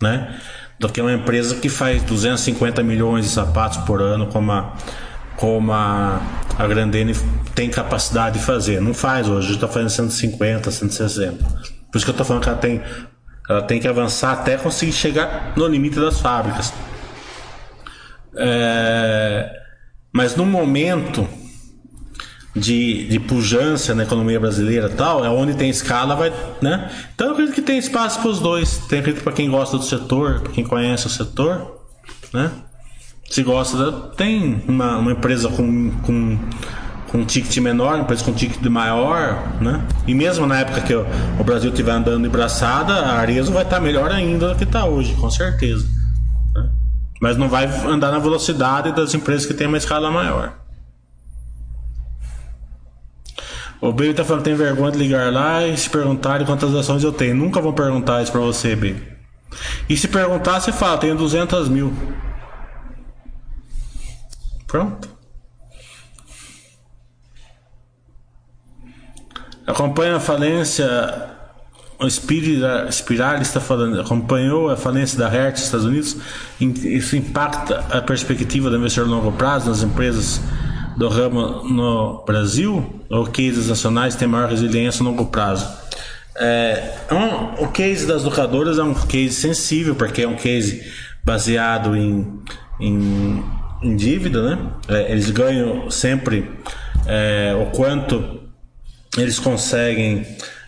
né? 0.00 0.38
Do 0.78 0.88
que 0.88 1.00
uma 1.00 1.12
empresa 1.12 1.56
que 1.56 1.68
faz 1.68 2.02
250 2.02 2.82
milhões 2.82 3.24
de 3.24 3.30
sapatos 3.30 3.78
por 3.78 4.02
ano, 4.02 4.26
como 4.26 4.52
a, 4.52 4.74
como 5.36 5.72
a, 5.72 6.20
a 6.58 6.66
Grandene 6.66 7.14
tem 7.54 7.70
capacidade 7.70 8.38
de 8.38 8.44
fazer. 8.44 8.80
Não 8.80 8.92
faz 8.92 9.28
hoje, 9.28 9.54
está 9.54 9.66
fazendo 9.66 9.90
150, 9.90 10.70
160. 10.70 11.44
Por 11.90 11.96
isso 11.96 12.04
que 12.04 12.10
eu 12.10 12.12
estou 12.12 12.26
falando 12.26 12.42
que 12.42 12.48
ela 12.48 12.58
tem 12.58 12.82
Ela 13.48 13.62
tem 13.62 13.80
que 13.80 13.88
avançar 13.88 14.32
até 14.32 14.56
conseguir 14.56 14.92
chegar 14.92 15.52
no 15.56 15.66
limite 15.66 15.98
das 15.98 16.20
fábricas. 16.20 16.72
É, 18.36 19.50
mas 20.12 20.36
no 20.36 20.44
momento 20.44 21.26
de, 22.56 23.06
de 23.06 23.20
pujança 23.20 23.94
na 23.94 24.04
economia 24.04 24.40
brasileira 24.40 24.88
tal, 24.88 25.22
é 25.22 25.28
onde 25.28 25.54
tem 25.54 25.68
escala, 25.68 26.16
vai, 26.16 26.32
né? 26.62 26.90
Então 27.14 27.26
eu 27.26 27.32
acredito 27.34 27.54
que 27.54 27.60
tem 27.60 27.76
espaço 27.76 28.20
para 28.20 28.30
os 28.30 28.40
dois. 28.40 28.78
Tem 28.88 29.00
acredito 29.00 29.22
para 29.22 29.32
quem 29.34 29.50
gosta 29.50 29.76
do 29.76 29.84
setor, 29.84 30.40
para 30.40 30.52
quem 30.52 30.64
conhece 30.64 31.06
o 31.06 31.10
setor, 31.10 31.82
né? 32.32 32.50
Se 33.28 33.42
gosta, 33.42 33.76
da, 33.76 33.98
tem 34.14 34.62
uma, 34.66 34.96
uma 34.96 35.12
empresa 35.12 35.48
com, 35.50 35.90
com, 36.02 36.38
com 37.08 37.18
um 37.18 37.24
ticket 37.26 37.54
menor, 37.58 37.98
empresa 37.98 38.24
com 38.24 38.30
um 38.30 38.34
ticket 38.34 38.64
maior, 38.66 39.60
né? 39.60 39.84
E 40.06 40.14
mesmo 40.14 40.46
na 40.46 40.60
época 40.60 40.80
que 40.80 40.94
o, 40.94 41.04
o 41.38 41.44
Brasil 41.44 41.70
estiver 41.70 41.92
andando 41.92 42.22
de 42.22 42.28
braçada, 42.30 42.94
a 42.94 43.18
Arezo 43.18 43.52
vai 43.52 43.64
estar 43.64 43.80
melhor 43.80 44.10
ainda 44.10 44.48
do 44.48 44.54
que 44.54 44.64
está 44.64 44.86
hoje, 44.86 45.14
com 45.14 45.30
certeza. 45.30 45.86
né? 46.54 46.70
Mas 47.20 47.36
não 47.36 47.48
vai 47.48 47.66
andar 47.86 48.10
na 48.12 48.18
velocidade 48.18 48.92
das 48.92 49.12
empresas 49.12 49.44
que 49.44 49.52
têm 49.52 49.66
uma 49.66 49.76
escala 49.76 50.10
maior. 50.10 50.65
O 53.80 53.92
Baby 53.92 54.14
tá 54.14 54.24
falando 54.24 54.42
que 54.42 54.48
tem 54.50 54.56
vergonha 54.58 54.90
de 54.92 54.98
ligar 54.98 55.32
lá 55.32 55.66
e 55.66 55.76
se 55.76 55.88
perguntarem 55.90 56.46
quantas 56.46 56.74
ações 56.74 57.02
eu 57.04 57.12
tenho. 57.12 57.34
Nunca 57.34 57.60
vão 57.60 57.72
perguntar 57.72 58.22
isso 58.22 58.32
pra 58.32 58.40
você, 58.40 58.74
Baby. 58.74 59.02
E 59.88 59.96
se 59.96 60.08
perguntar, 60.08 60.60
você 60.60 60.72
fala, 60.72 60.98
tenho 60.98 61.14
200 61.16 61.68
mil. 61.68 61.92
Pronto. 64.66 65.08
Acompanha 69.66 70.16
a 70.16 70.20
falência. 70.20 71.32
O 71.98 72.06
Spira- 72.10 72.90
Spiral 72.92 73.36
está 73.40 73.58
falando, 73.58 73.98
acompanhou 73.98 74.68
a 74.68 74.76
falência 74.76 75.18
da 75.18 75.28
Hertz 75.30 75.60
nos 75.60 75.64
Estados 75.66 75.86
Unidos. 75.86 76.16
Isso 76.60 77.16
impacta 77.16 77.78
a 77.90 78.02
perspectiva 78.02 78.68
do 78.68 78.76
investidor 78.76 79.08
a 79.08 79.10
longo 79.12 79.32
prazo 79.32 79.70
nas 79.70 79.82
empresas 79.82 80.40
do 80.96 81.08
ramo 81.08 81.62
no 81.68 82.24
Brasil? 82.24 83.02
Ou 83.10 83.26
cases 83.26 83.68
nacionais 83.68 84.14
têm 84.16 84.26
maior 84.28 84.48
resiliência 84.48 85.02
a 85.02 85.04
longo 85.04 85.26
prazo? 85.26 85.66
É, 86.38 86.92
um- 87.10 87.64
o 87.64 87.68
case 87.68 88.06
das 88.06 88.24
locadoras 88.24 88.78
é 88.78 88.82
um 88.82 88.94
case 88.94 89.34
sensível, 89.34 89.94
porque 89.94 90.22
é 90.22 90.28
um 90.28 90.36
case 90.36 90.82
baseado 91.24 91.96
em, 91.96 92.40
em, 92.80 93.42
em 93.82 93.96
dívida, 93.96 94.42
né? 94.42 94.58
É, 94.88 95.12
eles 95.12 95.30
ganham 95.30 95.90
sempre 95.90 96.50
é, 97.06 97.54
o 97.60 97.66
quanto 97.70 98.40
eles 99.16 99.38
conseguem 99.38 100.26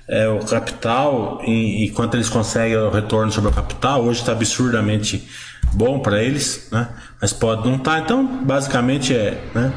é, 0.08 0.26
o 0.26 0.38
capital 0.38 1.42
e, 1.46 1.84
e 1.84 1.90
quanto 1.90 2.16
eles 2.16 2.30
conseguem 2.30 2.76
o 2.78 2.90
retorno 2.90 3.30
sobre 3.30 3.50
o 3.50 3.52
capital. 3.52 4.02
Hoje 4.02 4.20
está 4.20 4.32
absurdamente 4.32 5.28
bom 5.72 6.00
para 6.00 6.22
eles, 6.22 6.68
né? 6.72 6.88
mas 7.20 7.32
pode 7.32 7.68
não 7.68 7.76
estar. 7.76 8.00
Então, 8.00 8.44
basicamente 8.44 9.14
é. 9.14 9.42
Né? 9.54 9.72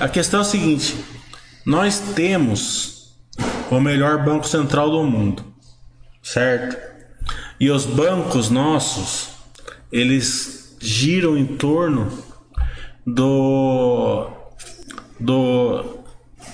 A 0.00 0.08
questão 0.08 0.40
é 0.40 0.42
a 0.42 0.46
seguinte: 0.46 0.96
nós 1.66 1.98
temos 2.14 3.14
o 3.70 3.80
melhor 3.80 4.24
banco 4.24 4.46
central 4.46 4.90
do 4.90 5.02
mundo, 5.04 5.44
certo? 6.22 6.76
E 7.58 7.70
os 7.70 7.84
bancos 7.86 8.50
nossos, 8.50 9.28
eles 9.90 10.76
giram 10.80 11.36
em 11.36 11.46
torno 11.46 12.10
do 13.06 14.28
do 15.18 15.98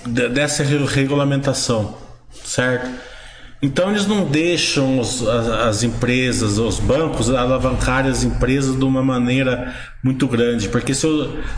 de- 0.07 0.29
dessa 0.29 0.63
re- 0.63 0.85
regulamentação, 0.87 1.97
certo? 2.45 2.91
Então 3.63 3.91
eles 3.91 4.07
não 4.07 4.25
deixam 4.25 4.99
os- 4.99 5.27
as, 5.27 5.47
as 5.49 5.83
empresas, 5.83 6.57
os 6.59 6.81
bancos 6.81 7.29
alavancarem 7.31 8.11
as 8.11 8.25
empresas 8.25 8.77
de 8.79 8.85
uma 8.85 9.03
maneira 9.03 9.75
muito 10.03 10.27
grande, 10.27 10.69
porque, 10.71 10.95
se 10.95 11.07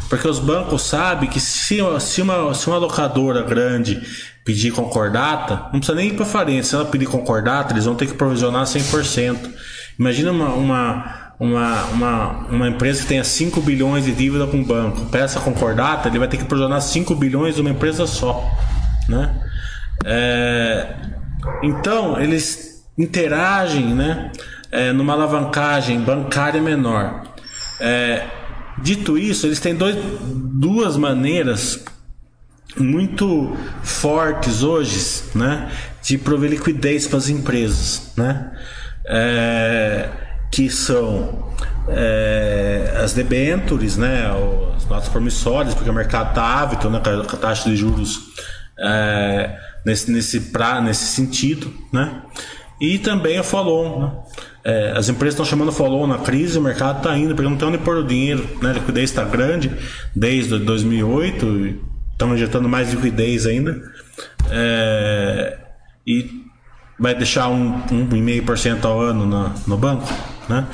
porque 0.09 0.27
os 0.27 0.41
bancos 0.41 0.83
sabem 0.83 1.29
que 1.31 1.39
se, 1.39 1.77
se, 2.01 2.21
uma, 2.23 2.55
se 2.55 2.67
uma 2.67 2.77
locadora 2.79 3.43
grande 3.43 4.03
pedir 4.45 4.73
concordata, 4.73 5.55
não 5.73 5.79
precisa 5.79 5.95
nem 5.95 6.09
ir 6.09 6.15
para 6.15 6.25
falência, 6.25 6.71
se 6.71 6.75
ela 6.75 6.85
pedir 6.85 7.07
concordata, 7.07 7.73
eles 7.73 7.85
vão 7.85 7.95
ter 7.95 8.07
que 8.07 8.15
provisionar 8.15 8.67
100%. 8.67 9.39
Imagina 9.97 10.33
uma, 10.33 10.49
uma, 10.55 11.15
uma, 11.39 11.85
uma, 11.85 12.29
uma 12.49 12.69
empresa 12.69 13.03
que 13.03 13.09
tenha 13.09 13.23
5 13.23 13.61
bilhões 13.61 14.05
de 14.05 14.13
dívida 14.13 14.49
com 14.49 14.61
o 14.61 14.65
banco, 14.65 15.07
peça 15.07 15.39
concordata, 15.39 16.09
ele 16.09 16.19
vai 16.19 16.27
ter 16.27 16.37
que 16.39 16.45
provisionar 16.45 16.81
5 16.81 17.15
bilhões 17.15 17.55
de 17.55 17.61
uma 17.61 17.71
empresa 17.71 18.09
só, 18.09 18.51
né? 19.09 19.33
É, 20.05 20.97
então, 21.63 22.21
eles 22.21 22.85
interagem 22.97 23.95
né, 23.95 24.31
é, 24.71 24.93
numa 24.93 25.13
alavancagem 25.15 26.01
bancária 26.01 26.61
menor. 26.61 27.23
É, 27.81 28.27
dito 28.79 29.19
isso, 29.19 29.47
eles 29.47 29.61
têm 29.61 29.75
dois, 29.75 29.97
duas 30.23 30.97
maneiras 30.97 31.85
muito 32.77 33.57
fortes 33.83 34.63
hoje 34.63 35.25
né, 35.35 35.71
de 36.03 36.17
prover 36.17 36.51
liquidez 36.51 37.07
para 37.07 37.19
as 37.19 37.29
empresas. 37.29 38.13
Né? 38.17 38.53
É, 39.05 40.09
que 40.51 40.69
são 40.69 41.51
é, 41.89 42.95
as 43.03 43.15
debentures, 43.15 43.97
né, 43.97 44.31
as 44.77 44.87
notas 44.87 45.09
promissórias, 45.09 45.75
porque 45.75 45.89
o 45.89 45.95
mercado 45.95 46.31
está 46.31 46.61
ávido 46.61 46.91
né, 46.91 47.01
com 47.01 47.37
a 47.37 47.39
taxa 47.39 47.71
de 47.71 47.77
juros 47.77 48.21
é, 48.79 49.59
nesse, 49.85 50.11
nesse, 50.11 50.41
pra, 50.41 50.81
nesse 50.81 51.07
sentido, 51.07 51.73
né? 51.93 52.23
E 52.81 52.99
também 52.99 53.39
a 53.39 53.43
follow 53.43 54.01
né? 54.01 54.13
É, 54.65 54.93
as 54.97 55.09
empresas 55.09 55.35
estão 55.35 55.45
chamando 55.45 55.73
follow 55.73 56.07
na 56.07 56.19
crise, 56.19 56.57
o 56.57 56.63
mercado 56.63 56.99
está 56.99 57.17
indo, 57.19 57.35
porque 57.35 57.49
não 57.49 57.57
tem 57.57 57.69
onde 57.69 57.79
pôr 57.79 57.97
o 57.97 58.05
dinheiro, 58.05 58.49
né? 58.61 58.71
A 58.71 58.75
liquidez 58.75 59.11
está 59.11 59.25
grande 59.25 59.73
desde 60.15 60.57
2008, 60.59 61.47
e 61.47 61.81
estão 62.13 62.35
injetando 62.35 62.69
mais 62.69 62.93
liquidez 62.93 63.45
ainda. 63.47 63.83
É, 64.51 65.59
e 66.07 66.43
vai 66.99 67.15
deixar 67.15 67.49
um, 67.49 67.75
um 67.91 68.09
1,5% 68.09 68.85
ao 68.85 69.01
ano 69.01 69.53
no 69.67 69.77
banco, 69.77 70.09
né? 70.49 70.67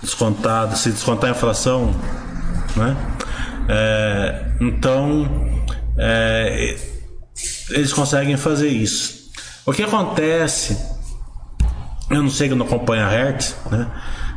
Descontado, 0.00 0.76
se 0.76 0.90
descontar 0.90 1.30
a 1.30 1.32
inflação, 1.32 1.94
né? 2.76 2.96
É, 3.68 4.46
então, 4.60 5.60
é, 5.98 6.76
eles 7.70 7.92
conseguem 7.92 8.36
fazer 8.36 8.68
isso. 8.68 9.30
O 9.66 9.72
que 9.72 9.82
acontece, 9.82 10.76
eu 12.10 12.22
não 12.22 12.30
sei 12.30 12.48
que 12.48 12.52
eu 12.52 12.58
não 12.58 12.66
acompanho 12.66 13.04
a 13.04 13.08
Hertz, 13.08 13.56
né? 13.70 13.90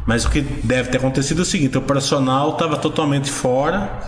Mas 0.05 0.23
o 0.23 0.29
que 0.29 0.41
deve 0.41 0.89
ter 0.89 0.97
acontecido 0.97 1.39
é 1.39 1.41
o 1.41 1.45
seguinte: 1.45 1.77
o 1.77 1.81
operacional 1.81 2.51
estava 2.51 2.77
totalmente 2.77 3.29
fora 3.29 3.99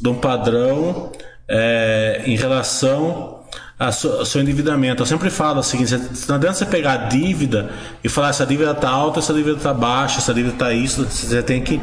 de 0.00 0.08
um 0.08 0.14
padrão 0.14 1.10
é, 1.48 2.22
em 2.24 2.36
relação 2.36 3.40
ao 3.76 3.92
seu 4.24 4.40
endividamento. 4.40 5.02
Eu 5.02 5.06
sempre 5.06 5.30
falo 5.30 5.58
o 5.58 5.62
seguinte: 5.62 5.92
não 6.28 6.36
adianta 6.36 6.54
você 6.54 6.66
pegar 6.66 6.92
a 6.92 6.96
dívida 7.08 7.70
e 8.02 8.08
falar 8.08 8.28
essa 8.28 8.46
dívida 8.46 8.70
está 8.70 8.88
alta, 8.88 9.18
essa 9.18 9.34
dívida 9.34 9.56
está 9.56 9.74
baixa, 9.74 10.18
essa 10.18 10.32
dívida 10.32 10.54
está 10.54 10.72
isso. 10.72 11.04
Você 11.04 11.42
tem 11.42 11.60
que 11.60 11.80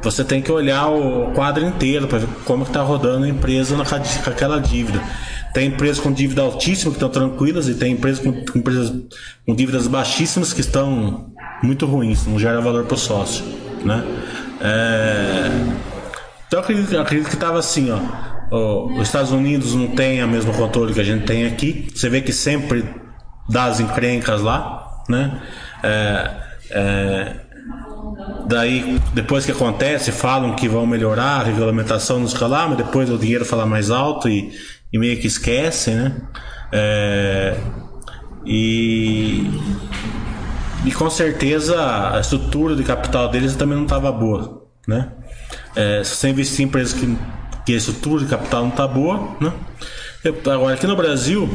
você 0.00 0.22
tem 0.22 0.40
que 0.40 0.52
olhar 0.52 0.88
o 0.88 1.32
quadro 1.32 1.64
inteiro 1.64 2.06
para 2.06 2.18
ver 2.18 2.28
como 2.44 2.62
está 2.62 2.82
rodando 2.82 3.24
a 3.24 3.28
empresa 3.28 3.74
com 3.74 4.30
aquela 4.30 4.60
dívida. 4.60 5.02
Tem 5.54 5.68
empresas 5.68 6.00
com 6.00 6.12
dívida 6.12 6.42
altíssima 6.42 6.90
que 6.90 6.96
estão 6.96 7.08
tranquilas 7.08 7.68
e 7.68 7.74
tem 7.74 7.92
empresas 7.92 8.22
com, 8.22 8.32
com 8.44 8.58
empresas 8.58 8.92
com 9.46 9.54
dívidas 9.54 9.86
baixíssimas 9.86 10.52
que 10.52 10.60
estão 10.60 11.32
muito 11.62 11.86
ruins, 11.86 12.26
não 12.26 12.38
gera 12.38 12.60
valor 12.60 12.84
para 12.84 12.94
o 12.94 12.98
sócio, 12.98 13.44
né? 13.84 14.04
É, 14.60 15.50
então 16.46 16.58
eu 16.58 16.64
acredito, 16.64 16.92
eu 16.92 17.00
acredito 17.00 17.28
que 17.28 17.34
estava 17.34 17.58
assim, 17.58 17.90
ó. 17.90 18.34
Os 18.50 19.08
Estados 19.08 19.32
Unidos 19.32 19.74
não 19.74 19.88
tem 19.88 20.22
o 20.22 20.28
mesmo 20.28 20.52
controle 20.52 20.92
que 20.92 21.00
a 21.00 21.04
gente 21.04 21.24
tem 21.24 21.46
aqui. 21.46 21.88
Você 21.94 22.08
vê 22.08 22.20
que 22.20 22.32
sempre 22.32 22.84
dá 23.48 23.64
as 23.64 23.80
encrencas 23.80 24.40
lá, 24.40 25.02
né? 25.08 25.42
É, 25.82 26.30
é, 26.70 27.36
daí, 28.46 29.00
depois 29.12 29.44
que 29.44 29.52
acontece, 29.52 30.12
falam 30.12 30.54
que 30.54 30.68
vão 30.68 30.86
melhorar 30.86 31.40
a 31.40 31.42
regulamentação 31.42 32.20
nos 32.20 32.38
lá, 32.38 32.68
mas 32.68 32.76
depois 32.76 33.10
o 33.10 33.18
dinheiro 33.18 33.44
fala 33.44 33.66
mais 33.66 33.90
alto 33.90 34.28
e, 34.28 34.52
e 34.94 34.98
meio 34.98 35.20
que 35.20 35.26
esquecem, 35.26 35.96
né? 35.96 36.16
É, 36.70 37.56
e, 38.46 39.50
e 40.84 40.92
com 40.92 41.10
certeza 41.10 42.14
a 42.14 42.20
estrutura 42.20 42.76
de 42.76 42.84
capital 42.84 43.28
deles 43.28 43.56
também 43.56 43.76
não 43.76 43.82
estava 43.84 44.12
boa, 44.12 44.62
né? 44.86 45.10
É, 45.74 46.04
se 46.04 46.14
você 46.14 46.28
investir 46.28 46.60
em 46.64 46.68
empresas 46.68 46.92
que, 46.92 47.18
que 47.66 47.74
a 47.74 47.76
estrutura 47.76 48.22
de 48.22 48.30
capital 48.30 48.62
não 48.62 48.68
está 48.70 48.86
boa, 48.86 49.36
né? 49.40 49.52
Eu- 50.22 50.36
Agora, 50.52 50.74
aqui 50.74 50.86
no 50.86 50.94
Brasil, 50.94 51.48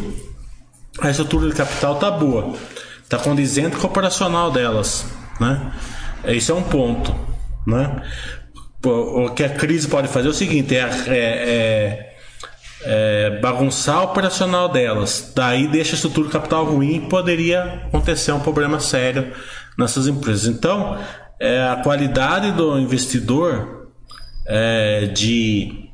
a 0.99 1.09
estrutura 1.09 1.47
de 1.47 1.55
capital 1.55 1.95
está 1.95 2.11
boa, 2.11 2.55
está 3.01 3.17
condizente 3.17 3.77
com 3.77 3.83
o 3.87 3.89
operacional 3.89 4.51
delas, 4.51 5.05
né? 5.39 5.71
Esse 6.25 6.51
é 6.51 6.53
um 6.53 6.63
ponto, 6.63 7.15
né? 7.65 8.01
O 8.83 9.29
que 9.29 9.43
a 9.45 9.49
crise 9.49 9.87
pode 9.87 10.09
fazer 10.09 10.27
é 10.27 10.31
o 10.31 10.33
seguinte, 10.33 10.75
é, 10.75 10.79
é- 10.79 11.13
é- 11.15 12.08
é 12.81 13.39
bagunçar 13.41 14.03
operacional 14.03 14.69
delas, 14.69 15.31
daí 15.35 15.67
deixa 15.67 15.93
a 15.93 15.95
estrutura 15.95 16.29
capital 16.29 16.65
ruim 16.65 16.95
e 16.95 17.01
poderia 17.01 17.83
acontecer 17.87 18.31
um 18.31 18.39
problema 18.39 18.79
sério 18.79 19.33
nessas 19.77 20.07
empresas. 20.07 20.47
Então, 20.47 20.97
é, 21.39 21.67
a 21.67 21.77
qualidade 21.77 22.51
do 22.51 22.79
investidor 22.79 23.89
é, 24.47 25.07
de 25.07 25.89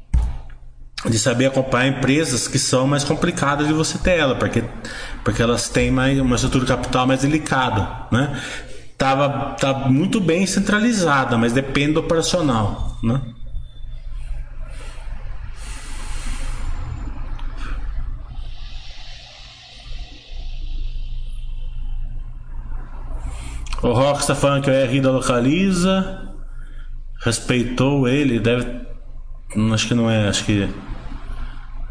de 1.10 1.20
saber 1.20 1.46
acompanhar 1.46 1.88
empresas 1.88 2.48
que 2.48 2.58
são 2.58 2.88
mais 2.88 3.04
complicadas 3.04 3.68
de 3.68 3.74
você 3.74 3.98
ter 3.98 4.18
ela, 4.18 4.36
porque, 4.36 4.64
porque 5.24 5.42
elas 5.42 5.70
têm 5.70 5.92
mais, 5.92 6.20
uma 6.20 6.36
estrutura 6.36 6.66
capital 6.66 7.06
mais 7.06 7.22
delicada, 7.22 7.88
né? 8.12 8.42
Tava, 8.98 9.56
tá 9.60 9.74
muito 9.88 10.20
bem 10.20 10.48
centralizada, 10.48 11.38
mas 11.38 11.54
depende 11.54 11.94
do 11.94 12.00
operacional, 12.00 12.98
né? 13.04 13.22
O 23.86 23.94
Rock 23.94 24.22
está 24.22 24.34
falando 24.34 24.64
que 24.64 24.70
o 24.72 24.86
RI 24.88 25.00
da 25.00 25.12
localiza. 25.12 26.24
Respeitou 27.24 28.08
ele, 28.08 28.40
deve. 28.40 28.66
Acho 29.72 29.88
que 29.88 29.94
não 29.94 30.10
é, 30.10 30.28
acho 30.28 30.44
que. 30.44 30.68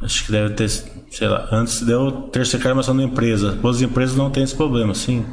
Acho 0.03 0.25
que 0.27 0.33
deve 0.33 0.55
ter. 0.55 0.69
Sei 0.69 1.29
lá, 1.29 1.49
antes 1.53 1.83
deu 1.83 2.11
ter 2.33 2.45
reclamação 2.45 2.97
da 2.97 3.05
empresa. 3.05 3.53
Boas 3.53 3.81
empresas 3.81 4.17
não 4.17 4.29
tem 4.29 4.43
esse 4.43 4.57
problema, 4.57 4.93
sim. 4.93 5.25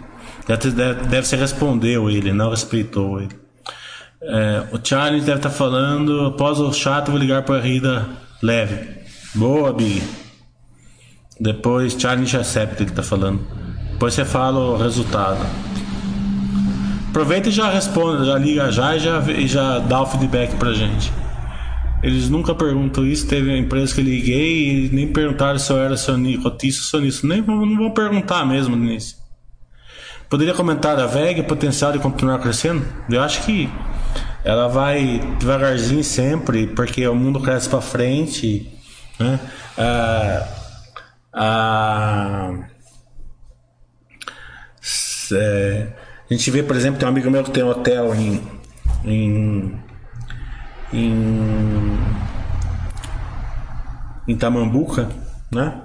Deve, 0.48 0.70
deve, 0.70 1.08
deve 1.08 1.28
ser 1.28 1.38
respondeu 1.38 2.12
ele, 2.12 2.32
não 2.32 2.52
respeitou 2.52 3.20
ele. 3.20 3.36
É, 4.22 4.64
o 4.72 4.80
Charles 4.84 5.26
deve 5.26 5.40
estar 5.40 5.50
tá 5.50 5.56
falando. 5.56 6.28
Após 6.28 6.60
o 6.60 6.72
chato, 6.72 7.10
vou 7.10 7.20
ligar 7.20 7.42
para 7.42 7.56
a 7.56 7.60
Rida 7.60 8.08
leve. 8.40 8.88
Boa, 9.34 9.74
Big. 9.74 10.04
Depois, 11.40 12.00
Charlie 12.00 12.28
Intercept 12.28 12.76
que 12.76 12.84
está 12.84 13.02
falando. 13.02 13.42
Depois 13.94 14.14
você 14.14 14.24
fala 14.24 14.60
o 14.60 14.78
resultado. 14.78 15.44
Aproveita 17.12 17.50
e 17.50 17.52
já 17.52 17.70
responde, 17.70 18.26
já 18.26 18.38
liga 18.38 18.72
já 18.72 18.96
e 18.96 19.00
já, 19.00 19.20
e 19.20 19.46
já 19.46 19.80
dá 19.80 20.02
o 20.02 20.06
feedback 20.06 20.56
pra 20.56 20.72
gente. 20.72 21.12
Eles 22.02 22.30
nunca 22.30 22.56
perguntam 22.56 23.06
isso. 23.06 23.28
Teve 23.28 23.50
uma 23.50 23.58
empresa 23.58 23.94
que 23.94 24.02
liguei 24.02 24.86
e 24.86 24.90
nem 24.94 25.12
perguntaram 25.12 25.60
se 25.60 25.70
eu 25.74 25.78
era 25.78 25.98
sonista, 25.98 26.48
ou 26.48 26.72
sonista. 26.72 27.28
Nem 27.28 27.42
não 27.42 27.78
vão 27.78 27.92
perguntar 27.92 28.46
mesmo 28.46 28.78
nisso. 28.78 29.18
Poderia 30.30 30.54
comentar 30.54 30.98
a 30.98 31.06
VEG, 31.06 31.44
potencial 31.44 31.92
de 31.92 32.00
continuar 32.00 32.40
crescendo? 32.40 32.86
Eu 33.10 33.22
acho 33.22 33.44
que 33.44 33.70
ela 34.46 34.70
vai 34.70 35.20
devagarzinho 35.38 36.06
sempre, 36.06 36.68
porque 36.68 37.06
o 37.06 37.14
mundo 37.14 37.42
cresce 37.42 37.68
para 37.68 37.82
frente. 37.82 38.72
Né? 39.20 39.38
Ah, 39.78 40.48
ah, 41.34 42.54
é, 45.34 45.88
a 46.32 46.34
gente 46.34 46.50
vê, 46.50 46.64
por 46.64 46.78
exemplo, 46.78 46.98
tem 46.98 47.06
um 47.06 47.12
amigo 47.12 47.30
meu 47.30 47.44
que 47.44 47.52
tem 47.52 47.62
um 47.62 47.68
hotel 47.68 48.16
em. 48.16 48.42
em. 49.04 49.78
em, 50.94 51.98
em 54.30 54.38
Tamambuca, 54.38 55.10
né? 55.52 55.82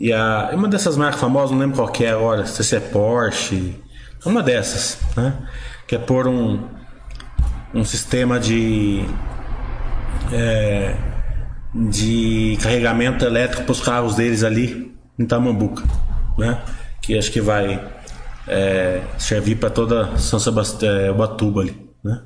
E 0.00 0.12
a, 0.12 0.50
uma 0.52 0.66
dessas 0.66 0.96
marcas 0.96 1.20
famosas, 1.20 1.52
não 1.52 1.58
lembro 1.58 1.76
qual 1.76 1.92
é 2.00 2.10
agora, 2.10 2.44
se 2.44 2.74
é 2.74 2.80
Porsche, 2.80 3.80
uma 4.26 4.42
dessas, 4.42 4.98
né? 5.16 5.46
Que 5.86 5.94
é 5.94 5.98
por 5.98 6.26
um, 6.26 6.60
um 7.72 7.84
sistema 7.84 8.40
de. 8.40 9.04
É, 10.32 10.96
de 11.72 12.58
carregamento 12.60 13.24
elétrico 13.24 13.62
para 13.62 13.72
os 13.72 13.80
carros 13.80 14.16
deles 14.16 14.42
ali 14.42 14.92
em 15.16 15.24
Tamambuca, 15.24 15.84
né? 16.36 16.58
Que 17.00 17.16
acho 17.16 17.30
que 17.30 17.40
vai 17.40 17.96
é, 18.48 19.02
servir 19.18 19.56
para 19.56 19.70
toda 19.70 20.16
São 20.16 20.38
Sebastião, 20.38 20.92
é, 20.96 21.10
Ubatuba 21.10 21.62
ali, 21.62 21.76
né? 22.02 22.22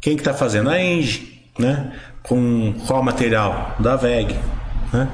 Quem 0.00 0.16
que 0.16 0.22
tá 0.22 0.34
fazendo? 0.34 0.68
A 0.68 0.82
Engie, 0.82 1.48
né? 1.58 1.92
Com 2.22 2.74
qual 2.86 3.02
material? 3.02 3.76
Da 3.78 3.96
VEG, 3.96 4.34
né? 4.92 5.08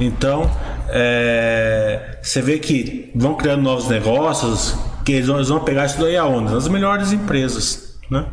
Então, 0.00 0.50
é, 0.88 2.18
você 2.20 2.42
vê 2.42 2.58
que 2.58 3.12
vão 3.14 3.34
criando 3.36 3.62
novos 3.62 3.88
negócios, 3.88 4.76
que 5.04 5.12
eles 5.12 5.26
vão, 5.26 5.36
eles 5.36 5.48
vão 5.48 5.60
pegar 5.60 5.86
isso 5.86 6.00
daí 6.00 6.16
aonde? 6.16 6.52
Nas 6.52 6.66
melhores 6.66 7.12
empresas, 7.12 7.96
né? 8.10 8.26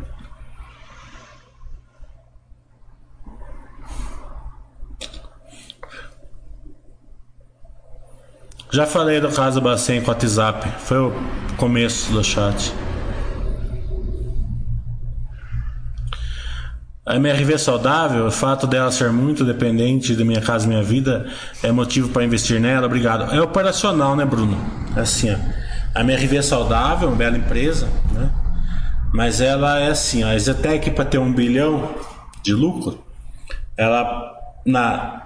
Já 8.72 8.86
falei 8.86 9.20
do 9.20 9.28
caso 9.28 9.60
Bacen 9.60 10.00
com 10.00 10.10
o 10.10 10.14
WhatsApp. 10.14 10.66
Foi 10.78 10.96
o 10.96 11.12
começo 11.58 12.10
do 12.10 12.24
chat. 12.24 12.72
A 17.04 17.16
MRV 17.16 17.58
saudável, 17.58 18.26
o 18.26 18.30
fato 18.30 18.66
dela 18.66 18.90
ser 18.90 19.12
muito 19.12 19.44
dependente 19.44 20.16
da 20.16 20.24
minha 20.24 20.40
casa 20.40 20.64
e 20.64 20.68
minha 20.68 20.82
vida, 20.82 21.26
é 21.62 21.70
motivo 21.70 22.08
para 22.08 22.24
investir 22.24 22.58
nela? 22.58 22.86
Obrigado. 22.86 23.34
É 23.34 23.42
operacional, 23.42 24.16
né, 24.16 24.24
Bruno? 24.24 24.56
É 24.96 25.00
assim, 25.00 25.30
ó. 25.30 25.36
A 25.94 26.00
MRV 26.00 26.42
saudável, 26.42 27.08
uma 27.08 27.16
bela 27.16 27.36
empresa, 27.36 27.86
né? 28.12 28.30
Mas 29.12 29.42
ela 29.42 29.80
é 29.80 29.90
assim, 29.90 30.22
a 30.22 30.38
Zetec 30.38 30.92
para 30.92 31.04
ter 31.04 31.18
um 31.18 31.30
bilhão 31.30 31.94
de 32.42 32.54
lucro, 32.54 33.04
ela 33.76 34.32
na 34.64 35.21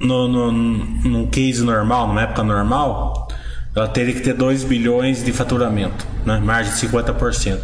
no, 0.00 0.26
no, 0.26 0.52
num 0.52 1.26
case 1.26 1.62
normal, 1.62 2.08
numa 2.08 2.22
época 2.22 2.42
normal, 2.42 3.28
ela 3.76 3.86
teria 3.86 4.14
que 4.14 4.20
ter 4.20 4.34
2 4.34 4.64
bilhões 4.64 5.22
de 5.22 5.32
faturamento, 5.32 6.06
né? 6.24 6.38
margem 6.38 6.72
de 6.72 6.80
50%. 6.80 7.60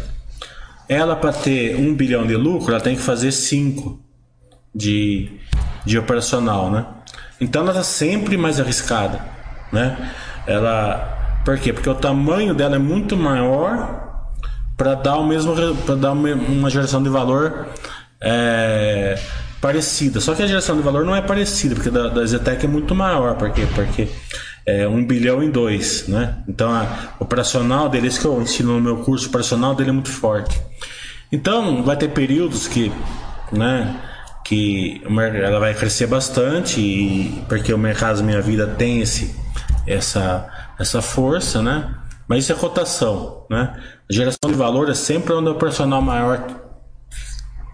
Ela, 0.87 1.15
para 1.15 1.33
ter 1.33 1.75
1 1.75 1.81
um 1.81 1.93
bilhão 1.93 2.25
de 2.25 2.35
lucro, 2.35 2.71
ela 2.71 2.79
tem 2.79 2.95
que 2.95 3.01
fazer 3.01 3.31
5 3.31 3.99
de, 4.73 5.31
de 5.83 5.97
operacional. 5.97 6.71
Né? 6.71 6.85
Então 7.41 7.63
ela 7.63 7.71
está 7.71 7.83
sempre 7.83 8.37
mais 8.37 8.59
arriscada. 8.59 9.19
Né? 9.71 10.13
Ela, 10.45 11.41
por 11.43 11.57
quê? 11.57 11.73
Porque 11.73 11.89
o 11.89 11.95
tamanho 11.95 12.53
dela 12.53 12.75
é 12.75 12.79
muito 12.79 13.17
maior 13.17 14.05
para 14.77 14.93
dar 14.93 15.17
o 15.17 15.25
mesmo 15.25 15.55
para 15.85 15.95
dar 15.95 16.11
uma 16.11 16.69
geração 16.69 17.01
de 17.01 17.09
valor 17.09 17.67
é, 18.21 19.19
parecida. 19.67 20.21
Só 20.21 20.33
que 20.33 20.41
a 20.41 20.47
geração 20.47 20.77
de 20.77 20.81
valor 20.81 21.03
não 21.03 21.13
é 21.13 21.21
parecida, 21.21 21.75
porque 21.75 21.89
da, 21.89 22.07
da 22.07 22.25
Zetec 22.25 22.65
é 22.65 22.69
muito 22.69 22.95
maior. 22.95 23.35
Por 23.35 23.51
quê? 23.51 23.67
Porque 23.75 24.07
é 24.65 24.87
um 24.87 25.05
bilhão 25.05 25.43
em 25.43 25.51
dois, 25.51 26.07
né? 26.07 26.37
Então 26.47 26.71
a 26.71 27.15
operacional 27.19 27.89
dele, 27.89 28.07
isso 28.07 28.21
que 28.21 28.25
eu 28.25 28.41
ensino 28.41 28.73
no 28.75 28.81
meu 28.81 28.97
curso, 29.03 29.27
operacional 29.27 29.75
dele 29.75 29.89
é 29.89 29.93
muito 29.93 30.09
forte. 30.09 30.57
Então 31.29 31.83
vai 31.83 31.97
ter 31.97 32.07
períodos 32.07 32.65
que, 32.65 32.93
né? 33.51 33.99
Que 34.45 35.01
ela 35.05 35.59
vai 35.59 35.73
crescer 35.73 36.07
bastante, 36.07 36.79
e, 36.79 37.43
porque 37.49 37.73
o 37.73 37.77
mercado 37.77 38.23
Minha 38.23 38.41
Vida 38.41 38.65
tem 38.65 39.01
esse, 39.01 39.35
essa, 39.85 40.47
essa 40.79 41.01
força, 41.01 41.61
né? 41.61 41.93
Mas 42.25 42.45
isso 42.45 42.53
é 42.53 42.55
cotação, 42.55 43.45
né? 43.49 43.73
A 44.09 44.13
geração 44.13 44.49
de 44.49 44.53
valor 44.53 44.89
é 44.89 44.93
sempre 44.93 45.33
onde 45.33 45.49
o 45.49 45.51
operacional 45.51 46.01
maior 46.01 46.66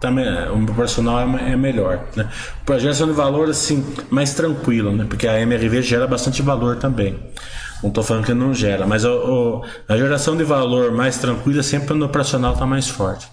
o 0.10 0.66
proporcional 0.66 1.20
é, 1.20 1.52
é 1.52 1.56
melhor. 1.56 2.06
Né? 2.16 2.30
A 2.68 2.78
geração 2.80 3.08
de 3.08 3.14
valor, 3.14 3.50
assim, 3.50 3.86
mais 4.10 4.34
tranquilo, 4.34 4.92
né? 4.92 5.06
Porque 5.08 5.28
a 5.28 5.40
MRV 5.40 5.82
gera 5.82 6.08
bastante 6.08 6.42
valor 6.42 6.78
também. 6.78 7.20
Não 7.82 7.90
estou 7.90 8.04
falando 8.04 8.26
que 8.26 8.34
não 8.34 8.54
gera, 8.54 8.88
mas 8.88 9.04
o, 9.04 9.12
o, 9.12 9.66
a 9.90 9.98
geração 9.98 10.38
de 10.38 10.44
valor 10.44 10.92
mais 10.94 11.18
tranquila 11.18 11.62
sempre 11.62 11.94
no 11.94 12.06
operacional 12.06 12.54
está 12.54 12.66
mais 12.66 12.88
forte. 12.88 13.28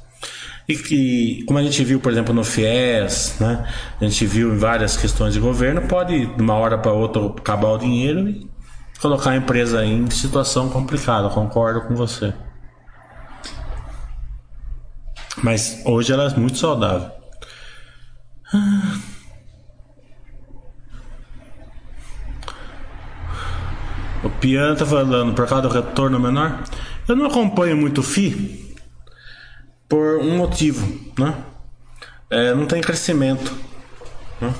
E 0.69 0.77
que, 0.77 1.45
como 1.47 1.59
a 1.59 1.63
gente 1.63 1.83
viu, 1.85 2.01
por 2.01 2.13
exemplo, 2.13 2.35
no 2.35 2.45
FIES, 2.45 3.37
né? 3.41 3.67
a 4.01 4.05
gente 4.05 4.27
viu 4.27 4.55
em 4.55 4.57
várias 4.57 4.97
questões 4.97 5.35
de 5.35 5.41
governo, 5.41 5.83
pode 5.83 6.27
de 6.27 6.43
uma 6.43 6.55
hora 6.55 6.79
para 6.79 6.93
outra 6.93 7.25
acabar 7.27 7.71
o 7.71 7.79
dinheiro 7.79 8.29
e 8.29 8.49
colocar 9.01 9.31
a 9.31 9.37
empresa 9.37 9.85
em 9.85 10.09
situação 10.11 10.69
complicada. 10.69 11.29
Concordo 11.29 11.83
com 11.83 11.95
você. 11.95 12.33
Mas 15.39 15.83
hoje 15.85 16.13
ela 16.13 16.25
é 16.25 16.37
muito 16.37 16.59
saudável. 16.59 17.11
O 24.23 24.29
Piano 24.29 24.77
tá 24.77 24.85
falando 24.85 25.35
por 25.35 25.47
causa 25.47 25.69
do 25.69 25.73
retorno 25.73 26.19
menor. 26.19 26.63
Eu 27.09 27.17
não 27.17 27.27
acompanho 27.27 27.77
muito 27.77 28.01
o 28.01 28.05
FI 28.05 28.77
por 29.89 30.19
um 30.21 30.37
motivo, 30.37 30.87
né? 31.19 31.35
É, 32.29 32.55
não 32.55 32.67
tem 32.67 32.81
crescimento. 32.81 33.53
Né? 34.41 34.55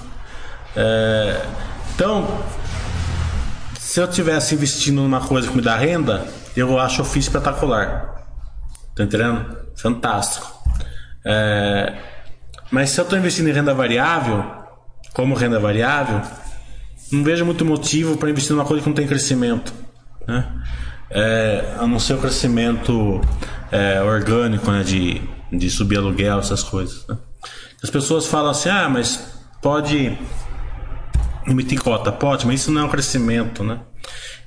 É, 0.75 1.47
então, 1.95 2.43
se 3.79 4.01
eu 4.01 4.09
tivesse 4.09 4.55
investindo 4.55 5.03
numa 5.03 5.21
coisa 5.21 5.49
que 5.49 5.55
me 5.55 5.63
dá 5.63 5.77
renda, 5.77 6.27
eu 6.57 6.79
acho 6.79 7.03
o 7.03 7.05
FI 7.05 7.19
espetacular. 7.21 8.25
Tá 8.95 9.05
entendendo? 9.05 9.60
Fantástico. 9.81 10.47
É, 11.25 11.95
mas 12.71 12.91
se 12.91 13.01
eu 13.01 13.05
estou 13.05 13.19
investindo 13.19 13.49
em 13.49 13.53
renda 13.53 13.75
variável, 13.75 14.45
como 15.13 15.35
renda 15.35 15.59
variável, 15.59 16.23
não 17.11 17.25
vejo 17.25 17.45
muito 17.45 17.65
motivo 17.65 18.17
para 18.17 18.31
investir 18.31 18.55
numa 18.55 18.65
coisa 18.65 18.83
que 18.83 18.89
não 18.89 18.95
tem 18.95 19.07
crescimento. 19.07 19.73
Né? 20.27 20.47
É, 21.11 21.75
a 21.79 21.87
não 21.87 21.99
ser 21.99 22.15
o 22.15 22.19
crescimento 22.19 23.21
é, 23.73 24.01
orgânico, 24.01 24.71
né? 24.71 24.83
De, 24.83 25.21
de 25.53 25.71
subir 25.71 25.99
aluguel, 25.99 26.39
essas 26.39 26.63
coisas. 26.63 27.07
Né? 27.09 27.17
As 27.83 27.91
pessoas 27.91 28.27
falam 28.27 28.51
assim, 28.51 28.69
ah, 28.69 28.89
mas 28.89 29.41
pode 29.61 30.17
emitir 31.47 31.83
cota, 31.83 32.13
pode, 32.13 32.47
mas 32.47 32.61
isso 32.61 32.71
não 32.71 32.83
é 32.83 32.85
um 32.85 32.89
crescimento, 32.89 33.65
né? 33.65 33.81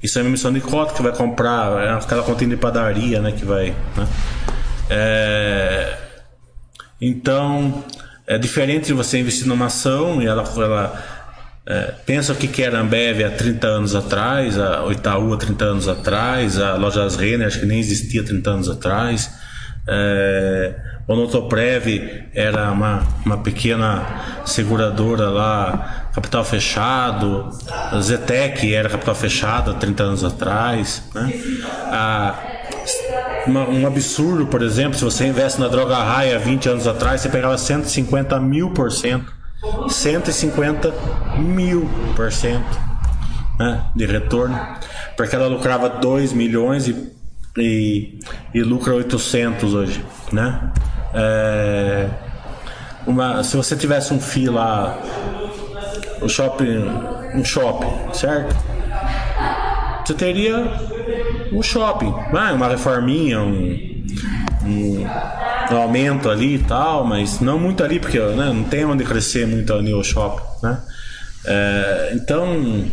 Isso 0.01 0.19
é 0.19 0.21
uma 0.21 0.29
emissão 0.29 0.51
de 0.51 0.61
cota 0.61 0.93
que 0.93 1.01
vai 1.01 1.15
comprar, 1.15 1.81
é 1.81 1.93
aquela 1.93 2.23
continha 2.23 2.51
de 2.51 2.57
padaria, 2.57 3.21
né? 3.21 3.31
Que 3.31 3.43
vai. 3.43 3.75
Né? 3.97 4.07
É... 4.89 5.97
Então, 6.99 7.83
é 8.25 8.37
diferente 8.37 8.87
de 8.87 8.93
você 8.93 9.19
investir 9.19 9.47
numa 9.47 9.65
ação 9.65 10.21
e 10.21 10.25
ela, 10.25 10.43
ela 10.55 11.03
é, 11.65 11.93
pensa 12.05 12.33
o 12.33 12.35
que 12.35 12.61
era 12.61 12.77
a 12.77 12.81
Ambev 12.81 13.23
há 13.23 13.31
30 13.31 13.67
anos 13.67 13.95
atrás, 13.95 14.57
a 14.57 14.85
Itaú 14.91 15.33
há 15.33 15.37
30 15.37 15.65
anos 15.65 15.87
atrás, 15.87 16.59
a 16.59 16.75
Lojas 16.75 17.15
Renner 17.15 17.47
acho 17.47 17.59
que 17.59 17.65
nem 17.65 17.79
existia 17.79 18.21
há 18.21 18.25
30 18.25 18.49
anos 18.49 18.69
atrás. 18.69 19.31
É, 19.87 20.75
o 21.05 21.15
Notoprev 21.15 22.29
era 22.33 22.71
uma, 22.71 23.03
uma 23.25 23.37
pequena 23.39 24.41
seguradora 24.45 25.29
lá, 25.29 26.09
capital 26.13 26.45
fechado. 26.45 27.49
A 27.69 27.99
Zetec 27.99 28.73
era 28.73 28.89
capital 28.89 29.15
fechado 29.15 29.71
há 29.71 29.73
30 29.73 30.03
anos 30.03 30.23
atrás. 30.23 31.03
Né? 31.13 31.33
A, 31.91 32.35
uma, 33.45 33.67
um 33.67 33.85
absurdo, 33.85 34.45
por 34.47 34.61
exemplo, 34.61 34.97
se 34.97 35.03
você 35.03 35.25
investe 35.25 35.59
na 35.59 35.67
droga 35.67 35.95
raia 35.97 36.39
20 36.39 36.69
anos 36.69 36.87
atrás, 36.87 37.21
você 37.21 37.29
pegava 37.29 37.57
150 37.57 38.39
mil 38.39 38.71
por 38.71 38.91
cento. 38.91 39.31
150 39.87 40.93
mil 41.37 41.89
por 42.15 42.31
cento 42.31 42.79
né, 43.59 43.83
de 43.95 44.05
retorno. 44.05 44.59
Porque 45.15 45.35
ela 45.35 45.47
lucrava 45.47 45.89
2 45.89 46.33
milhões 46.33 46.87
e, 46.87 47.11
e, 47.57 48.19
e 48.53 48.61
lucra 48.61 48.93
800 48.93 49.73
hoje. 49.73 50.05
Né? 50.31 50.71
É, 51.13 52.09
uma, 53.05 53.43
se 53.43 53.55
você 53.55 53.75
tivesse 53.75 54.13
um 54.13 54.19
FII 54.19 54.49
lá, 54.49 54.97
um 56.21 56.29
shopping, 56.29 56.85
um 57.35 57.43
shopping, 57.43 58.13
certo? 58.13 58.55
Você 60.05 60.13
teria 60.13 60.65
um 61.53 61.61
shopping, 61.61 62.13
uma 62.31 62.67
reforminha, 62.67 63.41
um, 63.41 64.05
um, 64.65 65.05
um, 65.71 65.77
aumento 65.77 66.29
ali 66.29 66.55
e 66.55 66.59
tal, 66.59 67.05
mas 67.05 67.39
não 67.39 67.59
muito 67.59 67.83
ali, 67.83 67.99
porque 67.99 68.19
né, 68.19 68.51
não 68.53 68.63
tem 68.63 68.85
onde 68.85 69.03
crescer 69.03 69.47
muito 69.47 69.73
ali 69.73 69.93
o 69.93 70.03
shopping, 70.03 70.43
né? 70.63 70.79
É, 71.45 72.11
então, 72.15 72.85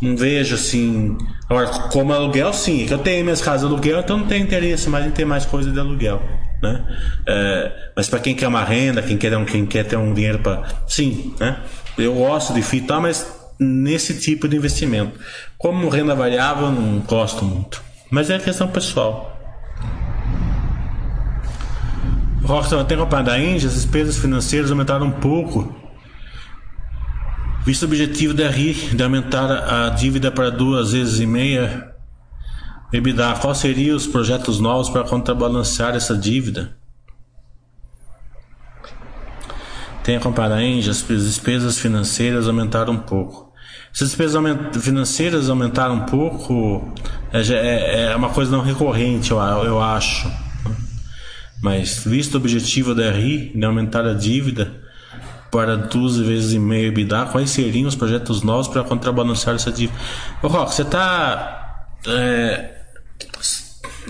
não 0.00 0.16
vejo 0.16 0.54
assim. 0.54 1.16
Agora, 1.48 1.66
como 1.90 2.12
aluguel, 2.12 2.52
sim, 2.52 2.84
é 2.84 2.86
que 2.86 2.94
eu 2.94 2.98
tenho 2.98 3.24
minhas 3.24 3.40
casas 3.40 3.60
de 3.60 3.66
aluguel, 3.66 4.00
então 4.00 4.18
não 4.18 4.26
tenho 4.26 4.44
interesse 4.44 4.88
mais 4.88 5.06
em 5.06 5.10
ter 5.10 5.24
mais 5.24 5.44
coisa 5.44 5.70
de 5.70 5.78
aluguel. 5.78 6.22
Né? 6.62 6.84
É, 7.26 7.72
mas 7.96 8.08
para 8.08 8.20
quem 8.20 8.34
quer 8.34 8.46
uma 8.46 8.64
renda, 8.64 9.02
quem 9.02 9.18
quer, 9.18 9.36
um, 9.36 9.44
quem 9.44 9.66
quer 9.66 9.84
ter 9.84 9.96
um 9.96 10.14
dinheiro 10.14 10.38
para. 10.38 10.62
Sim, 10.86 11.34
né? 11.40 11.58
eu 11.98 12.14
gosto 12.14 12.54
de 12.54 12.62
FII, 12.62 12.86
mas 13.00 13.41
nesse 13.58 14.18
tipo 14.18 14.48
de 14.48 14.56
investimento. 14.56 15.18
Como 15.58 15.88
renda 15.88 16.14
variável, 16.14 16.70
não 16.70 17.00
gosto 17.00 17.44
muito. 17.44 17.82
Mas 18.10 18.30
é 18.30 18.38
questão 18.38 18.68
pessoal. 18.68 19.32
Rockstar 22.42 22.84
tem 22.84 22.96
acompanhado 22.96 23.30
da 23.30 23.38
Índia, 23.38 23.68
as 23.68 23.74
despesas 23.74 24.18
financeiras 24.18 24.70
aumentaram 24.70 25.06
um 25.06 25.12
pouco. 25.12 25.74
Visto 27.64 27.82
o 27.82 27.86
objetivo 27.86 28.34
da 28.34 28.48
RI 28.48 28.74
de 28.74 29.02
aumentar 29.02 29.46
a 29.48 29.90
dívida 29.90 30.30
para 30.30 30.50
duas 30.50 30.92
vezes 30.92 31.20
e 31.20 31.26
meia 31.26 31.92
EBITDA, 32.92 33.34
quais 33.40 33.58
seriam 33.58 33.96
os 33.96 34.06
projetos 34.06 34.60
novos 34.60 34.90
para 34.90 35.04
contrabalancear 35.04 35.94
essa 35.94 36.16
dívida? 36.16 36.76
Tem 40.04 40.16
a 40.16 40.20
Comparaenge, 40.20 40.90
as 40.90 41.02
despesas 41.06 41.78
financeiras 41.78 42.48
aumentaram 42.48 42.94
um 42.94 42.98
pouco. 42.98 43.52
Se 43.92 44.04
as 44.04 44.10
despesas 44.10 44.34
aument 44.34 44.72
financeiras 44.80 45.50
aumentaram 45.50 45.94
um 45.96 46.06
pouco, 46.06 46.92
é, 47.32 47.40
é, 47.40 48.04
é, 48.04 48.16
uma 48.16 48.30
coisa 48.30 48.50
não 48.50 48.62
recorrente, 48.62 49.30
eu, 49.30 49.38
eu 49.38 49.80
acho. 49.82 50.30
Mas, 51.62 52.02
visto 52.04 52.34
o 52.34 52.36
objetivo 52.38 52.94
da 52.94 53.10
RI 53.10 53.52
de 53.54 53.64
aumentar 53.64 54.06
a 54.06 54.14
dívida 54.14 54.82
para 55.50 55.76
12 55.76 56.24
vezes 56.24 56.52
e 56.54 56.58
meio 56.58 56.88
EBITDA, 56.88 57.26
quais 57.26 57.50
seriam 57.50 57.86
os 57.86 57.94
projetos 57.94 58.42
novos 58.42 58.66
para 58.66 58.82
contrabalancear 58.82 59.54
essa 59.56 59.70
dívida? 59.70 59.98
Ô, 60.42 60.48
Rock, 60.48 60.74
você 60.74 60.82
está. 60.82 61.86
É, 62.06 62.70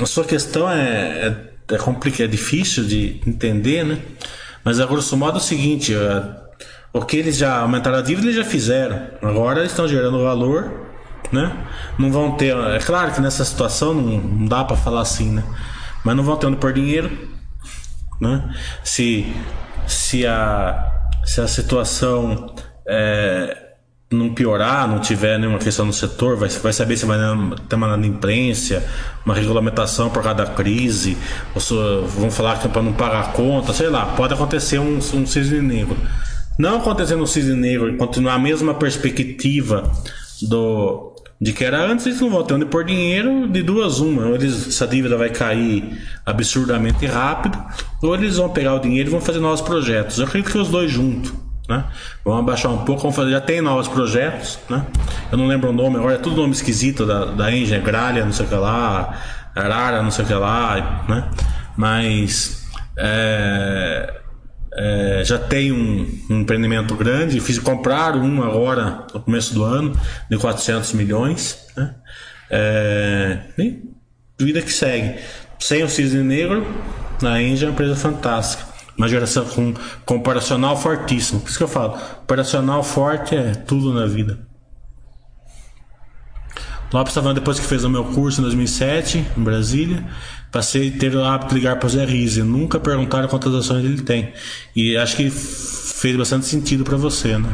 a 0.00 0.06
sua 0.06 0.24
questão 0.24 0.70
é, 0.70 1.26
é, 1.68 1.74
é 1.74 2.22
é 2.22 2.26
difícil 2.28 2.84
de 2.84 3.20
entender, 3.26 3.84
né? 3.84 3.98
Mas 4.64 4.80
a 4.80 4.86
grosso 4.86 5.16
modo 5.16 5.38
é 5.38 5.40
o 5.40 5.44
seguinte: 5.44 5.94
é, 5.94 6.22
o 6.92 7.02
que 7.02 7.16
eles 7.16 7.36
já 7.36 7.58
aumentaram 7.58 7.98
a 7.98 8.02
dívida, 8.02 8.26
eles 8.26 8.36
já 8.36 8.44
fizeram. 8.44 9.08
Agora 9.22 9.60
eles 9.60 9.72
estão 9.72 9.88
gerando 9.88 10.22
valor, 10.22 10.70
né? 11.32 11.52
Não 11.98 12.10
vão 12.10 12.36
ter. 12.36 12.56
É 12.56 12.78
claro 12.78 13.12
que 13.12 13.20
nessa 13.20 13.44
situação 13.44 13.94
não, 13.94 14.18
não 14.18 14.46
dá 14.46 14.64
para 14.64 14.76
falar 14.76 15.00
assim, 15.00 15.30
né? 15.30 15.44
Mas 16.04 16.16
não 16.16 16.24
vão 16.24 16.36
ter 16.36 16.46
onde 16.46 16.56
pôr 16.56 16.72
dinheiro, 16.72 17.10
né? 18.20 18.54
Se, 18.84 19.32
se, 19.86 20.26
a, 20.26 21.08
se 21.24 21.40
a 21.40 21.48
situação 21.48 22.54
é, 22.86 23.71
não 24.14 24.32
piorar, 24.32 24.88
não 24.88 24.98
tiver 25.00 25.38
nenhuma 25.38 25.58
questão 25.58 25.84
no 25.84 25.92
setor, 25.92 26.36
vai, 26.36 26.48
vai 26.48 26.72
saber 26.72 26.96
se 26.96 27.04
vai 27.06 27.18
ter 27.68 27.76
uma 27.76 28.06
imprensa, 28.06 28.84
uma 29.24 29.34
regulamentação 29.34 30.10
por 30.10 30.22
causa 30.22 30.44
da 30.44 30.46
crise, 30.46 31.16
ou 31.54 31.60
se, 31.60 31.74
vão 32.16 32.30
falar 32.30 32.58
que 32.58 32.66
é 32.66 32.70
para 32.70 32.82
não 32.82 32.92
pagar 32.92 33.20
a 33.20 33.28
conta, 33.28 33.72
sei 33.72 33.88
lá, 33.88 34.06
pode 34.06 34.34
acontecer 34.34 34.78
um, 34.78 34.96
um 34.98 35.26
cisne 35.26 35.60
negro. 35.60 35.96
Não 36.58 36.78
acontecendo 36.78 37.22
um 37.22 37.26
cisne 37.26 37.54
negro 37.54 37.88
e 37.88 37.96
continuar 37.96 38.34
a 38.34 38.38
mesma 38.38 38.74
perspectiva 38.74 39.90
do 40.42 41.12
de 41.42 41.52
que 41.52 41.64
era 41.64 41.84
antes, 41.84 42.06
eles 42.06 42.20
não 42.20 42.30
vão 42.30 42.44
ter 42.44 42.54
onde 42.54 42.66
pôr 42.66 42.84
dinheiro 42.84 43.48
de 43.48 43.64
duas 43.64 43.98
uma. 43.98 44.26
Ou 44.26 44.36
eles, 44.36 44.68
essa 44.68 44.86
dívida 44.86 45.16
vai 45.16 45.28
cair 45.28 46.00
absurdamente 46.24 47.04
rápido, 47.04 47.60
ou 48.00 48.14
eles 48.14 48.36
vão 48.36 48.48
pegar 48.48 48.76
o 48.76 48.78
dinheiro 48.78 49.08
e 49.08 49.10
vão 49.10 49.20
fazer 49.20 49.40
novos 49.40 49.60
projetos. 49.60 50.18
Eu 50.18 50.26
acredito 50.26 50.52
que 50.52 50.58
os 50.58 50.68
dois 50.68 50.88
juntos. 50.88 51.32
Né? 51.72 51.84
Vamos 52.22 52.40
abaixar 52.40 52.70
um 52.70 52.84
pouco, 52.84 53.00
vamos 53.00 53.16
fazer, 53.16 53.30
já 53.30 53.40
tem 53.40 53.62
novos 53.62 53.88
projetos, 53.88 54.58
né? 54.68 54.84
Eu 55.30 55.38
não 55.38 55.46
lembro 55.46 55.70
o 55.70 55.72
nome, 55.72 55.96
agora 55.96 56.16
é 56.16 56.18
tudo 56.18 56.36
nome 56.36 56.52
esquisito 56.52 57.06
da, 57.06 57.24
da 57.24 57.50
Engine, 57.50 57.80
Gralha, 57.80 58.26
não 58.26 58.32
sei 58.32 58.44
o 58.44 58.48
que 58.48 58.54
lá, 58.54 59.18
Arara, 59.54 60.02
não 60.02 60.10
sei 60.10 60.26
o 60.26 60.28
que 60.28 60.34
lá, 60.34 61.04
né? 61.08 61.30
Mas 61.74 62.68
é, 62.98 64.20
é, 64.74 65.22
já 65.24 65.38
tem 65.38 65.72
um, 65.72 66.06
um, 66.28 66.40
empreendimento 66.40 66.94
grande, 66.94 67.40
fiz 67.40 67.58
comprar 67.58 68.16
um 68.16 68.42
agora 68.42 69.06
no 69.14 69.20
começo 69.20 69.54
do 69.54 69.64
ano 69.64 69.98
de 70.28 70.36
400 70.36 70.92
milhões, 70.92 71.58
né? 71.74 71.94
É, 72.50 73.38
e 73.56 73.80
vida 74.38 74.60
que 74.60 74.70
segue. 74.70 75.18
Sem 75.58 75.82
o 75.82 75.88
cisne 75.88 76.22
negro, 76.22 76.66
a 77.22 77.40
Engine 77.40 77.64
é 77.64 77.66
uma 77.68 77.72
empresa 77.72 77.96
fantástica. 77.96 78.71
Uma 78.96 79.08
geração 79.08 79.44
com, 79.44 79.74
com 80.04 80.16
operacional 80.16 80.76
fortíssimo. 80.76 81.40
Por 81.40 81.48
isso 81.48 81.58
que 81.58 81.64
eu 81.64 81.68
falo, 81.68 81.98
operacional 82.22 82.82
forte 82.82 83.34
é 83.34 83.54
tudo 83.54 83.92
na 83.92 84.06
vida. 84.06 84.38
Lopes 86.92 87.12
estava 87.12 87.32
depois 87.32 87.58
que 87.58 87.66
fez 87.66 87.84
o 87.84 87.90
meu 87.90 88.04
curso 88.04 88.40
em 88.40 88.42
2007, 88.42 89.26
em 89.36 89.42
Brasília, 89.42 90.06
passei 90.50 90.90
a 90.94 90.98
ter 90.98 91.16
o 91.16 91.24
hábito 91.24 91.54
de 91.54 91.54
ligar 91.54 91.78
para 91.78 91.86
o 91.86 91.90
Zé 91.90 92.04
Rizzi. 92.04 92.42
Nunca 92.42 92.78
perguntaram 92.78 93.28
quantas 93.28 93.54
ações 93.54 93.82
ele 93.82 94.02
tem. 94.02 94.32
E 94.76 94.96
acho 94.96 95.16
que 95.16 95.30
fez 95.30 96.14
bastante 96.16 96.44
sentido 96.44 96.84
para 96.84 96.98
você, 96.98 97.38
né? 97.38 97.48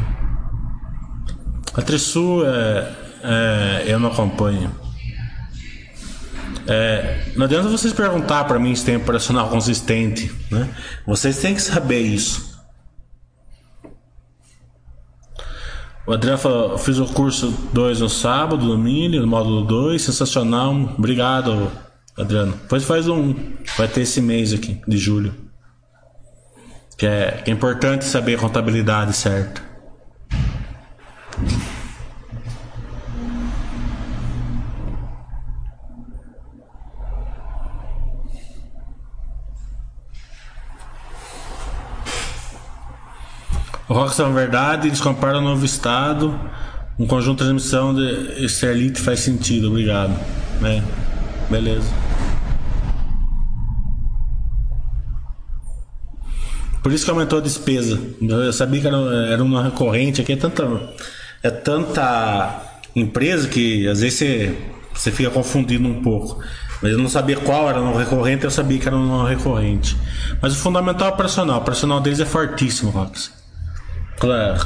A 1.73 1.81
Trisul 1.81 2.45
é, 2.45 2.91
é, 3.23 3.83
eu 3.87 3.99
não 3.99 4.11
acompanho. 4.11 4.88
É, 6.71 7.23
não 7.35 7.45
adianta 7.47 7.67
vocês 7.67 7.91
perguntar 7.91 8.43
para 8.43 8.59
mim 8.59 8.75
se 8.75 8.85
tem 8.85 8.95
operacional 8.95 9.49
consistente, 9.49 10.31
né? 10.51 10.69
Vocês 11.03 11.39
têm 11.39 11.55
que 11.55 11.61
saber 11.63 11.99
isso. 12.01 12.59
O 16.05 16.13
Adriano 16.13 16.37
falou, 16.37 16.77
fiz 16.77 16.99
o 16.99 17.07
curso 17.07 17.51
2 17.73 18.01
no 18.01 18.09
sábado, 18.09 18.67
domingo, 18.67 19.19
no 19.19 19.25
módulo 19.25 19.65
2, 19.65 19.99
sensacional. 19.99 20.71
Obrigado, 20.95 21.71
Adriano. 22.15 22.51
Depois 22.51 22.83
faz 22.83 23.07
um, 23.07 23.33
vai 23.75 23.87
ter 23.87 24.01
esse 24.01 24.21
mês 24.21 24.53
aqui, 24.53 24.79
de 24.87 24.97
julho. 24.97 25.33
Que 26.95 27.07
é, 27.07 27.41
que 27.43 27.49
é 27.49 27.53
importante 27.53 28.05
saber 28.05 28.35
a 28.35 28.39
contabilidade 28.39 29.13
certa. 29.13 29.68
O 43.89 43.93
Rockstar 43.95 44.29
é 44.29 44.31
verdade, 44.31 44.87
eles 44.87 45.01
comparam 45.01 45.39
o 45.39 45.41
novo 45.41 45.65
estado. 45.65 46.39
Um 46.99 47.07
conjunto 47.07 47.39
de 47.39 47.45
transmissão 47.45 47.95
de 47.95 48.47
Sterlite 48.47 49.01
faz 49.01 49.21
sentido, 49.21 49.69
obrigado. 49.69 50.13
É, 50.63 50.83
beleza. 51.49 51.91
Por 56.83 56.91
isso 56.91 57.03
que 57.03 57.09
aumentou 57.09 57.39
a 57.39 57.41
despesa. 57.41 57.99
Eu 58.21 58.53
sabia 58.53 58.79
que 58.79 58.87
era, 58.87 59.43
uma 59.43 59.63
recorrente 59.63 60.21
aqui, 60.21 60.33
é 60.33 60.35
tanta, 60.35 60.65
é 61.41 61.49
tanta 61.49 62.61
empresa 62.95 63.47
que 63.47 63.87
às 63.87 64.01
vezes 64.01 64.19
você, 64.19 64.57
você 64.93 65.11
fica 65.11 65.31
confundindo 65.31 65.89
um 65.89 66.03
pouco. 66.03 66.39
Mas 66.79 66.91
eu 66.91 66.99
não 66.99 67.09
sabia 67.09 67.37
qual 67.37 67.67
era 67.67 67.79
no 67.79 67.97
recorrente, 67.97 68.43
eu 68.43 68.51
sabia 68.51 68.77
que 68.77 68.87
era 68.87 68.95
no 68.95 69.25
recorrente. 69.25 69.97
Mas 70.39 70.53
o 70.53 70.57
fundamental 70.57 71.07
é 71.07 71.11
operacional. 71.11 71.57
O 71.57 71.61
operacional 71.61 71.99
deles 71.99 72.19
é 72.19 72.25
fortíssimo, 72.25 72.91
Rox. 72.91 73.38
Claro, 74.19 74.59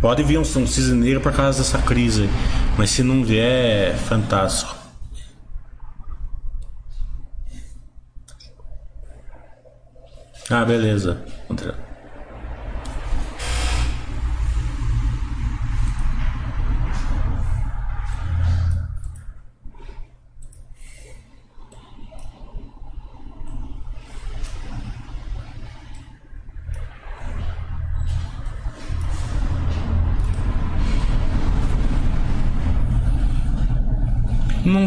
pode 0.00 0.22
vir 0.22 0.38
um, 0.38 0.42
um 0.42 0.66
cisne 0.66 0.94
negro 0.94 1.22
por 1.22 1.32
causa 1.32 1.58
dessa 1.58 1.78
crise. 1.78 2.28
Mas 2.76 2.90
se 2.90 3.02
não 3.02 3.24
vier, 3.24 3.92
é 3.92 3.96
fantástico. 3.96 4.76
Ah, 10.50 10.64
beleza. 10.64 11.24
André. 11.48 11.89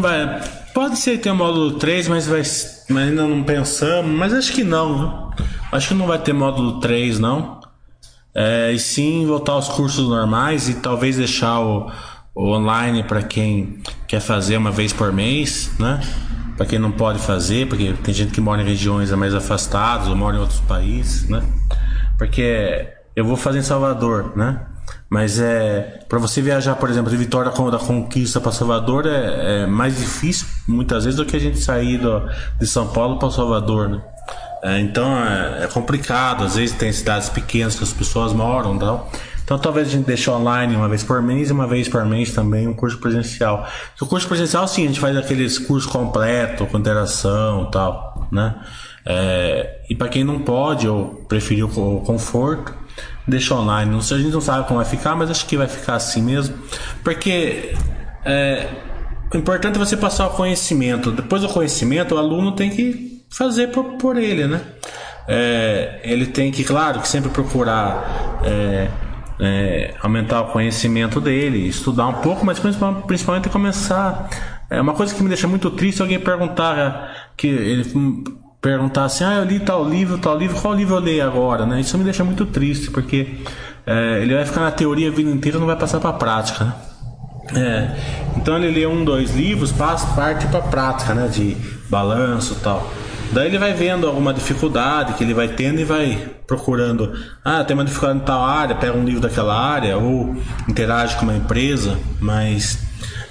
Vai. 0.04 0.42
Pode 0.74 0.98
ser 0.98 1.18
ter 1.18 1.30
o 1.30 1.34
módulo 1.34 1.78
3, 1.78 2.08
mas, 2.08 2.26
vai, 2.26 2.42
mas 2.90 3.08
ainda 3.08 3.26
não 3.26 3.42
pensamos. 3.42 4.10
Mas 4.10 4.34
acho 4.34 4.52
que 4.52 4.62
não. 4.62 5.32
Acho 5.72 5.88
que 5.88 5.94
não 5.94 6.06
vai 6.06 6.18
ter 6.18 6.32
módulo 6.32 6.78
3, 6.80 7.18
não. 7.18 7.60
É, 8.34 8.72
e 8.72 8.78
sim 8.78 9.26
voltar 9.26 9.52
aos 9.52 9.68
cursos 9.68 10.06
normais 10.08 10.68
e 10.68 10.74
talvez 10.74 11.16
deixar 11.16 11.60
o, 11.60 11.90
o 12.34 12.50
online 12.50 13.04
para 13.04 13.22
quem 13.22 13.80
quer 14.06 14.20
fazer 14.20 14.56
uma 14.56 14.70
vez 14.70 14.92
por 14.92 15.12
mês, 15.12 15.72
né? 15.78 16.00
Para 16.56 16.66
quem 16.66 16.78
não 16.78 16.92
pode 16.92 17.18
fazer, 17.20 17.68
porque 17.68 17.92
tem 18.02 18.12
gente 18.12 18.32
que 18.32 18.40
mora 18.40 18.60
em 18.60 18.64
regiões 18.64 19.10
mais 19.12 19.34
afastadas 19.34 20.08
ou 20.08 20.16
mora 20.16 20.36
em 20.36 20.40
outros 20.40 20.60
países, 20.60 21.28
né? 21.28 21.42
Porque 22.18 22.88
eu 23.16 23.24
vou 23.24 23.36
fazer 23.36 23.60
em 23.60 23.62
Salvador, 23.62 24.36
né? 24.36 24.66
Mas 25.08 25.38
é 25.38 26.00
para 26.08 26.18
você 26.18 26.40
viajar, 26.40 26.74
por 26.76 26.90
exemplo, 26.90 27.10
de 27.10 27.16
Vitória 27.16 27.50
da 27.50 27.78
Conquista 27.78 28.40
para 28.40 28.52
Salvador 28.52 29.06
é, 29.06 29.62
é, 29.62 29.66
mais 29.66 29.96
difícil 29.96 30.46
muitas 30.66 31.04
vezes 31.04 31.16
do 31.16 31.24
que 31.26 31.36
a 31.36 31.40
gente 31.40 31.58
sair 31.58 31.98
do, 31.98 32.22
de 32.58 32.66
São 32.66 32.88
Paulo 32.88 33.18
para 33.18 33.30
Salvador, 33.30 33.88
né? 33.88 34.02
É, 34.62 34.80
então 34.80 35.16
é, 35.18 35.64
é, 35.64 35.66
complicado, 35.66 36.42
às 36.42 36.56
vezes 36.56 36.74
tem 36.74 36.90
cidades 36.90 37.28
pequenas 37.28 37.76
que 37.76 37.84
as 37.84 37.92
pessoas 37.92 38.32
moram, 38.32 38.78
tal. 38.78 39.10
Então 39.44 39.58
talvez 39.58 39.88
a 39.88 39.90
gente 39.90 40.06
deixe 40.06 40.30
online 40.30 40.74
uma 40.74 40.88
vez 40.88 41.02
por 41.02 41.20
mês 41.20 41.50
e 41.50 41.52
uma 41.52 41.66
vez 41.66 41.86
por 41.86 42.02
mês 42.06 42.32
também 42.32 42.66
um 42.66 42.72
curso 42.72 42.98
presencial. 42.98 43.68
O 44.00 44.06
curso 44.06 44.26
presencial 44.26 44.66
sim, 44.66 44.84
a 44.84 44.86
gente 44.86 45.00
faz 45.00 45.14
aqueles 45.18 45.58
cursos 45.58 45.90
completos, 45.90 46.66
com 46.70 46.78
interação, 46.78 47.70
tal, 47.70 48.26
né? 48.32 48.54
É, 49.04 49.82
e 49.90 49.94
para 49.94 50.08
quem 50.08 50.24
não 50.24 50.38
pode 50.38 50.88
ou 50.88 51.26
preferiu 51.28 51.66
o 51.66 52.00
conforto, 52.00 52.72
deixa 53.26 53.54
online. 53.54 53.90
Não 53.90 54.00
sei, 54.00 54.18
a 54.18 54.20
gente 54.20 54.32
não 54.32 54.40
sabe 54.40 54.66
como 54.66 54.80
vai 54.80 54.88
ficar, 54.88 55.14
mas 55.14 55.30
acho 55.30 55.46
que 55.46 55.56
vai 55.56 55.68
ficar 55.68 55.94
assim 55.94 56.22
mesmo. 56.22 56.56
Porque 57.02 57.74
é, 58.24 58.68
o 59.32 59.36
importante 59.36 59.76
é 59.76 59.78
você 59.78 59.96
passar 59.96 60.26
o 60.28 60.30
conhecimento. 60.30 61.10
Depois 61.10 61.42
do 61.42 61.48
conhecimento, 61.48 62.14
o 62.14 62.18
aluno 62.18 62.52
tem 62.52 62.70
que 62.70 63.24
fazer 63.30 63.68
por, 63.68 63.84
por 63.98 64.16
ele, 64.16 64.46
né? 64.46 64.60
É, 65.26 66.00
ele 66.04 66.26
tem 66.26 66.52
que, 66.52 66.62
claro, 66.62 67.00
que 67.00 67.08
sempre 67.08 67.30
procurar 67.30 68.40
é, 68.44 68.88
é, 69.40 69.94
aumentar 70.00 70.42
o 70.42 70.52
conhecimento 70.52 71.20
dele, 71.20 71.66
estudar 71.66 72.06
um 72.06 72.14
pouco, 72.14 72.44
mas 72.44 72.58
principalmente, 72.58 73.48
começar. 73.48 74.28
É 74.70 74.80
uma 74.80 74.94
coisa 74.94 75.14
que 75.14 75.22
me 75.22 75.28
deixa 75.28 75.46
muito 75.46 75.70
triste 75.70 76.00
alguém 76.00 76.18
perguntar 76.18 77.30
que 77.36 77.46
ele 77.46 77.84
perguntar 78.64 79.04
assim, 79.04 79.24
ah, 79.24 79.34
eu 79.34 79.44
li 79.44 79.60
tal 79.60 79.86
livro, 79.86 80.16
tal 80.16 80.38
livro, 80.38 80.58
qual 80.58 80.72
livro 80.72 80.94
eu 80.94 81.00
leio 81.00 81.22
agora, 81.22 81.66
né? 81.66 81.82
Isso 81.82 81.98
me 81.98 82.04
deixa 82.04 82.24
muito 82.24 82.46
triste, 82.46 82.90
porque 82.90 83.40
é, 83.86 84.22
ele 84.22 84.34
vai 84.34 84.46
ficar 84.46 84.62
na 84.62 84.70
teoria 84.70 85.08
a 85.08 85.12
vida 85.12 85.30
inteira 85.30 85.58
e 85.58 85.60
não 85.60 85.66
vai 85.66 85.76
passar 85.76 86.00
para 86.00 86.08
a 86.08 86.14
prática, 86.14 86.64
né? 86.64 86.74
É, 87.54 88.38
então 88.38 88.56
ele 88.56 88.70
lê 88.70 88.86
um, 88.86 89.04
dois 89.04 89.36
livros, 89.36 89.70
passa 89.70 90.06
parte 90.14 90.46
para 90.46 90.60
a 90.60 90.62
prática, 90.62 91.12
né? 91.12 91.28
De 91.28 91.54
balanço 91.90 92.54
tal. 92.62 92.90
Daí 93.32 93.48
ele 93.48 93.58
vai 93.58 93.74
vendo 93.74 94.06
alguma 94.06 94.32
dificuldade 94.32 95.12
que 95.12 95.24
ele 95.24 95.34
vai 95.34 95.48
tendo 95.48 95.80
e 95.80 95.84
vai 95.84 96.30
procurando. 96.46 97.12
Ah, 97.44 97.62
tem 97.64 97.74
uma 97.74 97.84
dificuldade 97.84 98.20
em 98.20 98.24
tal 98.24 98.42
área, 98.42 98.74
pega 98.74 98.96
um 98.96 99.04
livro 99.04 99.20
daquela 99.20 99.54
área 99.54 99.98
ou 99.98 100.42
interage 100.66 101.16
com 101.16 101.24
uma 101.24 101.36
empresa, 101.36 101.98
mas 102.18 102.78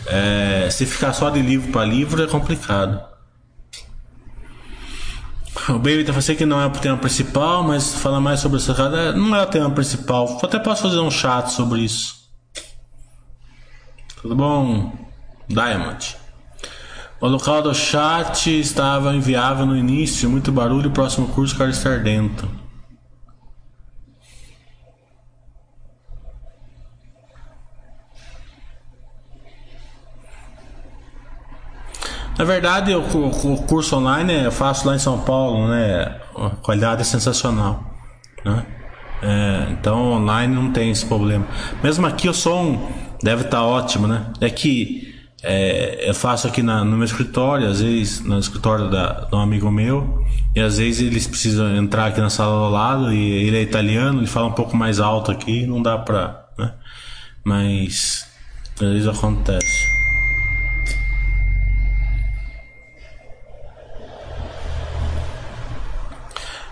é, 0.05 0.67
se 0.69 0.85
ficar 0.85 1.11
só 1.11 1.31
de 1.31 1.41
livro 1.41 1.71
para 1.71 1.83
livro 1.83 2.23
é 2.23 2.27
complicado. 2.27 3.12
O 5.69 5.73
Baby 5.73 6.03
tá 6.03 6.11
falando 6.11 6.37
que 6.37 6.45
não 6.45 6.59
é 6.59 6.65
o 6.65 6.71
tema 6.71 6.97
principal, 6.97 7.63
mas 7.63 7.95
fala 7.95 8.19
mais 8.19 8.39
sobre 8.39 8.57
essa 8.57 8.73
cara. 8.73 9.13
Não 9.13 9.35
é 9.35 9.43
o 9.43 9.45
tema 9.45 9.69
principal. 9.69 10.39
Até 10.43 10.59
posso 10.59 10.81
fazer 10.81 10.99
um 10.99 11.11
chat 11.11 11.51
sobre 11.51 11.81
isso. 11.81 12.15
Tudo 14.21 14.35
bom? 14.35 14.91
Diamond. 15.47 16.17
O 17.21 17.27
local 17.27 17.61
do 17.61 17.73
chat 17.73 18.59
estava 18.59 19.15
inviável 19.15 19.65
no 19.65 19.77
início, 19.77 20.29
muito 20.29 20.51
barulho. 20.51 20.91
Próximo 20.91 21.27
curso 21.27 21.55
quero 21.55 21.69
estar 21.69 21.99
dentro. 21.99 22.62
Na 32.37 32.45
verdade, 32.45 32.93
o, 32.95 33.01
curso 33.67 33.95
online 33.97 34.45
eu 34.45 34.51
faço 34.51 34.87
lá 34.87 34.95
em 34.95 34.99
São 34.99 35.19
Paulo, 35.19 35.67
né? 35.67 36.19
A 36.35 36.49
qualidade 36.61 37.01
é 37.01 37.03
sensacional, 37.03 37.83
né? 38.43 38.65
É, 39.21 39.67
então 39.71 40.11
online 40.11 40.53
não 40.53 40.71
tem 40.71 40.89
esse 40.91 41.05
problema. 41.05 41.45
Mesmo 41.81 42.05
aqui 42.05 42.27
o 42.27 42.33
som 42.33 42.91
deve 43.21 43.43
estar 43.43 43.57
tá 43.57 43.63
ótimo, 43.63 44.07
né? 44.07 44.25
É 44.41 44.49
que 44.49 45.13
é, 45.43 46.09
eu 46.09 46.13
faço 46.13 46.47
aqui 46.47 46.63
na, 46.63 46.83
no 46.83 46.97
meu 46.97 47.05
escritório, 47.05 47.67
às 47.67 47.81
vezes 47.81 48.21
no 48.21 48.39
escritório 48.39 48.89
da, 48.89 49.25
de 49.25 49.35
um 49.35 49.39
amigo 49.39 49.71
meu, 49.71 50.25
e 50.55 50.59
às 50.59 50.77
vezes 50.77 51.05
eles 51.05 51.27
precisam 51.27 51.75
entrar 51.75 52.07
aqui 52.07 52.19
na 52.19 52.29
sala 52.29 52.67
do 52.67 52.73
lado 52.73 53.13
e 53.13 53.47
ele 53.47 53.57
é 53.57 53.61
italiano, 53.61 54.19
ele 54.19 54.27
fala 54.27 54.47
um 54.47 54.53
pouco 54.53 54.75
mais 54.75 54.99
alto 54.99 55.31
aqui, 55.31 55.67
não 55.67 55.81
dá 55.81 55.97
pra, 55.97 56.45
né? 56.57 56.73
Mas 57.43 58.25
às 58.75 58.87
vezes 58.87 59.07
acontece. 59.07 60.02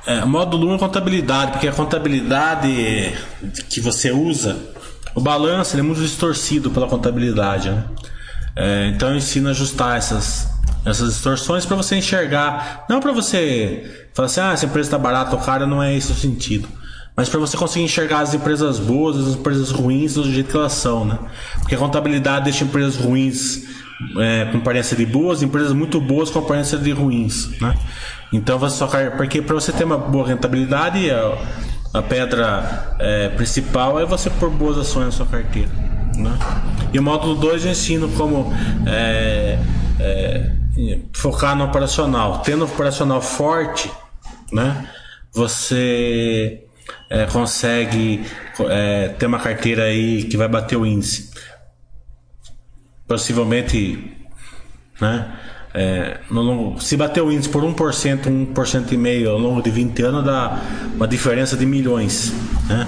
É, 0.06 0.26
módulo 0.26 0.68
1 0.72 0.76
é 0.76 0.78
contabilidade, 0.80 1.52
porque 1.52 1.68
a 1.68 1.72
contabilidade 1.72 3.14
que 3.70 3.80
você 3.80 4.12
usa, 4.12 4.58
o 5.14 5.22
balanço 5.22 5.78
é 5.78 5.82
muito 5.82 6.02
distorcido 6.02 6.72
pela 6.72 6.88
contabilidade. 6.88 7.70
Né? 7.70 7.84
É, 8.56 8.92
então 8.96 9.10
eu 9.10 9.18
ensino 9.18 9.48
a 9.48 9.52
ajustar 9.52 9.98
essas, 9.98 10.50
essas 10.86 11.14
distorções 11.14 11.66
para 11.66 11.76
você 11.76 11.96
enxergar, 11.96 12.86
não 12.90 13.00
para 13.00 13.12
você 13.12 14.08
falar 14.14 14.26
assim, 14.26 14.42
ah, 14.42 14.52
essa 14.54 14.66
empresa 14.66 14.88
está 14.88 14.98
barata 14.98 15.36
ou 15.36 15.42
cara, 15.42 15.68
não 15.68 15.82
é 15.82 15.96
esse 15.96 16.12
o 16.12 16.16
sentido. 16.16 16.68
Mas 17.16 17.30
para 17.30 17.40
você 17.40 17.58
conseguir 17.58 17.86
enxergar 17.86 18.22
as 18.22 18.34
empresas 18.34 18.80
boas, 18.80 19.18
as 19.18 19.36
empresas 19.36 19.70
ruins 19.70 20.16
do 20.16 20.24
jeito 20.32 20.50
que 20.50 20.58
elas 20.58 20.74
são, 20.74 21.06
né? 21.06 21.20
Porque 21.60 21.76
a 21.76 21.78
contabilidade 21.78 22.46
deixa 22.46 22.64
empresas 22.64 22.96
ruins 22.96 23.64
é, 24.18 24.46
com 24.46 24.58
aparência 24.58 24.96
de 24.96 25.06
boas, 25.06 25.44
empresas 25.44 25.74
muito 25.74 26.00
boas 26.00 26.30
com 26.30 26.40
aparência 26.40 26.78
de 26.78 26.92
ruins, 26.92 27.50
né? 27.60 27.76
Então 28.32 28.58
você 28.58 28.78
só 28.78 28.88
porque 29.18 29.42
para 29.42 29.56
você 29.56 29.72
ter 29.72 29.84
uma 29.84 29.98
boa 29.98 30.28
rentabilidade 30.28 31.10
a, 31.12 31.38
a 31.94 32.02
pedra 32.02 32.96
é, 33.00 33.30
principal 33.30 34.00
é 34.00 34.06
você 34.06 34.30
pôr 34.30 34.50
boas 34.50 34.78
ações 34.78 35.06
na 35.06 35.12
sua 35.12 35.26
carteira, 35.26 35.70
né? 36.16 36.38
E 36.94 37.00
o 37.00 37.04
módulo 37.04 37.36
2 37.36 37.66
eu 37.66 37.72
ensino 37.72 38.10
como 38.10 38.54
é, 38.86 39.60
é, 40.00 40.52
focar 41.14 41.56
no 41.56 41.66
operacional, 41.66 42.40
tendo 42.40 42.66
um 42.66 42.68
operacional 42.68 43.22
forte, 43.22 43.92
né? 44.52 44.88
Você 45.34 46.64
é, 47.10 47.26
consegue 47.26 48.26
é, 48.70 49.10
ter 49.10 49.26
uma 49.26 49.40
carteira 49.40 49.84
aí 49.84 50.24
que 50.24 50.38
vai 50.38 50.48
bater 50.48 50.78
o 50.78 50.86
índice 50.86 51.32
possivelmente, 53.08 54.18
né? 55.02 55.38
É, 55.74 56.18
longo, 56.30 56.80
se 56.82 56.98
bater 56.98 57.22
o 57.22 57.32
índice 57.32 57.50
por 57.50 57.64
1%, 57.64 58.28
1% 58.54 58.92
e 58.92 58.98
meio 58.98 59.30
ao 59.32 59.38
longo 59.38 59.62
de 59.62 59.70
20 59.70 60.02
anos, 60.04 60.24
dá 60.26 60.60
uma 60.96 61.08
diferença 61.08 61.56
de 61.56 61.66
milhões. 61.66 62.34
Né? 62.68 62.88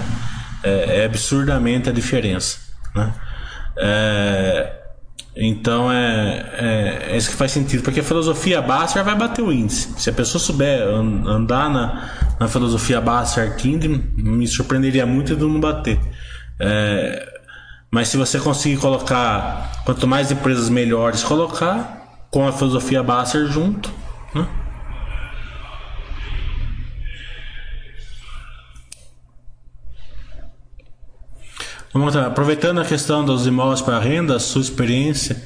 É, 0.62 1.00
é 1.00 1.04
absurdamente 1.06 1.88
a 1.88 1.92
diferença. 1.92 2.58
Né? 2.94 3.12
É, 3.78 4.72
Então 5.36 5.90
é, 5.90 6.46
é, 6.58 7.12
é 7.12 7.16
isso 7.16 7.30
que 7.30 7.36
faz 7.36 7.50
sentido, 7.52 7.82
porque 7.82 8.00
a 8.00 8.04
filosofia 8.04 8.62
básica 8.62 9.02
vai 9.02 9.16
bater 9.16 9.42
o 9.42 9.50
índice. 9.52 9.88
Se 9.98 10.08
a 10.10 10.12
pessoa 10.12 10.40
souber 10.40 10.80
an- 10.86 11.24
andar 11.26 11.68
na, 11.70 12.08
na 12.38 12.46
filosofia 12.48 13.00
básica 13.00 13.42
certinho, 13.46 14.04
me 14.16 14.46
surpreenderia 14.46 15.04
muito 15.06 15.34
de 15.34 15.42
não 15.42 15.58
bater. 15.58 15.98
É, 16.60 17.26
mas 17.90 18.08
se 18.08 18.16
você 18.16 18.38
conseguir 18.38 18.76
colocar, 18.76 19.82
quanto 19.84 20.06
mais 20.06 20.30
empresas 20.30 20.68
melhores 20.68 21.22
colocar, 21.24 22.03
com 22.34 22.48
a 22.48 22.52
filosofia 22.52 23.00
básica 23.00 23.46
junto, 23.46 23.88
né? 24.34 24.44
Vamos 31.92 32.12
lá, 32.16 32.26
aproveitando 32.26 32.80
a 32.80 32.84
questão 32.84 33.24
dos 33.24 33.46
imóveis 33.46 33.80
para 33.80 34.00
renda, 34.00 34.40
sua 34.40 34.60
experiência, 34.62 35.44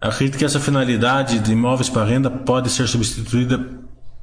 acredito 0.00 0.38
que 0.38 0.44
essa 0.44 0.60
finalidade 0.60 1.40
de 1.40 1.50
imóveis 1.50 1.88
para 1.90 2.04
renda 2.04 2.30
pode 2.30 2.70
ser 2.70 2.86
substituída 2.86 3.68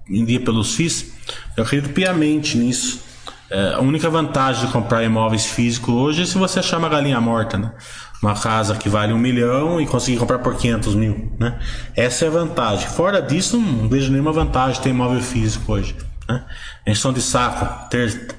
em 0.07 0.23
dia 0.23 0.39
pelos 0.39 0.75
FIIs? 0.75 1.11
Eu 1.57 1.65
acredito 1.65 1.91
piamente 1.93 2.57
nisso. 2.57 3.01
É, 3.49 3.73
a 3.73 3.81
única 3.81 4.09
vantagem 4.09 4.67
de 4.67 4.71
comprar 4.71 5.03
imóveis 5.03 5.47
físicos 5.47 5.93
hoje 5.93 6.21
é 6.21 6.25
se 6.25 6.37
você 6.37 6.59
achar 6.59 6.77
uma 6.77 6.87
galinha 6.87 7.19
morta, 7.19 7.57
né? 7.57 7.73
Uma 8.21 8.33
casa 8.33 8.75
que 8.75 8.89
vale 8.89 9.13
um 9.13 9.17
milhão 9.17 9.79
e 9.79 9.85
conseguir 9.85 10.17
comprar 10.17 10.39
por 10.39 10.55
500 10.55 10.93
mil, 10.95 11.31
né? 11.39 11.57
Essa 11.95 12.25
é 12.25 12.27
a 12.27 12.31
vantagem. 12.31 12.87
Fora 12.89 13.21
disso, 13.21 13.57
não 13.57 13.87
vejo 13.87 14.11
nenhuma 14.11 14.33
vantagem 14.33 14.81
ter 14.81 14.89
imóvel 14.89 15.21
físico 15.21 15.71
hoje, 15.71 15.95
né? 16.27 16.43
Enchão 16.85 17.13
de 17.13 17.21
saco. 17.21 17.89
Ter, 17.89 18.35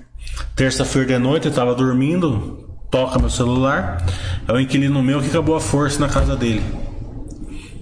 terça-feira 0.55 1.09
de 1.09 1.19
noite 1.19 1.47
eu 1.47 1.51
estava 1.51 1.75
dormindo, 1.75 2.69
toca 2.91 3.19
meu 3.19 3.31
celular, 3.31 4.05
é 4.47 4.53
o 4.53 4.61
inquilino 4.61 5.03
meu 5.03 5.21
que 5.23 5.29
acabou 5.29 5.57
a 5.57 5.61
força 5.61 5.99
na 5.99 6.11
casa 6.11 6.37
dele. 6.37 6.63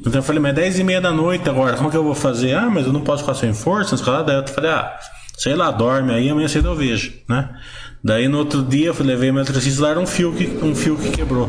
Então 0.01 0.13
eu 0.15 0.23
falei, 0.23 0.41
mas 0.41 0.53
é 0.53 0.55
10 0.55 0.79
e 0.79 0.85
meia 0.85 1.01
da 1.01 1.11
noite 1.11 1.49
agora, 1.49 1.77
como 1.77 1.91
que 1.91 1.97
eu 1.97 2.05
vou 2.05 2.15
fazer? 2.15 2.55
Ah, 2.55 2.71
mas 2.71 2.87
eu 2.87 2.93
não 2.93 3.01
posso 3.01 3.25
ficar 3.25 3.35
sem 3.35 3.53
força, 3.53 3.97
daí 4.23 4.37
eu 4.37 4.47
falei, 4.47 4.71
ah, 4.71 4.97
sei 5.37 5.57
lá, 5.57 5.73
dorme 5.73 6.13
aí, 6.13 6.31
amanhã 6.31 6.47
cedo 6.47 6.69
eu 6.69 6.77
vejo, 6.77 7.13
né? 7.29 7.51
Daí 8.05 8.29
no 8.29 8.39
outro 8.39 8.63
dia 8.63 8.87
eu 8.91 9.05
levei 9.05 9.33
meu 9.33 9.43
eletricista 9.43 9.83
lá, 9.83 9.91
era 9.91 9.99
um 9.99 10.07
fio 10.07 10.33
que, 10.33 10.47
um 10.63 10.77
fio 10.77 10.97
que 10.97 11.11
quebrou 11.11 11.49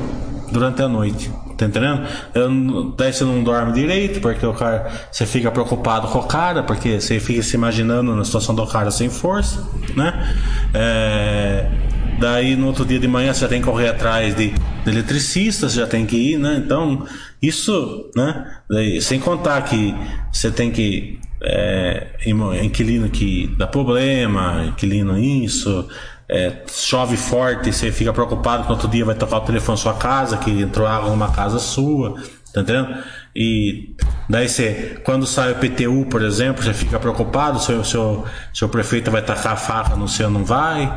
durante 0.52 0.82
a 0.82 0.88
noite. 0.88 1.32
Tá 1.58 1.66
entendendo? 1.66 2.08
Eu, 2.34 2.93
daí 2.97 3.12
você 3.12 3.24
não 3.26 3.43
dorme 3.43 3.74
direito, 3.74 4.22
porque 4.22 4.45
o 4.45 4.54
cara. 4.54 4.89
Você 5.12 5.26
fica 5.26 5.52
preocupado 5.52 6.08
com 6.08 6.20
o 6.20 6.24
cara, 6.24 6.64
porque 6.64 7.02
você 7.02 7.20
fica 7.20 7.43
se 7.43 7.56
imaginando 7.56 8.16
na 8.16 8.24
situação 8.24 8.56
do 8.56 8.66
cara 8.66 8.91
sem 8.91 9.10
força, 9.10 9.68
né? 9.95 10.36
É, 10.74 11.70
daí 12.20 12.56
no 12.56 12.68
outro 12.68 12.86
dia 12.86 13.00
de 13.00 13.08
manhã 13.08 13.34
você 13.34 13.41
já 13.41 13.47
tem 13.47 13.60
que 13.60 13.68
correr 13.68 13.89
atrás 13.89 14.36
de, 14.36 14.50
de 14.50 14.89
eletricistas, 14.89 15.74
já 15.74 15.86
tem 15.86 16.06
que 16.06 16.16
ir, 16.16 16.38
né? 16.38 16.62
Então, 16.64 17.06
isso, 17.41 18.10
né? 18.16 18.45
Daí, 18.70 19.02
sem 19.02 19.20
contar 19.20 19.62
que 19.64 19.93
você 20.32 20.52
tem 20.52 20.72
que. 20.72 21.20
É, 21.41 22.08
inquilino 22.62 23.10
que 23.10 23.47
dá 23.58 23.66
problema, 23.66 24.66
inquilino 24.68 25.18
isso, 25.18 25.88
é, 26.30 26.61
chove 26.71 27.17
forte, 27.17 27.73
você 27.73 27.91
fica 27.91 28.13
preocupado 28.13 28.63
que 28.63 28.69
no 28.69 28.75
outro 28.75 28.88
dia 28.88 29.03
vai 29.03 29.15
tocar 29.15 29.38
o 29.38 29.41
telefone 29.41 29.77
na 29.77 29.82
sua 29.82 29.95
casa, 29.95 30.38
que 30.38 30.61
entrou 30.61 30.86
água 30.86 31.09
numa 31.09 31.32
casa 31.32 31.57
sua, 31.57 32.21
tá 32.53 32.61
entendendo? 32.61 32.97
E 33.36 33.95
daí 34.30 34.47
você, 34.47 35.01
quando 35.03 35.25
sai 35.25 35.51
o 35.51 35.55
PTU, 35.55 36.05
por 36.05 36.21
exemplo, 36.21 36.63
você 36.63 36.73
fica 36.73 36.99
preocupado 36.99 37.59
se 37.59 37.71
o 37.73 37.84
seu, 37.84 38.25
seu 38.53 38.69
prefeito 38.69 39.09
vai 39.09 39.23
tacar 39.23 39.53
a 39.53 39.55
faca 39.55 39.95
no 39.95 40.07
seu 40.07 40.30
não 40.30 40.45
vai, 40.45 40.88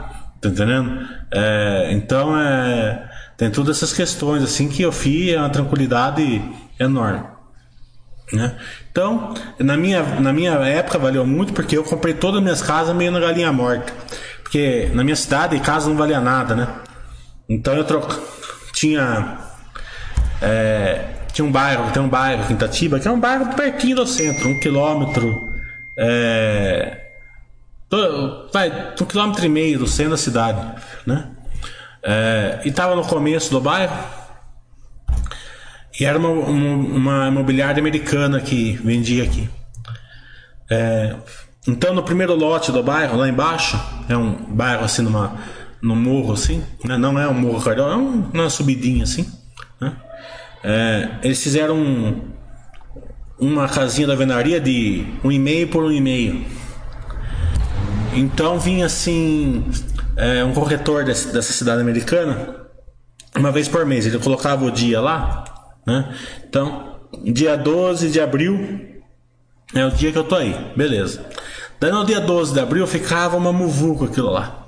tá 0.41 0.51
entendendo? 0.51 1.09
É, 1.31 1.89
então 1.93 2.39
é, 2.39 3.11
tem 3.39 3.51
todas 3.51 3.79
essas 3.79 3.93
questões 3.93 4.43
assim 4.43 4.69
que 4.69 4.83
eu 4.83 4.93
FI 4.93 5.35
é 5.35 5.39
uma 5.39 5.51
tranquilidade 5.51 6.43
enorme. 6.79 7.33
Né? 8.33 8.55
Então, 8.91 9.35
na 9.59 9.77
minha, 9.77 10.03
na 10.21 10.33
minha 10.33 10.53
época 10.53 10.99
valeu 10.99 11.27
muito 11.27 11.53
porque 11.53 11.77
eu 11.77 11.85
comprei 11.85 12.15
todas 12.15 12.39
as 12.39 12.43
minhas 12.43 12.63
casas 12.63 12.95
meio 12.95 13.11
na 13.11 13.21
galinha 13.21 13.53
morta. 13.53 13.93
Porque 14.53 14.91
na 14.93 15.03
minha 15.03 15.17
cidade 15.17 15.59
casa 15.61 15.89
não 15.89 15.97
valia 15.97 16.21
nada, 16.21 16.55
né? 16.55 16.69
Então 17.49 17.73
eu 17.73 17.85
troco. 17.85 18.15
Tinha. 18.75 19.39
é, 20.43 21.09
tinha 21.33 21.43
um 21.43 21.51
bairro, 21.51 21.91
tem 21.91 22.03
um 22.03 22.09
bairro 22.09 22.43
aqui 22.43 22.53
em 22.53 22.57
Itatiba, 22.57 23.01
que 23.01 23.09
é 23.09 23.11
um 23.11 23.19
bairro 23.19 23.55
pertinho 23.55 23.97
do 23.97 24.07
centro, 24.07 24.51
um 24.51 24.61
quilômetro. 24.61 25.49
É, 25.99 27.01
vai, 28.53 28.93
um 29.01 29.07
quilômetro 29.07 29.43
e 29.43 29.49
meio 29.49 29.79
do 29.79 29.87
centro 29.87 30.11
da 30.11 30.19
cidade, 30.19 30.61
né? 31.07 31.31
É, 32.03 32.61
e 32.67 32.71
tava 32.71 32.95
no 32.95 33.07
começo 33.07 33.51
do 33.51 33.59
bairro. 33.59 33.97
E 35.99 36.05
era 36.05 36.19
uma, 36.19 36.29
uma, 36.29 36.75
uma 36.75 37.29
imobiliária 37.29 37.81
americana 37.81 38.39
que 38.39 38.73
vendia 38.85 39.25
aqui. 39.25 39.49
É, 40.71 41.17
então, 41.67 41.95
no 41.95 42.03
primeiro 42.03 42.35
lote 42.35 42.73
do 42.73 42.83
bairro, 42.83 43.17
lá 43.17 43.29
embaixo, 43.29 43.79
é 44.09 44.17
um 44.17 44.33
bairro 44.55 44.85
assim, 44.85 45.03
numa, 45.03 45.37
num 45.81 45.95
morro 45.97 46.33
assim, 46.33 46.63
né? 46.85 46.97
não 46.97 47.19
é 47.19 47.29
um 47.29 47.35
morro 47.35 47.63
carioca, 47.63 47.93
é 47.93 47.97
um- 47.97 48.29
uma 48.33 48.51
subidinha 48.51 49.05
assim. 49.05 49.27
Né? 49.81 49.93
É, 50.65 51.09
eles 51.23 51.43
fizeram 51.43 51.77
um- 51.77 52.31
uma 53.39 53.69
casinha 53.69 54.07
da 54.07 54.15
venaria 54.15 54.61
de 54.61 55.05
um 55.25 55.31
e 55.31 55.39
meio 55.39 55.69
por 55.69 55.85
um 55.85 55.91
e 55.91 56.01
meio. 56.01 56.45
Então 58.15 58.59
vinha 58.59 58.87
assim 58.87 59.65
é, 60.17 60.45
um 60.45 60.53
corretor 60.53 61.05
desse- 61.05 61.33
dessa 61.33 61.53
cidade 61.53 61.81
americana 61.81 62.57
uma 63.37 63.51
vez 63.51 63.67
por 63.67 63.87
mês. 63.87 64.05
Ele 64.05 64.19
colocava 64.19 64.65
o 64.65 64.71
dia 64.71 65.01
lá, 65.01 65.45
né? 65.87 66.15
Então, 66.47 67.01
dia 67.25 67.57
12 67.57 68.11
de 68.11 68.21
abril 68.21 68.92
é 69.75 69.85
o 69.87 69.91
dia 69.91 70.13
que 70.13 70.19
eu 70.19 70.25
tô 70.25 70.37
aí, 70.37 70.55
beleza. 70.77 71.25
Daí 71.81 71.91
no 71.91 72.05
dia 72.05 72.21
12 72.21 72.53
de 72.53 72.61
abril 72.61 72.87
ficava 72.87 73.37
uma 73.37 73.53
muvuca 73.53 74.05
aquilo 74.05 74.31
lá. 74.31 74.67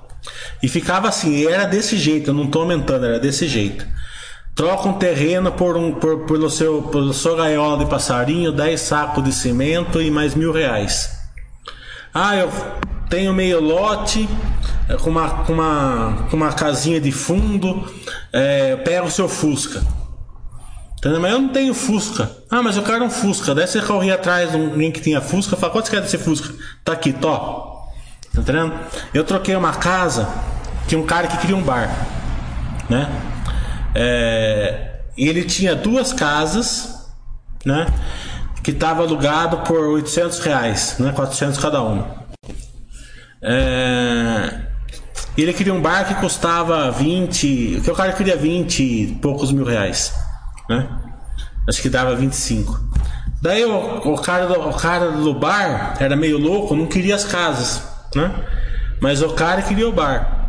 E 0.62 0.68
ficava 0.68 1.08
assim, 1.08 1.46
era 1.46 1.64
desse 1.64 1.96
jeito, 1.96 2.30
eu 2.30 2.34
não 2.34 2.46
tô 2.46 2.60
aumentando, 2.60 3.06
era 3.06 3.20
desse 3.20 3.46
jeito. 3.46 3.86
Troca 4.54 4.88
um 4.88 4.94
terreno 4.94 5.52
por 5.52 5.76
um, 5.76 5.92
por, 5.92 6.26
pelo 6.26 6.48
seu, 6.48 6.82
pelo 6.82 7.12
seu 7.12 7.36
gaiola 7.36 7.84
de 7.84 7.90
passarinho, 7.90 8.52
10 8.52 8.80
sacos 8.80 9.24
de 9.24 9.32
cimento 9.32 10.00
e 10.00 10.10
mais 10.10 10.34
mil 10.34 10.52
reais. 10.52 11.10
Ah, 12.12 12.36
eu 12.36 12.50
tenho 13.10 13.32
meio 13.32 13.60
lote 13.60 14.28
com 15.02 15.10
uma, 15.10 15.44
com 15.44 15.52
uma, 15.52 16.26
com 16.30 16.36
uma 16.36 16.52
casinha 16.52 17.00
de 17.00 17.10
fundo, 17.10 17.84
é, 18.32 18.76
pega 18.76 19.04
o 19.04 19.10
seu 19.10 19.28
Fusca. 19.28 19.82
Entendeu? 21.04 21.20
Mas 21.20 21.32
eu 21.32 21.38
não 21.38 21.48
tenho 21.50 21.74
Fusca. 21.74 22.30
Ah, 22.50 22.62
mas 22.62 22.78
eu 22.78 22.82
quero 22.82 23.04
um 23.04 23.10
Fusca. 23.10 23.54
Daí 23.54 23.66
você 23.66 23.82
corria 23.82 24.14
atrás 24.14 24.50
de 24.50 24.56
alguém 24.56 24.90
que 24.90 25.02
tinha 25.02 25.20
Fusca. 25.20 25.54
Fala, 25.54 25.70
quanto 25.70 25.84
você 25.84 25.90
quer 25.90 26.00
desse 26.00 26.16
Fusca? 26.16 26.54
Tá 26.82 26.94
aqui, 26.94 27.12
tó. 27.12 27.90
Tá 28.32 28.40
entendendo? 28.40 28.72
Eu 29.12 29.22
troquei 29.22 29.54
uma 29.54 29.74
casa. 29.74 30.26
Tinha 30.88 30.98
um 30.98 31.04
cara 31.04 31.26
que 31.26 31.36
queria 31.36 31.54
um 31.54 31.62
bar. 31.62 31.94
Né? 32.88 33.06
É, 33.94 35.00
ele 35.14 35.44
tinha 35.44 35.76
duas 35.76 36.14
casas. 36.14 37.06
Né? 37.66 37.84
Que 38.62 38.72
tava 38.72 39.02
alugado 39.02 39.58
por 39.58 39.78
800 39.78 40.38
reais. 40.38 40.96
Né? 40.98 41.12
400 41.12 41.58
cada 41.58 41.82
uma. 41.82 42.24
É, 43.42 44.58
ele 45.36 45.52
queria 45.52 45.74
um 45.74 45.82
bar 45.82 46.08
que 46.08 46.14
custava 46.14 46.90
20. 46.90 47.82
Que 47.84 47.90
o 47.90 47.94
cara 47.94 48.14
queria 48.14 48.38
20 48.38 48.82
e 48.82 49.06
poucos 49.20 49.52
mil 49.52 49.66
reais. 49.66 50.23
Né? 50.68 50.88
Acho 51.68 51.80
que 51.80 51.88
dava 51.88 52.14
25. 52.14 52.80
Daí 53.40 53.64
o, 53.64 54.12
o, 54.12 54.16
cara 54.20 54.46
do, 54.46 54.68
o 54.68 54.74
cara 54.74 55.10
do 55.10 55.34
bar 55.34 55.96
era 56.00 56.16
meio 56.16 56.38
louco, 56.38 56.74
não 56.74 56.86
queria 56.86 57.14
as 57.14 57.24
casas. 57.24 57.82
Né? 58.14 58.32
Mas 59.00 59.22
o 59.22 59.30
cara 59.30 59.62
queria 59.62 59.88
o 59.88 59.92
bar. 59.92 60.48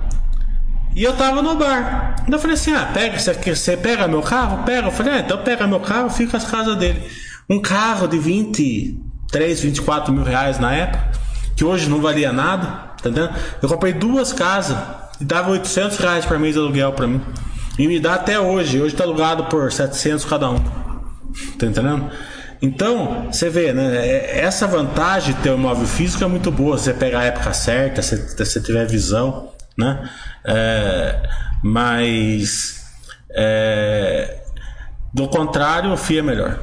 E 0.95 1.03
eu 1.03 1.13
tava 1.13 1.41
no 1.41 1.55
bar. 1.55 2.15
Então 2.21 2.35
eu 2.35 2.39
falei 2.39 2.53
assim: 2.53 2.73
ah, 2.73 2.89
pega, 2.93 3.19
você, 3.19 3.33
você 3.33 3.75
pega 3.75 4.07
meu 4.07 4.21
carro? 4.21 4.63
Pega. 4.63 4.87
Eu 4.87 4.91
falei: 4.91 5.13
ah, 5.13 5.19
então 5.19 5.37
pega 5.39 5.67
meu 5.67 5.81
carro, 5.81 6.09
fica 6.09 6.37
as 6.37 6.45
casas 6.45 6.77
dele. 6.77 7.03
Um 7.49 7.61
carro 7.61 8.07
de 8.07 8.17
23, 8.17 9.59
24 9.59 10.13
mil 10.13 10.23
reais 10.23 10.57
na 10.57 10.73
época, 10.73 11.11
que 11.55 11.65
hoje 11.65 11.89
não 11.89 12.01
valia 12.01 12.31
nada, 12.31 12.65
tá 13.01 13.09
entendendo? 13.09 13.35
Eu 13.61 13.67
comprei 13.67 13.93
duas 13.93 14.31
casas 14.31 14.77
e 15.19 15.25
dava 15.25 15.51
800 15.51 15.97
reais 15.97 16.25
por 16.25 16.39
mês 16.39 16.53
de 16.53 16.59
aluguel 16.59 16.93
pra 16.93 17.07
mim. 17.07 17.21
E 17.77 17.87
me 17.87 17.99
dá 17.99 18.15
até 18.15 18.39
hoje. 18.39 18.81
Hoje 18.81 18.95
tá 18.95 19.03
alugado 19.03 19.45
por 19.45 19.71
700 19.71 20.25
cada 20.25 20.49
um. 20.49 20.59
Tá 21.59 21.65
entendendo? 21.65 22.09
Então, 22.61 23.27
você 23.31 23.49
vê, 23.49 23.73
né? 23.73 23.95
é- 24.07 24.39
Essa 24.41 24.65
vantagem 24.65 25.33
de 25.35 25.41
ter 25.41 25.51
um 25.51 25.55
imóvel 25.55 25.85
físico 25.85 26.23
é 26.23 26.27
muito 26.27 26.51
boa. 26.51 26.77
Você 26.77 26.93
pega 26.93 27.19
a 27.19 27.23
época 27.23 27.53
certa, 27.53 28.01
se 28.01 28.15
você 28.37 28.61
tiver 28.61 28.85
visão, 28.87 29.51
né? 29.77 30.09
É, 30.45 31.21
mas, 31.61 32.85
é, 33.29 34.41
do 35.13 35.27
contrário, 35.27 35.91
o 35.91 35.97
FII 35.97 36.19
é 36.19 36.21
melhor. 36.21 36.59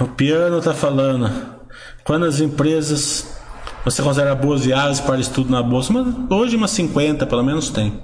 O 0.00 0.08
piano 0.08 0.60
tá 0.60 0.74
falando. 0.74 1.30
Quando 2.02 2.24
as 2.24 2.40
empresas 2.40 3.31
você 3.84 4.02
considera 4.02 4.34
boas 4.34 4.64
viagens 4.64 5.00
para 5.00 5.18
estudo 5.18 5.50
na 5.50 5.62
bolsa, 5.62 5.92
mas 5.92 6.06
hoje 6.30 6.56
umas 6.56 6.70
50 6.70 7.26
pelo 7.26 7.42
menos 7.42 7.70
tem. 7.70 8.00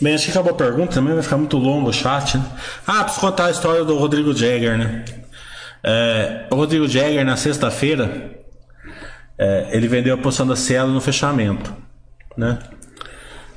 Bem, 0.00 0.14
acho 0.14 0.26
que 0.26 0.32
acabou 0.32 0.52
a 0.52 0.56
pergunta 0.56 0.92
também, 0.92 1.14
vai 1.14 1.22
ficar 1.22 1.38
muito 1.38 1.56
longo 1.56 1.88
o 1.88 1.92
chat, 1.92 2.36
né? 2.36 2.44
Ah, 2.86 3.04
preciso 3.04 3.20
contar 3.20 3.46
a 3.46 3.50
história 3.50 3.84
do 3.84 3.96
Rodrigo 3.96 4.34
Jagger, 4.34 4.76
né? 4.76 5.04
É, 5.82 6.46
o 6.50 6.56
Rodrigo 6.56 6.86
Jagger, 6.86 7.24
na 7.24 7.36
sexta-feira, 7.36 8.30
é, 9.38 9.68
ele 9.70 9.88
vendeu 9.88 10.14
a 10.14 10.18
posição 10.18 10.46
da 10.46 10.56
Cielo 10.56 10.92
no 10.92 11.00
fechamento, 11.00 11.74
né? 12.36 12.58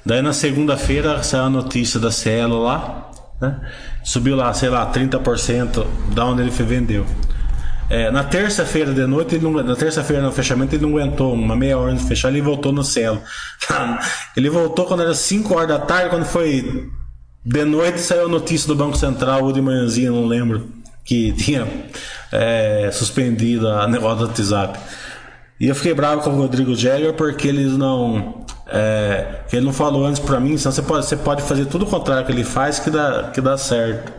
Daí 0.05 0.22
na 0.22 0.32
segunda-feira 0.32 1.22
saiu 1.22 1.43
a 1.43 1.49
notícia 1.49 1.99
da 1.99 2.11
Cielo 2.11 2.63
lá, 2.63 3.07
né? 3.40 3.60
Subiu 4.04 4.36
lá, 4.36 4.54
sei 4.54 4.70
lá, 4.70 4.92
30% 4.92 5.86
da 6.14 6.26
onde 6.26 6.42
ele 6.42 6.50
vendeu. 6.50 7.06
É, 7.90 8.12
na 8.12 8.24
terça-feira 8.24 8.94
de 8.94 9.06
noite, 9.06 9.36
ele 9.36 9.46
não, 9.46 9.52
na 9.64 9.76
terça-feira 9.76 10.22
no 10.22 10.32
fechamento, 10.32 10.76
ele 10.76 10.86
não 10.86 10.98
aguentou 10.98 11.34
uma 11.34 11.56
meia 11.56 11.78
hora 11.78 11.94
de 11.94 12.04
fechar, 12.04 12.30
ele 12.30 12.42
voltou 12.42 12.74
no 12.74 12.84
céu. 12.84 13.22
ele 14.36 14.50
voltou 14.50 14.86
quando 14.86 15.04
era 15.04 15.14
5 15.14 15.54
horas 15.54 15.70
da 15.70 15.80
tarde, 15.80 16.10
quando 16.10 16.26
foi 16.26 16.92
de 17.46 17.64
noite, 17.64 18.02
saiu 18.02 18.26
a 18.26 18.28
notícia 18.28 18.68
do 18.68 18.76
Banco 18.76 18.98
Central, 18.98 19.46
ou 19.46 19.54
de 19.54 19.62
manhãzinha, 19.62 20.12
não 20.12 20.26
lembro, 20.26 20.68
que 21.06 21.32
tinha 21.42 21.66
é, 22.30 22.90
suspendido 22.92 23.70
a 23.70 23.88
negócio 23.88 24.18
do 24.18 24.28
WhatsApp. 24.28 24.78
E 25.58 25.68
eu 25.68 25.74
fiquei 25.74 25.94
bravo 25.94 26.22
com 26.22 26.32
o 26.32 26.36
Rodrigo 26.36 26.76
Jagger 26.76 27.14
porque 27.14 27.48
eles 27.48 27.72
não. 27.78 28.46
É, 28.70 29.45
ele 29.51 29.65
não 29.65 29.74
falou 29.74 30.05
antes 30.05 30.20
pra 30.20 30.39
mim, 30.39 30.57
senão 30.57 30.72
você 30.72 30.82
pode, 30.82 31.05
você 31.05 31.15
pode 31.15 31.41
fazer 31.43 31.65
tudo 31.65 31.86
o 31.86 31.89
contrário 31.89 32.26
que 32.26 32.32
ele 32.32 32.43
faz 32.43 32.80
que 32.80 32.89
dá, 32.89 33.32
que 33.34 33.39
dá 33.39 33.57
certo. 33.57 34.11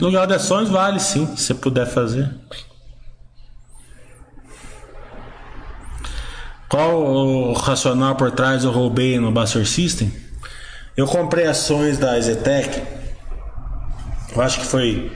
Lugar 0.00 0.26
de 0.26 0.34
ações 0.34 0.68
vale 0.68 0.98
sim, 0.98 1.36
se 1.36 1.54
puder 1.54 1.86
fazer. 1.86 2.34
Qual 6.68 7.02
o 7.02 7.52
racional 7.52 8.16
por 8.16 8.30
trás 8.30 8.64
eu 8.64 8.72
roubei 8.72 9.18
no 9.20 9.30
Buster 9.30 9.66
System? 9.66 10.12
Eu 10.96 11.06
comprei 11.06 11.46
ações 11.46 11.98
da 11.98 12.18
Zetec, 12.18 12.82
eu 14.34 14.40
acho 14.40 14.60
que 14.60 14.66
foi 14.66 15.12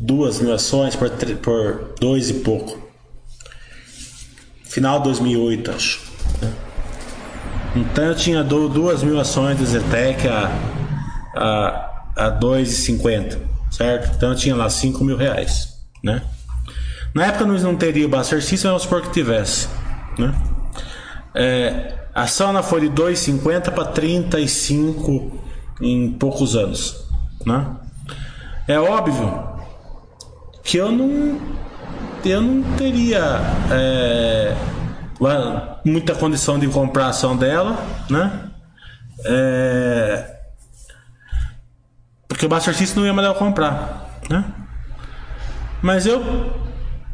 duas 0.00 0.40
mil 0.40 0.52
ações 0.52 0.96
por, 0.96 1.08
por 1.10 1.94
dois 2.00 2.30
e 2.30 2.34
pouco. 2.34 2.84
Final 4.74 4.98
de 4.98 5.04
2008, 5.04 5.70
acho. 5.70 6.00
Então 7.76 8.04
eu 8.04 8.14
tinha 8.14 8.42
duas 8.42 9.02
mil 9.02 9.18
ações 9.18 9.58
da 9.58 9.64
Zetec 9.64 10.28
a, 10.28 10.50
a, 11.36 12.26
a 12.26 12.40
2,50 12.40 13.54
certo? 13.70 14.16
Então 14.16 14.30
eu 14.30 14.36
tinha 14.36 14.54
lá 14.54 14.70
5 14.70 15.02
mil 15.04 15.16
reais, 15.16 15.76
né? 16.02 16.22
Na 17.12 17.26
época 17.26 17.44
nós 17.44 17.62
não 17.62 17.76
teria 17.76 18.06
o 18.06 18.08
Buster 18.08 18.42
System, 18.42 18.70
vamos 18.70 18.82
supor 18.82 19.02
que 19.02 19.10
tivesse, 19.10 19.68
né? 20.18 20.34
É, 21.34 21.94
a 22.14 22.22
ação 22.22 22.60
foi 22.62 22.82
de 22.82 22.90
2,50 22.90 23.70
para 23.70 23.84
35 23.86 25.40
em 25.80 26.12
poucos 26.12 26.56
anos, 26.56 27.06
né? 27.44 27.66
É 28.66 28.78
óbvio 28.78 29.48
que 30.62 30.76
eu 30.76 30.90
não 30.90 31.40
eu 32.30 32.42
não 32.42 32.76
teria 32.76 33.40
é, 33.70 34.56
muita 35.84 36.14
condição 36.14 36.58
de 36.58 36.66
comprar 36.68 37.06
a 37.06 37.08
ação 37.08 37.36
dela, 37.36 37.76
né? 38.10 38.50
É, 39.24 40.34
porque 42.28 42.46
o 42.46 42.48
Buster 42.48 42.74
System 42.74 43.00
não 43.00 43.06
ia 43.06 43.12
mandar 43.12 43.28
eu 43.28 43.34
comprar, 43.34 44.20
né? 44.28 44.44
Mas 45.80 46.06
eu 46.06 46.22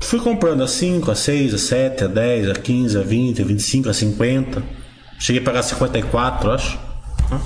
fui 0.01 0.21
comprando 0.21 0.63
a 0.63 0.69
5, 0.69 1.11
a 1.11 1.15
6, 1.15 1.55
a 1.55 1.59
7, 1.59 2.05
a 2.05 2.07
10, 2.07 2.51
a 2.51 2.55
15, 2.55 2.99
a 2.99 3.03
20, 3.03 3.43
a 3.43 3.45
25, 3.45 3.89
a 3.89 3.95
50. 3.95 4.63
Cheguei 5.19 5.43
a 5.43 5.45
pagar 5.45 5.63
54, 5.63 6.53
acho. 6.53 6.79
Né? 7.31 7.41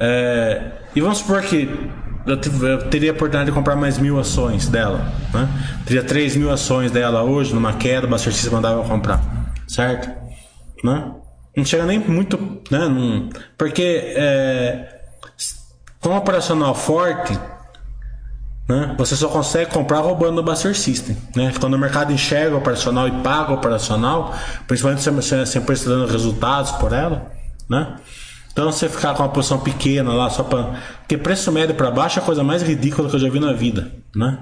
É, 0.00 0.72
e 0.94 1.00
vamos 1.00 1.18
supor 1.18 1.42
que 1.42 1.68
eu, 2.26 2.68
eu, 2.68 2.88
teria 2.88 3.10
a 3.10 3.14
oportunidade 3.14 3.50
de 3.50 3.54
comprar 3.54 3.76
mais 3.76 3.98
mil 3.98 4.18
ações 4.18 4.68
dela. 4.68 5.12
Né? 5.32 5.48
Teria 5.86 6.02
3 6.02 6.36
mil 6.36 6.50
ações 6.50 6.90
dela 6.90 7.22
hoje, 7.22 7.54
numa 7.54 7.74
queda, 7.74 8.06
o 8.06 8.10
Buster 8.10 8.32
System 8.32 8.52
mandava 8.52 8.80
eu 8.80 8.84
comprar. 8.84 9.20
Certo? 9.66 10.10
Né? 10.84 11.12
Não 11.56 11.64
chega 11.64 11.84
nem 11.84 11.98
muito. 11.98 12.36
Né? 12.70 12.88
Não, 12.88 13.28
porque 13.56 14.14
é, 14.16 15.00
com 16.00 16.10
um 16.10 16.16
operacional 16.16 16.74
forte, 16.74 17.38
né, 18.68 18.94
você 18.98 19.16
só 19.16 19.28
consegue 19.28 19.70
comprar 19.70 20.00
roubando 20.00 20.38
o 20.38 20.42
Buster 20.42 20.76
System. 20.76 21.16
Né? 21.34 21.52
Quando 21.58 21.74
o 21.74 21.78
mercado 21.78 22.12
enxerga 22.12 22.54
o 22.54 22.58
operacional 22.58 23.08
e 23.08 23.12
paga 23.22 23.52
o 23.52 23.54
operacional, 23.54 24.34
principalmente 24.66 25.02
se 25.02 25.10
você 25.10 25.46
sempre 25.46 25.72
está 25.72 25.90
dando 25.90 26.10
resultados 26.10 26.72
por 26.72 26.92
ela, 26.92 27.30
né? 27.68 27.96
Então 28.52 28.70
você 28.70 28.88
ficar 28.88 29.14
com 29.14 29.22
uma 29.22 29.28
posição 29.28 29.58
pequena 29.58 30.12
lá 30.12 30.30
só 30.30 30.42
para. 30.42 30.80
Porque 31.00 31.16
preço 31.16 31.52
médio 31.52 31.74
para 31.74 31.90
baixo 31.90 32.18
é 32.18 32.22
a 32.22 32.24
coisa 32.24 32.42
mais 32.42 32.62
ridícula 32.62 33.08
que 33.08 33.14
eu 33.14 33.20
já 33.20 33.30
vi 33.30 33.38
na 33.38 33.52
vida. 33.52 33.92
Né? 34.14 34.38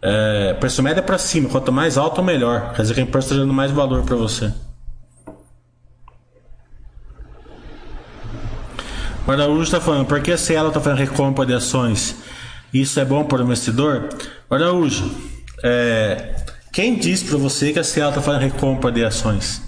É, 0.00 0.54
preço 0.54 0.82
médio 0.82 1.00
é 1.00 1.02
para 1.02 1.18
cima, 1.18 1.48
quanto 1.48 1.72
mais 1.72 1.98
alto, 1.98 2.22
melhor. 2.22 2.72
Quer 2.74 2.82
dizer 2.82 2.94
que 2.94 3.00
a 3.00 3.02
empresa 3.02 3.26
está 3.26 3.36
dando 3.36 3.52
mais 3.52 3.72
valor 3.72 4.02
para 4.04 4.16
você. 4.16 4.52
O 9.26 9.32
Araújo 9.32 9.64
está 9.64 9.80
falando, 9.80 10.06
por 10.06 10.20
que 10.20 10.30
a 10.30 10.38
Cielo 10.38 10.68
está 10.68 10.80
fazendo 10.80 11.00
recompra 11.00 11.44
de 11.44 11.52
ações? 11.52 12.14
Isso 12.72 13.00
é 13.00 13.04
bom 13.04 13.24
para 13.24 13.40
o 13.40 13.42
investidor? 13.42 14.08
Araújo, 14.48 15.10
é, 15.64 16.36
quem 16.72 16.96
disse 16.96 17.24
para 17.24 17.36
você 17.36 17.72
que 17.72 17.78
a 17.80 17.84
Cielo 17.84 18.10
está 18.10 18.22
fazendo 18.22 18.42
recompra 18.42 18.92
de 18.92 19.04
ações? 19.04 19.65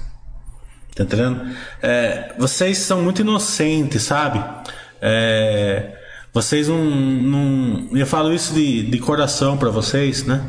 Tá 0.99 1.05
entendendo? 1.05 1.41
É, 1.81 2.33
vocês 2.37 2.79
são 2.79 3.01
muito 3.01 3.21
inocentes, 3.21 4.03
sabe? 4.03 4.45
É, 5.01 5.93
vocês 6.35 6.67
não, 6.67 6.85
não. 6.85 7.89
Eu 7.93 8.05
falo 8.05 8.35
isso 8.35 8.53
de, 8.53 8.83
de 8.83 8.99
coração 8.99 9.57
para 9.57 9.71
vocês, 9.71 10.27
né? 10.27 10.43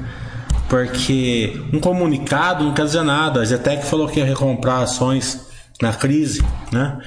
Porque 0.68 1.61
um 1.72 1.80
comunicado 1.80 2.64
não 2.64 2.73
quer 2.73 2.86
dizer 2.86 3.03
nada. 3.03 3.41
A 3.41 3.45
Zetec 3.45 3.86
falou 3.86 4.07
que 4.07 4.19
ia 4.19 4.26
recomprar 4.26 4.82
ações 4.82 5.48
na 5.80 5.94
crise, 5.94 6.44
né? 6.72 6.98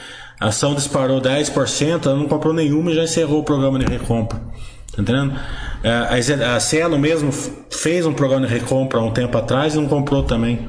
A 0.41 0.47
ação 0.49 0.73
disparou 0.77 1.21
10%, 1.21 2.07
ela 2.07 2.17
não 2.17 2.29
comprou 2.29 2.55
nenhuma 2.55 2.93
e 2.93 2.95
já 2.95 3.03
encerrou 3.03 3.41
o 3.41 3.45
programa 3.45 3.77
de 3.77 3.87
recompra. 3.87 4.39
Tá 4.95 5.03
entendendo? 5.03 5.35
É, 5.83 6.45
a 6.45 6.61
Cielo 6.61 6.97
mesmo 6.97 7.33
fez 7.73 8.07
um 8.07 8.13
programa 8.13 8.47
de 8.47 8.53
recompra 8.53 9.01
há 9.01 9.03
um 9.03 9.11
tempo 9.11 9.37
atrás 9.37 9.75
e 9.75 9.79
não 9.79 9.89
comprou 9.89 10.23
também. 10.23 10.69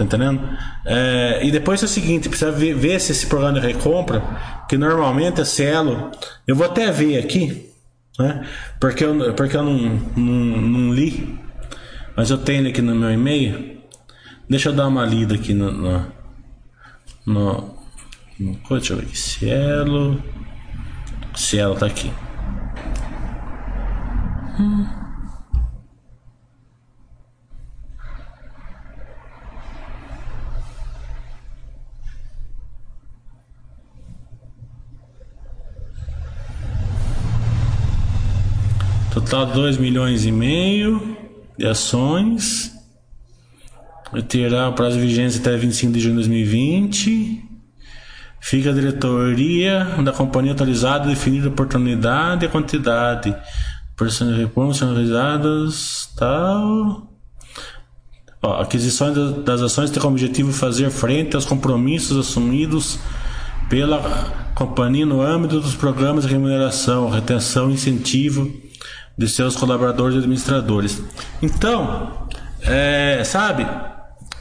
Tá 0.00 0.04
entendendo? 0.04 0.40
É, 0.86 1.44
e 1.44 1.50
depois 1.50 1.82
é 1.82 1.84
o 1.84 1.88
seguinte, 1.88 2.30
precisa 2.30 2.50
ver, 2.50 2.74
ver, 2.74 2.98
se 2.98 3.12
esse 3.12 3.26
programa 3.26 3.60
de 3.60 3.66
recompra, 3.66 4.22
que 4.66 4.78
normalmente 4.78 5.42
a 5.42 5.44
Cielo, 5.44 6.10
eu 6.46 6.56
vou 6.56 6.64
até 6.64 6.90
ver 6.90 7.18
aqui, 7.18 7.70
né? 8.18 8.48
Porque 8.80 9.04
eu, 9.04 9.34
porque 9.34 9.54
eu 9.54 9.62
não, 9.62 10.00
não, 10.16 10.60
não 10.62 10.94
li, 10.94 11.38
mas 12.16 12.30
eu 12.30 12.38
tenho 12.38 12.66
aqui 12.66 12.80
no 12.80 12.94
meu 12.94 13.10
e-mail. 13.10 13.78
Deixa 14.48 14.70
eu 14.70 14.72
dar 14.72 14.86
uma 14.86 15.04
lida 15.04 15.34
aqui 15.34 15.52
no, 15.52 15.70
no, 15.70 16.06
no 17.26 17.74
Deixa 18.70 18.94
eu 18.94 18.96
ver 18.96 19.02
aqui. 19.02 19.18
Cielo. 19.18 20.22
Cielo 21.34 21.74
tá 21.74 21.84
aqui. 21.84 22.10
Hum. 24.58 24.99
Total 39.30 39.46
2 39.46 39.78
milhões 39.78 40.24
e 40.24 40.32
meio 40.32 41.16
de 41.56 41.64
ações. 41.64 42.72
Terá 44.26 44.72
prazo 44.72 44.98
de 44.98 45.06
vigência 45.06 45.40
até 45.40 45.56
25 45.56 45.92
de 45.92 46.00
junho 46.00 46.14
de 46.14 46.28
2020. 46.28 47.44
Fica 48.40 48.70
a 48.70 48.72
diretoria 48.72 49.84
da 50.02 50.10
companhia 50.10 50.50
atualizada, 50.50 51.08
definir 51.08 51.44
a 51.44 51.48
oportunidade 51.48 52.44
e 52.44 52.48
a 52.48 52.50
quantidade. 52.50 53.32
Personalizadas, 53.96 56.08
tal. 56.16 57.08
Ó, 58.42 58.60
aquisições 58.60 59.14
das 59.44 59.62
ações 59.62 59.92
tem 59.92 60.02
como 60.02 60.14
objetivo 60.14 60.52
fazer 60.52 60.90
frente 60.90 61.36
aos 61.36 61.46
compromissos 61.46 62.18
assumidos 62.18 62.98
pela 63.68 64.00
companhia 64.56 65.06
no 65.06 65.22
âmbito 65.22 65.60
dos 65.60 65.76
programas 65.76 66.26
de 66.26 66.32
remuneração, 66.32 67.08
retenção 67.08 67.70
incentivo 67.70 68.68
de 69.20 69.28
seus 69.28 69.54
colaboradores 69.54 70.14
e 70.14 70.18
administradores. 70.18 71.02
Então, 71.42 72.26
é, 72.62 73.22
sabe, 73.22 73.66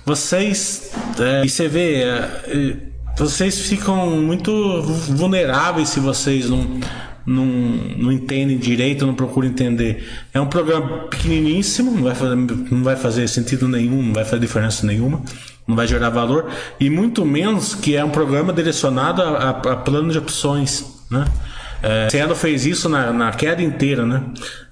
vocês. 0.05 0.93
É, 1.19 1.45
e 1.45 1.49
você 1.49 1.67
vê. 1.67 1.95
É, 1.95 2.77
vocês 3.17 3.59
ficam 3.67 4.09
muito 4.21 4.81
vulneráveis 5.09 5.89
se 5.89 5.99
vocês 5.99 6.49
não, 6.49 6.79
não, 7.25 7.45
não 7.45 8.09
entendem 8.09 8.57
direito, 8.57 9.05
não 9.05 9.13
procuram 9.13 9.49
entender. 9.49 10.07
É 10.33 10.39
um 10.39 10.47
programa 10.47 11.09
pequeniníssimo, 11.09 11.91
não 11.91 12.03
vai, 12.03 12.15
fazer, 12.15 12.35
não 12.37 12.81
vai 12.81 12.95
fazer 12.95 13.27
sentido 13.27 13.67
nenhum, 13.67 14.01
não 14.01 14.13
vai 14.13 14.23
fazer 14.23 14.39
diferença 14.39 14.87
nenhuma, 14.87 15.21
não 15.67 15.75
vai 15.75 15.85
gerar 15.85 16.09
valor, 16.09 16.49
e 16.79 16.89
muito 16.89 17.25
menos 17.25 17.75
que 17.75 17.97
é 17.97 18.05
um 18.05 18.09
programa 18.09 18.53
direcionado 18.53 19.21
a, 19.21 19.27
a, 19.27 19.49
a 19.49 19.75
plano 19.75 20.09
de 20.09 20.17
opções. 20.17 20.85
Né? 21.11 21.25
É, 21.81 22.09
Cielo 22.09 22.35
fez 22.35 22.65
isso 22.65 22.89
na, 22.89 23.11
na 23.11 23.31
queda 23.31 23.61
inteira, 23.61 24.05
né? 24.05 24.23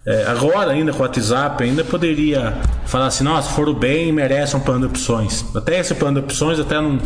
É, 0.06 0.26
agora, 0.26 0.72
ainda 0.72 0.92
com 0.92 1.00
o 1.00 1.02
WhatsApp, 1.02 1.64
ainda 1.64 1.84
poderia 1.84 2.54
falar 2.86 3.08
assim: 3.08 3.24
nossa, 3.24 3.50
foram 3.52 3.74
bem, 3.74 4.12
merece 4.12 4.56
um 4.56 4.60
plano 4.60 4.82
de 4.82 4.86
opções. 4.88 5.46
Até 5.56 5.80
esse 5.80 5.96
plano 5.96 6.20
de 6.20 6.26
opções, 6.26 6.60
até 6.60 6.80
não. 6.80 7.00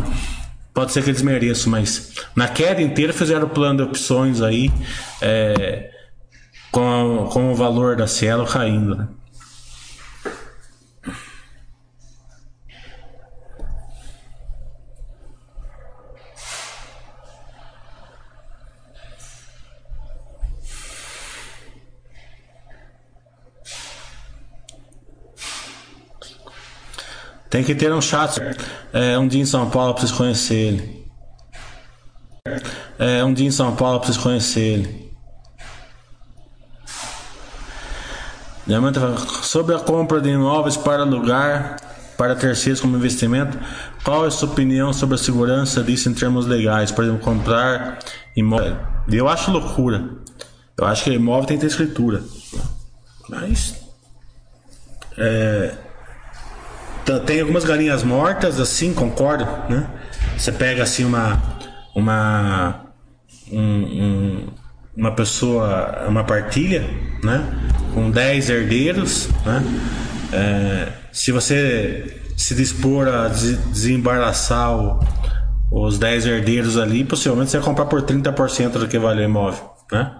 Pode 0.74 0.92
ser 0.92 1.02
que 1.02 1.10
eles 1.10 1.20
mereçam, 1.20 1.70
mas 1.70 2.14
na 2.34 2.48
queda 2.48 2.80
inteira 2.80 3.12
fizeram 3.12 3.46
o 3.46 3.50
plano 3.50 3.78
de 3.78 3.82
opções 3.82 4.40
aí, 4.40 4.72
é, 5.20 5.90
com, 6.70 7.28
com 7.30 7.52
o 7.52 7.54
valor 7.54 7.94
da 7.94 8.06
Cielo 8.06 8.46
caindo, 8.46 8.96
né? 8.96 9.08
Tem 27.52 27.62
que 27.62 27.74
ter 27.74 27.92
um 27.92 28.00
chat. 28.00 28.40
É, 28.94 29.18
um 29.18 29.28
dia 29.28 29.42
em 29.42 29.44
São 29.44 29.68
Paulo 29.68 29.90
eu 29.90 29.94
preciso 29.94 30.16
conhecer 30.16 30.54
ele. 30.54 31.06
É, 32.98 33.22
um 33.22 33.34
dia 33.34 33.46
em 33.46 33.50
São 33.50 33.76
Paulo 33.76 33.96
eu 33.96 34.00
preciso 34.00 34.22
conhecer 34.22 34.60
ele. 34.60 35.12
Diamante 38.66 38.98
sobre 39.42 39.74
a 39.74 39.80
compra 39.80 40.18
de 40.18 40.30
imóveis 40.30 40.78
para 40.78 41.02
alugar 41.02 41.76
para 42.16 42.34
terceiros 42.34 42.80
como 42.80 42.96
investimento, 42.96 43.58
qual 44.02 44.24
é 44.24 44.28
a 44.28 44.30
sua 44.30 44.48
opinião 44.48 44.90
sobre 44.94 45.16
a 45.16 45.18
segurança 45.18 45.82
disso 45.82 46.08
em 46.08 46.14
termos 46.14 46.46
legais? 46.46 46.90
Por 46.90 47.04
exemplo, 47.04 47.20
comprar 47.20 47.98
imóvel. 48.34 48.78
Eu 49.10 49.28
acho 49.28 49.50
loucura. 49.50 50.08
Eu 50.78 50.86
acho 50.86 51.04
que 51.04 51.10
imóvel 51.10 51.44
tem 51.44 51.58
que 51.58 51.60
ter 51.60 51.66
escritura. 51.66 52.22
Mas. 53.28 53.74
É, 55.18 55.81
tem 57.26 57.40
algumas 57.40 57.64
galinhas 57.64 58.02
mortas, 58.02 58.60
assim, 58.60 58.94
concordo, 58.94 59.44
né? 59.68 59.86
Você 60.36 60.52
pega 60.52 60.82
assim 60.82 61.04
uma. 61.04 61.40
Uma. 61.94 62.86
Um, 63.50 63.58
um, 63.60 64.46
uma 64.96 65.12
pessoa. 65.12 66.06
Uma 66.08 66.24
partilha, 66.24 66.88
né? 67.22 67.44
Com 67.94 68.10
10 68.10 68.50
herdeiros, 68.50 69.28
né? 69.44 69.62
É, 70.32 70.88
se 71.12 71.30
você 71.30 72.20
se 72.36 72.54
dispor 72.54 73.06
a 73.06 73.28
desembaraçar 73.28 74.74
o, 74.74 75.00
os 75.70 75.98
10 75.98 76.26
herdeiros 76.26 76.78
ali, 76.78 77.04
possivelmente 77.04 77.50
você 77.50 77.58
vai 77.58 77.66
comprar 77.66 77.86
por 77.86 78.02
30% 78.02 78.72
do 78.72 78.88
que 78.88 78.98
vale 78.98 79.20
o 79.22 79.24
imóvel, 79.24 79.70
né? 79.90 80.12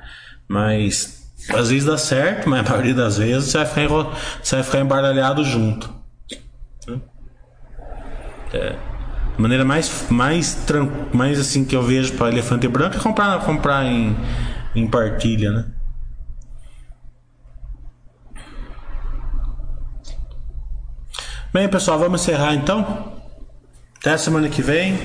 Mas 0.46 1.22
às 1.48 1.70
vezes 1.70 1.84
dá 1.84 1.96
certo, 1.96 2.48
mas 2.48 2.66
a 2.66 2.70
maioria 2.70 2.94
das 2.94 3.16
vezes 3.18 3.50
você 3.50 3.58
vai 3.58 3.66
ficar, 3.66 3.88
você 4.42 4.56
vai 4.56 4.64
ficar 4.64 4.80
embaralhado 4.80 5.44
junto. 5.44 6.01
É, 8.52 8.76
a 9.36 9.40
maneira 9.40 9.64
mais, 9.64 10.06
mais, 10.10 10.66
mais 11.12 11.40
assim 11.40 11.64
que 11.64 11.74
eu 11.74 11.82
vejo 11.82 12.12
para 12.14 12.28
elefante 12.28 12.68
branco 12.68 12.96
é 12.96 13.00
comprar, 13.00 13.40
comprar 13.44 13.84
em, 13.86 14.16
em 14.74 14.86
partilha, 14.86 15.50
né? 15.50 15.64
Bem, 21.52 21.68
pessoal, 21.68 21.98
vamos 21.98 22.22
encerrar 22.22 22.54
então. 22.54 23.12
Até 23.98 24.16
semana 24.16 24.48
que 24.48 24.62
vem. 24.62 24.98